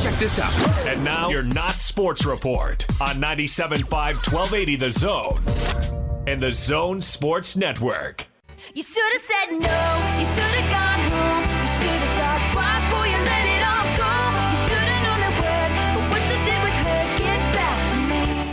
Check 0.00 0.14
this 0.14 0.38
out. 0.38 0.52
And 0.86 1.04
now, 1.04 1.28
your 1.28 1.42
Not 1.42 1.78
Sports 1.80 2.24
Report 2.24 2.84
on 3.02 3.16
97.5 3.16 3.82
1280 3.90 4.76
The 4.76 4.92
Zone 4.92 6.24
and 6.26 6.42
The 6.42 6.52
Zone 6.52 7.00
Sports 7.00 7.56
Network. 7.56 8.26
You 8.74 8.82
should 8.82 9.12
have 9.12 9.22
said 9.22 9.46
no. 9.50 10.18
You 10.20 10.26
should 10.26 10.42
have 10.44 10.70
gone 10.70 10.89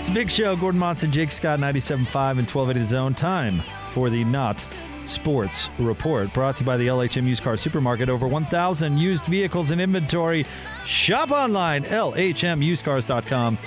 It's 0.07 0.13
a 0.13 0.19
big 0.19 0.31
show. 0.31 0.55
Gordon 0.55 0.79
Monson, 0.79 1.11
Jake 1.11 1.33
Scott, 1.33 1.59
97.5 1.59 1.97
and 2.39 2.47
1280 2.49 2.79
The 2.79 2.85
Zone. 2.85 3.13
Time 3.13 3.59
for 3.91 4.09
the 4.09 4.23
Not 4.23 4.63
Sports 5.05 5.69
Report. 5.79 6.33
Brought 6.33 6.55
to 6.55 6.63
you 6.63 6.65
by 6.65 6.77
the 6.77 6.87
LHM 6.87 7.25
Used 7.25 7.43
Car 7.43 7.57
Supermarket. 7.57 8.07
Over 8.07 8.25
1,000 8.25 8.97
used 8.97 9.25
vehicles 9.25 9.71
in 9.71 9.81
inventory. 9.81 10.45
Shop 10.85 11.29
online, 11.31 11.83
LHMUsedCars.com. 11.83 13.57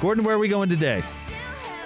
Gordon, 0.00 0.24
where 0.24 0.36
are 0.36 0.38
we 0.38 0.48
going 0.48 0.70
today? 0.70 1.02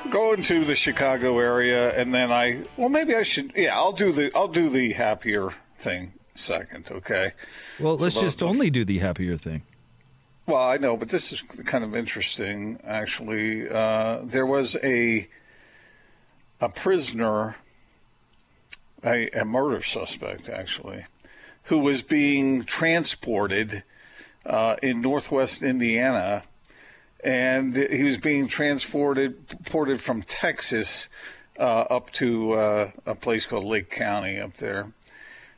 Going 0.09 0.43
to 0.43 0.65
the 0.65 0.77
Chicago 0.77 1.41
area, 1.41 2.01
and 2.01 2.15
then 2.15 2.31
I 2.31 2.63
well 2.77 2.89
maybe 2.91 3.17
I 3.17 3.25
should 3.25 3.51
yeah 3.57 3.75
I'll 3.75 3.91
do 3.91 4.13
the 4.13 4.31
I'll 4.37 4.47
do 4.47 4.69
the 4.69 4.93
happier 4.93 5.51
thing 5.79 6.13
second. 6.37 6.93
Okay. 6.93 7.33
Well, 7.81 7.97
let's 7.97 8.15
the- 8.15 8.21
just 8.21 8.39
the- 8.39 8.47
only 8.47 8.71
do 8.71 8.85
the 8.85 8.99
happier 9.01 9.37
thing. 9.37 9.63
Well, 10.47 10.63
I 10.63 10.77
know, 10.77 10.99
but 10.99 11.09
this 11.09 11.33
is 11.33 11.41
kind 11.65 11.85
of 11.85 11.97
interesting, 11.97 12.79
actually. 12.85 13.67
Uh, 13.67 14.21
there 14.23 14.45
was 14.45 14.77
a 14.83 15.27
a 16.61 16.69
prisoner, 16.69 17.57
a, 19.03 19.31
a 19.31 19.45
murder 19.47 19.81
suspect, 19.81 20.51
actually, 20.51 21.07
who 21.65 21.79
was 21.79 22.03
being 22.03 22.65
transported 22.65 23.85
uh, 24.45 24.77
in 24.83 25.01
Northwest 25.01 25.63
Indiana, 25.63 26.43
and 27.23 27.75
he 27.75 28.05
was 28.05 28.19
being 28.19 28.47
transported 28.47 29.49
ported 29.65 30.03
from 30.03 30.23
Texas 30.23 31.09
uh, 31.59 31.87
up 31.89 32.11
to 32.11 32.53
uh, 32.53 32.91
a 33.07 33.15
place 33.15 33.47
called 33.47 33.65
Lake 33.65 33.89
County 33.89 34.39
up 34.39 34.59
there, 34.59 34.93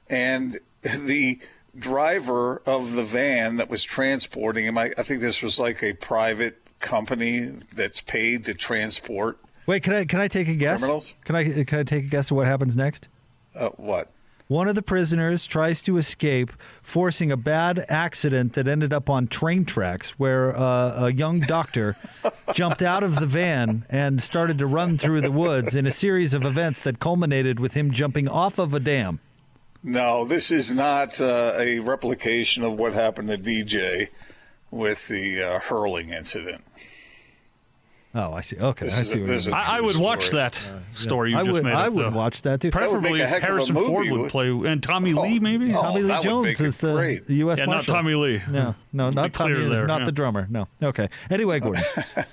and 0.09 0.61
the 0.83 1.41
driver 1.79 2.63
of 2.67 2.93
the 2.93 3.05
van 3.05 3.57
that 3.57 3.71
was 3.71 3.85
transporting 3.85 4.67
him, 4.67 4.79
I, 4.79 4.93
I 4.97 5.03
think 5.03 5.21
this 5.21 5.43
was 5.43 5.59
like 5.59 5.83
a 5.83 5.93
private 5.95 6.59
company 6.79 7.53
that's 7.73 8.01
paid 8.01 8.45
to 8.45 8.55
transport 8.55 9.39
Wait, 9.67 9.83
can 9.83 9.95
I 9.95 10.05
can 10.05 10.21
I 10.21 10.29
take 10.29 10.47
a 10.47 10.55
guess? 10.55 10.79
Criminals? 10.79 11.15
Can 11.25 11.35
I 11.35 11.65
can 11.65 11.81
I 11.81 11.83
take 11.83 12.05
a 12.05 12.09
guess 12.09 12.31
of 12.31 12.37
what 12.37 12.47
happens 12.47 12.77
next? 12.77 13.09
uh, 13.57 13.71
what? 13.71 14.13
One 14.49 14.69
of 14.69 14.77
the 14.77 14.83
prisoners 14.83 15.45
tries 15.45 15.83
to 15.83 15.97
escape, 15.97 16.53
forcing 16.81 17.33
a 17.33 17.37
bad 17.37 17.85
accident 17.89 18.53
that 18.53 18.69
ended 18.69 18.93
up 18.93 19.11
on 19.11 19.27
train 19.27 19.65
tracks, 19.65 20.13
where 20.21 20.57
uh, 20.57 21.07
a 21.07 21.13
young 21.13 21.41
doctor 21.41 21.97
jumped 22.55 22.81
out 22.81 23.03
of 23.03 23.19
the 23.19 23.27
van 23.27 23.85
and 23.91 24.23
started 24.23 24.59
to 24.59 24.67
run 24.69 24.99
through 24.99 25.23
the 25.23 25.33
woods 25.33 25.75
in 25.75 25.85
a 25.85 25.91
series 25.91 26.33
of 26.33 26.45
events 26.45 26.83
that 26.83 27.01
culminated 27.01 27.59
with 27.59 27.73
him 27.73 27.91
jumping 27.91 28.29
off 28.29 28.61
of 28.61 28.73
a 28.73 28.79
dam. 28.79 29.19
No, 29.83 30.25
this 30.25 30.51
is 30.51 30.73
not 30.73 31.21
uh, 31.21 31.55
a 31.57 31.79
replication 31.81 32.65
of 32.65 32.79
what 32.79 32.93
happened 32.93 33.29
to 33.29 33.39
DJ 33.39 34.09
with 34.71 35.09
the 35.09 35.43
uh, 35.43 35.59
hurling 35.61 36.11
incident. 36.11 36.65
Oh, 38.19 38.33
I 38.33 38.41
see. 38.41 38.57
Okay, 38.57 38.87
This 38.87 38.99
I 38.99 39.03
see. 39.03 39.19
a- 39.19 39.21
what 39.21 39.27
this 39.27 39.47
you 39.47 39.53
is 39.53 39.55
a. 39.55 39.71
I, 39.73 39.77
I 39.77 39.81
would 39.83 39.97
watch 39.99 40.29
story. 40.29 40.41
that 40.41 40.63
story 40.95 41.31
you 41.33 41.37
I 41.37 41.43
just 41.43 41.53
would. 41.53 41.65
made. 41.65 41.75
I 41.75 41.89
up, 41.89 41.93
would 41.93 42.07
though. 42.07 42.17
watch 42.17 42.41
that 42.43 42.63
too. 42.63 42.71
Preferably 42.71 43.13
make 43.13 43.21
a 43.21 43.27
heck 43.27 43.39
of 43.39 43.43
a 43.43 43.47
Harrison 43.47 43.75
Ford 43.75 44.11
would 44.11 44.31
play, 44.31 44.49
and 44.49 44.83
Tommy 44.83 45.13
Lee 45.13 45.39
maybe. 45.39 45.75
Oh, 45.75 45.83
Tommy 45.83 46.01
Lee 46.01 46.21
Jones 46.23 46.59
is 46.59 46.79
the 46.79 46.95
great. 46.95 47.29
U.S. 47.29 47.59
yeah, 47.59 47.67
not 47.67 47.87
Tommy 47.87 48.15
Lee. 48.15 48.41
No, 48.49 48.75
no, 48.95 49.11
not 49.11 49.35
clear 49.35 49.57
Tommy. 49.57 49.69
there, 49.69 49.87
not 49.87 50.01
yeah. 50.01 50.07
the 50.07 50.13
drummer. 50.13 50.47
No. 50.49 50.67
Okay. 50.83 51.11
Anyway, 51.31 51.61
Gordon. 51.61 51.85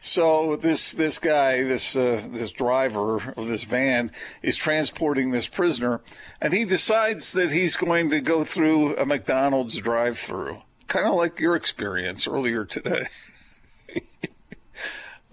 So 0.00 0.56
this 0.56 0.92
this 0.92 1.18
guy, 1.18 1.62
this 1.62 1.96
uh, 1.96 2.24
this 2.28 2.52
driver 2.52 3.32
of 3.36 3.48
this 3.48 3.64
van, 3.64 4.10
is 4.42 4.56
transporting 4.56 5.30
this 5.30 5.48
prisoner, 5.48 6.00
and 6.40 6.52
he 6.52 6.64
decides 6.64 7.32
that 7.32 7.50
he's 7.50 7.76
going 7.76 8.10
to 8.10 8.20
go 8.20 8.44
through 8.44 8.96
a 8.96 9.06
McDonald's 9.06 9.76
drive-through, 9.78 10.60
kind 10.86 11.06
of 11.06 11.14
like 11.14 11.40
your 11.40 11.56
experience 11.56 12.28
earlier 12.28 12.64
today. 12.64 13.06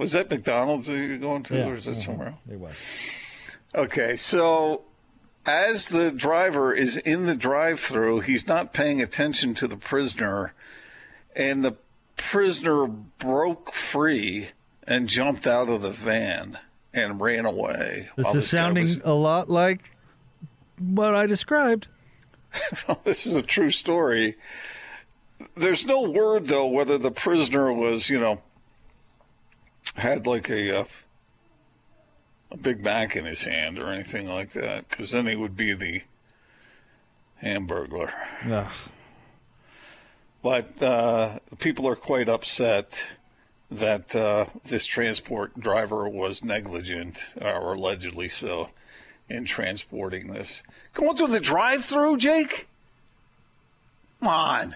was 0.01 0.13
that 0.13 0.31
McDonald's 0.31 0.87
that 0.87 0.97
you're 0.97 1.19
going 1.19 1.43
to, 1.43 1.67
or 1.67 1.75
is 1.75 1.85
it 1.85 1.91
mm-hmm. 1.91 1.99
somewhere 1.99 2.27
else? 2.29 2.37
It 2.49 2.59
was. 2.59 3.57
Okay, 3.75 4.17
so 4.17 4.81
as 5.45 5.89
the 5.89 6.11
driver 6.11 6.73
is 6.73 6.97
in 6.97 7.27
the 7.27 7.35
drive-through, 7.35 8.21
he's 8.21 8.47
not 8.47 8.73
paying 8.73 8.99
attention 8.99 9.53
to 9.53 9.67
the 9.67 9.77
prisoner, 9.77 10.55
and 11.35 11.63
the 11.63 11.75
prisoner 12.17 12.87
broke 12.87 13.75
free 13.75 14.49
and 14.87 15.07
jumped 15.07 15.45
out 15.45 15.69
of 15.69 15.83
the 15.83 15.91
van 15.91 16.57
and 16.91 17.21
ran 17.21 17.45
away. 17.45 18.09
This 18.17 18.33
is 18.33 18.49
sounding 18.49 18.85
was- 18.85 19.01
a 19.03 19.13
lot 19.13 19.51
like 19.51 19.91
what 20.79 21.13
I 21.13 21.27
described. 21.27 21.87
this 23.03 23.27
is 23.27 23.35
a 23.35 23.43
true 23.43 23.69
story. 23.69 24.35
There's 25.53 25.85
no 25.85 26.01
word 26.01 26.45
though 26.45 26.65
whether 26.65 26.97
the 26.97 27.11
prisoner 27.11 27.71
was, 27.71 28.09
you 28.09 28.19
know, 28.19 28.41
had 29.95 30.27
like 30.27 30.49
a 30.49 30.81
uh, 30.81 30.85
a 32.51 32.57
Big 32.57 32.81
Mac 32.81 33.15
in 33.15 33.25
his 33.25 33.45
hand 33.45 33.79
or 33.79 33.87
anything 33.87 34.29
like 34.29 34.51
that, 34.53 34.89
because 34.89 35.11
then 35.11 35.27
he 35.27 35.35
would 35.35 35.55
be 35.55 35.73
the 35.73 36.01
Hamburglar. 37.41 38.11
Ugh. 38.45 38.71
But 40.43 40.81
uh, 40.81 41.39
people 41.59 41.87
are 41.87 41.95
quite 41.95 42.27
upset 42.27 43.15
that 43.69 44.15
uh, 44.15 44.47
this 44.65 44.85
transport 44.85 45.57
driver 45.59 46.09
was 46.09 46.43
negligent, 46.43 47.23
or 47.39 47.73
allegedly 47.73 48.27
so, 48.27 48.69
in 49.29 49.45
transporting 49.45 50.27
this. 50.27 50.63
Going 50.93 51.15
through 51.15 51.27
the 51.27 51.39
drive-through, 51.39 52.17
Jake? 52.17 52.67
Come 54.19 54.27
on. 54.27 54.75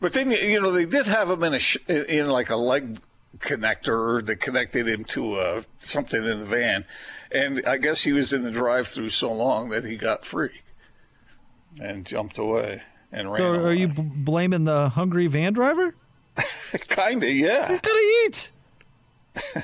But 0.00 0.14
then 0.14 0.30
you 0.30 0.60
know 0.60 0.72
they 0.72 0.86
did 0.86 1.06
have 1.06 1.30
him 1.30 1.44
in 1.44 1.54
a 1.54 1.58
sh- 1.58 1.76
in 1.88 2.28
like 2.28 2.50
a 2.50 2.56
leg 2.56 2.98
connector 3.42 4.24
that 4.24 4.36
connected 4.36 4.88
him 4.88 5.04
to 5.04 5.34
uh, 5.34 5.62
something 5.78 6.24
in 6.24 6.40
the 6.40 6.46
van, 6.46 6.84
and 7.30 7.62
I 7.66 7.76
guess 7.76 8.02
he 8.02 8.12
was 8.12 8.32
in 8.32 8.42
the 8.42 8.50
drive-through 8.50 9.10
so 9.10 9.32
long 9.32 9.68
that 9.70 9.84
he 9.84 9.96
got 9.96 10.24
free 10.24 10.62
and 11.80 12.06
jumped 12.06 12.38
away 12.38 12.82
and 13.10 13.30
ran. 13.30 13.38
So, 13.38 13.52
are 13.52 13.60
away. 13.60 13.76
you 13.76 13.88
b- 13.88 14.02
blaming 14.02 14.64
the 14.64 14.88
hungry 14.90 15.26
van 15.26 15.52
driver? 15.52 15.94
Kinda, 16.88 17.30
yeah. 17.30 17.68
He's 17.68 17.80
gotta 17.80 18.24
eat. 18.26 18.52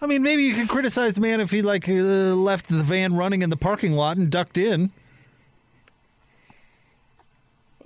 I 0.00 0.06
mean, 0.06 0.22
maybe 0.22 0.42
you 0.42 0.54
can 0.54 0.66
criticize 0.66 1.14
the 1.14 1.20
man 1.20 1.40
if 1.40 1.50
he 1.50 1.62
like 1.62 1.88
uh, 1.88 1.92
left 1.92 2.68
the 2.68 2.82
van 2.82 3.14
running 3.14 3.42
in 3.42 3.50
the 3.50 3.56
parking 3.56 3.92
lot 3.92 4.16
and 4.16 4.30
ducked 4.30 4.58
in. 4.58 4.92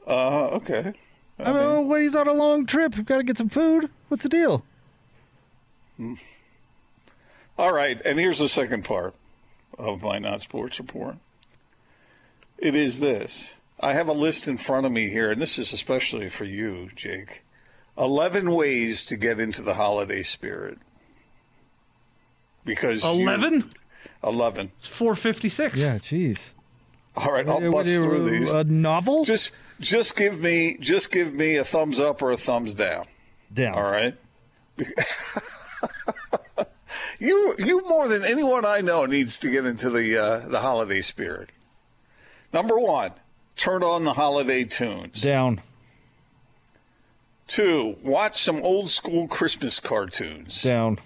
Uh, 0.06 0.48
okay. 0.52 0.94
I 1.38 1.52
mean, 1.52 1.86
when 1.88 2.02
he's 2.02 2.14
on 2.16 2.26
a 2.28 2.32
long 2.32 2.64
trip, 2.66 2.96
We've 2.96 3.04
got 3.06 3.18
to 3.18 3.22
get 3.22 3.36
some 3.38 3.48
food. 3.48 3.90
What's 4.08 4.22
the 4.22 4.28
deal? 4.28 4.64
All 7.58 7.72
right, 7.72 8.00
and 8.04 8.18
here's 8.18 8.38
the 8.38 8.48
second 8.48 8.84
part 8.84 9.14
of 9.78 10.02
my 10.02 10.18
not 10.18 10.42
sports 10.42 10.78
report. 10.78 11.16
It 12.58 12.74
is 12.74 13.00
this. 13.00 13.56
I 13.80 13.92
have 13.94 14.08
a 14.08 14.12
list 14.12 14.48
in 14.48 14.56
front 14.56 14.86
of 14.86 14.92
me 14.92 15.08
here, 15.10 15.30
and 15.30 15.40
this 15.40 15.58
is 15.58 15.72
especially 15.72 16.28
for 16.28 16.44
you, 16.44 16.90
Jake. 16.94 17.42
11 17.98 18.50
ways 18.52 19.04
to 19.06 19.16
get 19.16 19.40
into 19.40 19.62
the 19.62 19.74
holiday 19.74 20.22
spirit. 20.22 20.78
Because 22.64 23.04
you- 23.04 23.10
Eleven. 23.10 23.72
11. 24.24 24.72
It's 24.76 24.86
four 24.86 25.14
fifty 25.14 25.48
six. 25.48 25.80
Yeah, 25.80 25.98
jeez. 25.98 26.52
All 27.16 27.32
right, 27.32 27.46
I'll 27.48 27.60
What 27.60 27.72
bust 27.72 27.90
through 27.90 28.28
these. 28.30 28.50
A 28.50 28.64
novel? 28.64 29.24
Just 29.24 29.50
just 29.80 30.16
give 30.16 30.40
me 30.40 30.76
just 30.80 31.12
give 31.12 31.34
me 31.34 31.56
a 31.56 31.64
thumbs 31.64 32.00
up 32.00 32.22
or 32.22 32.32
a 32.32 32.36
thumbs 32.36 32.74
down. 32.74 33.06
Down. 33.52 33.74
All 33.74 33.90
right. 33.90 34.14
you 37.18 37.54
you 37.58 37.82
more 37.86 38.08
than 38.08 38.24
anyone 38.24 38.64
I 38.64 38.80
know 38.80 39.06
needs 39.06 39.38
to 39.40 39.50
get 39.50 39.66
into 39.66 39.90
the 39.90 40.18
uh, 40.18 40.48
the 40.48 40.60
holiday 40.60 41.00
spirit. 41.00 41.50
Number 42.52 42.78
one, 42.78 43.12
turn 43.56 43.82
on 43.82 44.04
the 44.04 44.14
holiday 44.14 44.64
tunes. 44.64 45.22
Down. 45.22 45.60
Two, 47.46 47.96
watch 48.02 48.40
some 48.40 48.62
old 48.62 48.90
school 48.90 49.28
Christmas 49.28 49.78
cartoons. 49.78 50.62
Down. 50.62 50.98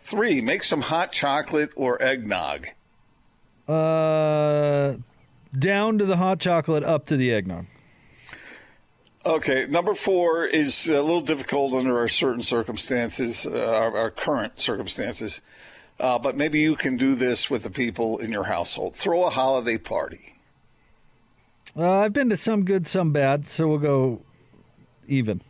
Three, 0.00 0.40
make 0.40 0.62
some 0.62 0.82
hot 0.82 1.12
chocolate 1.12 1.70
or 1.76 2.00
eggnog. 2.02 2.66
Uh, 3.68 4.94
down 5.58 5.98
to 5.98 6.04
the 6.04 6.16
hot 6.16 6.40
chocolate, 6.40 6.84
up 6.84 7.06
to 7.06 7.16
the 7.16 7.32
eggnog. 7.32 7.66
Okay, 9.24 9.66
number 9.68 9.94
four 9.94 10.44
is 10.44 10.86
a 10.86 11.02
little 11.02 11.20
difficult 11.20 11.74
under 11.74 11.98
our 11.98 12.06
certain 12.06 12.44
circumstances, 12.44 13.44
uh, 13.44 13.50
our, 13.58 13.96
our 13.96 14.10
current 14.10 14.60
circumstances. 14.60 15.40
Uh, 15.98 16.18
but 16.18 16.36
maybe 16.36 16.60
you 16.60 16.76
can 16.76 16.96
do 16.96 17.14
this 17.14 17.50
with 17.50 17.62
the 17.62 17.70
people 17.70 18.18
in 18.18 18.30
your 18.30 18.44
household. 18.44 18.94
Throw 18.94 19.24
a 19.24 19.30
holiday 19.30 19.78
party. 19.78 20.34
Uh, 21.76 22.00
I've 22.00 22.12
been 22.12 22.30
to 22.30 22.36
some 22.36 22.64
good, 22.64 22.86
some 22.86 23.12
bad, 23.12 23.46
so 23.46 23.66
we'll 23.66 23.78
go 23.78 24.22
even. 25.08 25.40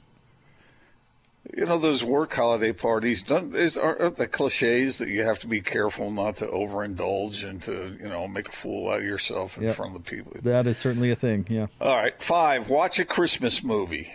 You 1.57 1.65
know 1.65 1.79
those 1.79 2.05
work 2.05 2.35
holiday 2.35 2.73
parties. 2.75 3.23
Don't 3.23 3.55
is 3.55 3.79
aren't 3.79 4.17
the 4.17 4.27
cliches 4.27 4.99
that 4.99 5.09
you 5.09 5.23
have 5.23 5.39
to 5.39 5.47
be 5.47 5.63
careful 5.63 6.11
not 6.11 6.37
to 6.37 6.47
overindulge 6.47 7.49
and 7.49 7.63
to 7.63 7.97
you 7.99 8.09
know 8.11 8.29
make 8.29 8.49
a 8.49 8.53
fool 8.53 8.91
out 8.91 8.99
of 8.99 9.05
yourself 9.05 9.57
in 9.57 9.65
Yep. 9.65 9.77
front 9.77 9.97
of 9.97 10.05
the 10.05 10.11
people. 10.11 10.33
That 10.43 10.67
is 10.67 10.77
certainly 10.77 11.11
a 11.11 11.17
thing. 11.17 11.47
Yeah. 11.49 11.69
All 11.81 11.97
right, 11.97 12.13
five. 12.23 12.69
Watch 12.69 12.99
a 12.99 13.07
Christmas 13.07 13.65
movie. 13.65 14.13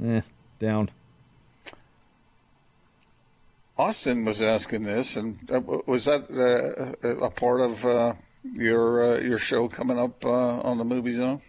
Eh, 0.00 0.20
down. 0.60 0.90
Austin 3.78 4.24
was 4.24 4.40
asking 4.40 4.84
this, 4.84 5.16
and 5.16 5.38
uh, 5.50 5.60
was 5.86 6.04
that 6.06 6.30
uh, 6.30 7.26
a 7.26 7.30
part 7.30 7.60
of 7.60 7.84
uh, 7.84 8.14
your 8.44 9.16
uh, 9.16 9.20
your 9.20 9.38
show 9.38 9.68
coming 9.68 9.98
up 9.98 10.24
uh, 10.24 10.30
on 10.60 10.78
the 10.78 10.84
Movie 10.84 11.10
Zone? 11.10 11.42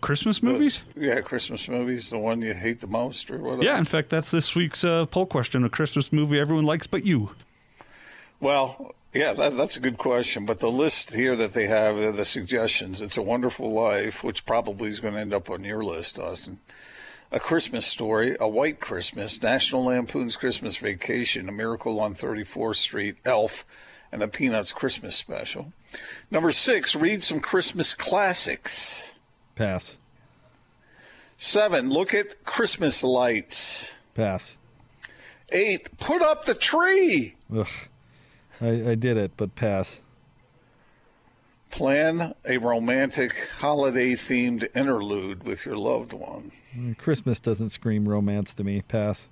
Christmas 0.00 0.42
movies. 0.42 0.80
Yeah, 0.96 1.20
Christmas 1.20 1.68
movies, 1.68 2.10
the 2.10 2.18
one 2.18 2.42
you 2.42 2.54
hate 2.54 2.80
the 2.80 2.86
most, 2.86 3.30
or 3.30 3.38
whatever. 3.38 3.64
Yeah, 3.64 3.78
in 3.78 3.84
fact, 3.84 4.10
that's 4.10 4.30
this 4.30 4.54
week's 4.54 4.84
uh, 4.84 5.06
poll 5.06 5.26
question: 5.26 5.64
a 5.64 5.68
Christmas 5.68 6.12
movie 6.12 6.38
everyone 6.38 6.66
likes 6.66 6.86
but 6.86 7.04
you. 7.04 7.30
Well, 8.40 8.94
yeah, 9.12 9.34
that, 9.34 9.56
that's 9.56 9.76
a 9.76 9.80
good 9.80 9.98
question. 9.98 10.46
But 10.46 10.60
the 10.60 10.70
list 10.70 11.14
here 11.14 11.36
that 11.36 11.52
they 11.52 11.66
have, 11.66 11.98
uh, 11.98 12.12
the 12.12 12.24
suggestions, 12.24 13.00
it's 13.00 13.16
a 13.16 13.22
Wonderful 13.22 13.72
Life, 13.72 14.24
which 14.24 14.46
probably 14.46 14.88
is 14.88 15.00
going 15.00 15.14
to 15.14 15.20
end 15.20 15.34
up 15.34 15.50
on 15.50 15.64
your 15.64 15.84
list, 15.84 16.18
Austin. 16.18 16.58
A 17.30 17.40
Christmas 17.40 17.86
Story, 17.86 18.36
A 18.40 18.48
White 18.48 18.80
Christmas, 18.80 19.42
National 19.42 19.84
Lampoon's 19.84 20.36
Christmas 20.36 20.76
Vacation, 20.76 21.48
A 21.48 21.52
Miracle 21.52 21.98
on 22.00 22.14
34th 22.14 22.76
Street, 22.76 23.16
Elf, 23.24 23.64
and 24.10 24.20
the 24.20 24.28
Peanuts 24.28 24.72
Christmas 24.72 25.16
Special. 25.16 25.72
Number 26.30 26.50
six, 26.50 26.94
read 26.94 27.22
some 27.22 27.40
Christmas 27.40 27.94
classics. 27.94 29.14
Pass. 29.62 29.96
Seven, 31.36 31.88
look 31.88 32.12
at 32.12 32.42
Christmas 32.42 33.04
lights. 33.04 33.96
Pass. 34.16 34.58
Eight, 35.52 35.96
put 35.98 36.20
up 36.20 36.46
the 36.46 36.54
tree. 36.54 37.36
Ugh. 37.56 37.68
I, 38.60 38.90
I 38.90 38.94
did 38.96 39.16
it, 39.16 39.36
but 39.36 39.54
pass. 39.54 40.00
Plan 41.70 42.34
a 42.44 42.58
romantic 42.58 43.50
holiday 43.58 44.14
themed 44.14 44.66
interlude 44.74 45.44
with 45.44 45.64
your 45.64 45.76
loved 45.76 46.12
one. 46.12 46.50
Christmas 46.98 47.38
doesn't 47.38 47.70
scream 47.70 48.08
romance 48.08 48.54
to 48.54 48.64
me. 48.64 48.82
Pass. 48.82 49.28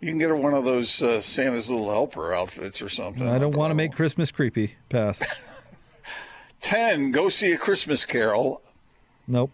You 0.00 0.08
can 0.08 0.18
get 0.18 0.30
her 0.30 0.36
one 0.36 0.54
of 0.54 0.64
those 0.64 1.02
uh, 1.02 1.20
Santa's 1.20 1.68
Little 1.68 1.90
Helper 1.90 2.32
outfits 2.32 2.80
or 2.80 2.88
something. 2.88 3.28
I 3.28 3.36
don't 3.36 3.54
want 3.54 3.72
to 3.72 3.74
make 3.74 3.92
Christmas 3.92 4.30
creepy. 4.30 4.76
Pass. 4.88 5.22
10. 6.62 7.12
Go 7.12 7.28
see 7.28 7.52
a 7.52 7.58
Christmas 7.58 8.06
Carol. 8.06 8.62
Nope. 9.26 9.50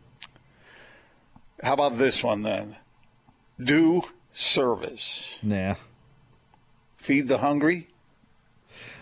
How 1.63 1.75
about 1.75 1.99
this 1.99 2.23
one 2.23 2.43
then? 2.43 2.77
Do 3.63 4.03
service. 4.33 5.39
Nah. 5.43 5.75
Feed 6.97 7.29
the 7.29 7.39
hungry. 7.39 7.89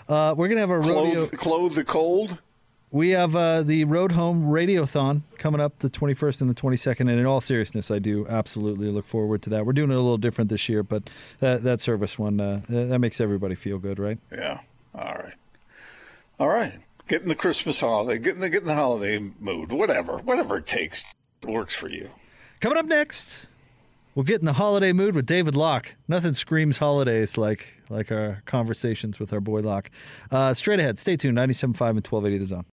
Uh, 0.09 0.35
we're 0.37 0.49
gonna 0.49 0.61
have 0.61 0.71
a 0.71 0.79
rodeo. 0.79 1.27
Clothe, 1.27 1.33
clothe 1.33 1.75
the 1.75 1.85
cold. 1.85 2.39
We 2.91 3.11
have 3.11 3.37
uh, 3.37 3.63
the 3.63 3.85
Road 3.85 4.13
Home 4.13 4.45
Radiothon 4.47 5.23
coming 5.37 5.61
up 5.61 5.81
the 5.81 5.91
21st 5.91 6.41
and 6.41 6.51
the 6.51 6.55
22nd. 6.55 7.01
And 7.01 7.11
in 7.11 7.27
all 7.27 7.43
seriousness, 7.43 7.91
I 7.91 7.99
do 7.99 8.27
absolutely 8.29 8.89
look 8.89 9.07
forward 9.07 9.43
to 9.43 9.51
that. 9.51 9.67
We're 9.67 9.75
doing 9.75 9.91
it 9.91 9.95
a 9.95 10.01
little 10.01 10.17
different 10.17 10.49
this 10.49 10.71
year, 10.71 10.83
but 10.83 11.11
that, 11.41 11.63
that 11.65 11.83
service 11.83 12.19
one, 12.19 12.41
uh, 12.41 12.63
that 12.71 12.99
makes 12.99 13.21
everybody 13.21 13.57
feel 13.57 13.79
good, 13.79 13.99
right? 13.99 14.19
Yeah. 14.33 14.61
All 14.95 15.15
right. 15.15 15.35
All 16.41 16.49
right. 16.49 16.79
Get 17.09 17.23
in 17.23 17.29
the 17.29 17.35
Christmas 17.35 17.81
holiday. 17.81 18.19
Get 18.19 18.35
in 18.35 18.41
the 18.41 18.51
get 18.51 18.61
in 18.61 18.69
the 18.69 18.75
holiday 18.75 19.19
mood. 19.41 19.73
Whatever. 19.73 20.19
Whatever 20.19 20.59
it 20.59 20.67
takes 20.67 21.05
works 21.43 21.75
for 21.75 21.89
you. 21.89 22.11
Coming 22.61 22.77
up 22.77 22.85
next, 22.85 23.47
we'll 24.15 24.25
get 24.25 24.41
in 24.41 24.47
the 24.47 24.53
holiday 24.53 24.93
mood 24.93 25.15
with 25.15 25.25
David 25.25 25.55
Locke. 25.57 25.95
Nothing 26.07 26.35
screams 26.35 26.77
holidays 26.77 27.39
like 27.39 27.67
like 27.89 28.13
our 28.13 28.43
conversations 28.45 29.19
with 29.19 29.33
our 29.33 29.41
boy 29.41 29.61
Locke. 29.61 29.91
Uh, 30.31 30.53
straight 30.53 30.81
ahead, 30.81 30.99
stay 30.99 31.17
tuned. 31.17 31.39
97.5 31.39 31.63
and 31.63 32.07
1280 32.07 32.39
The 32.39 32.47
Zone. 32.47 32.67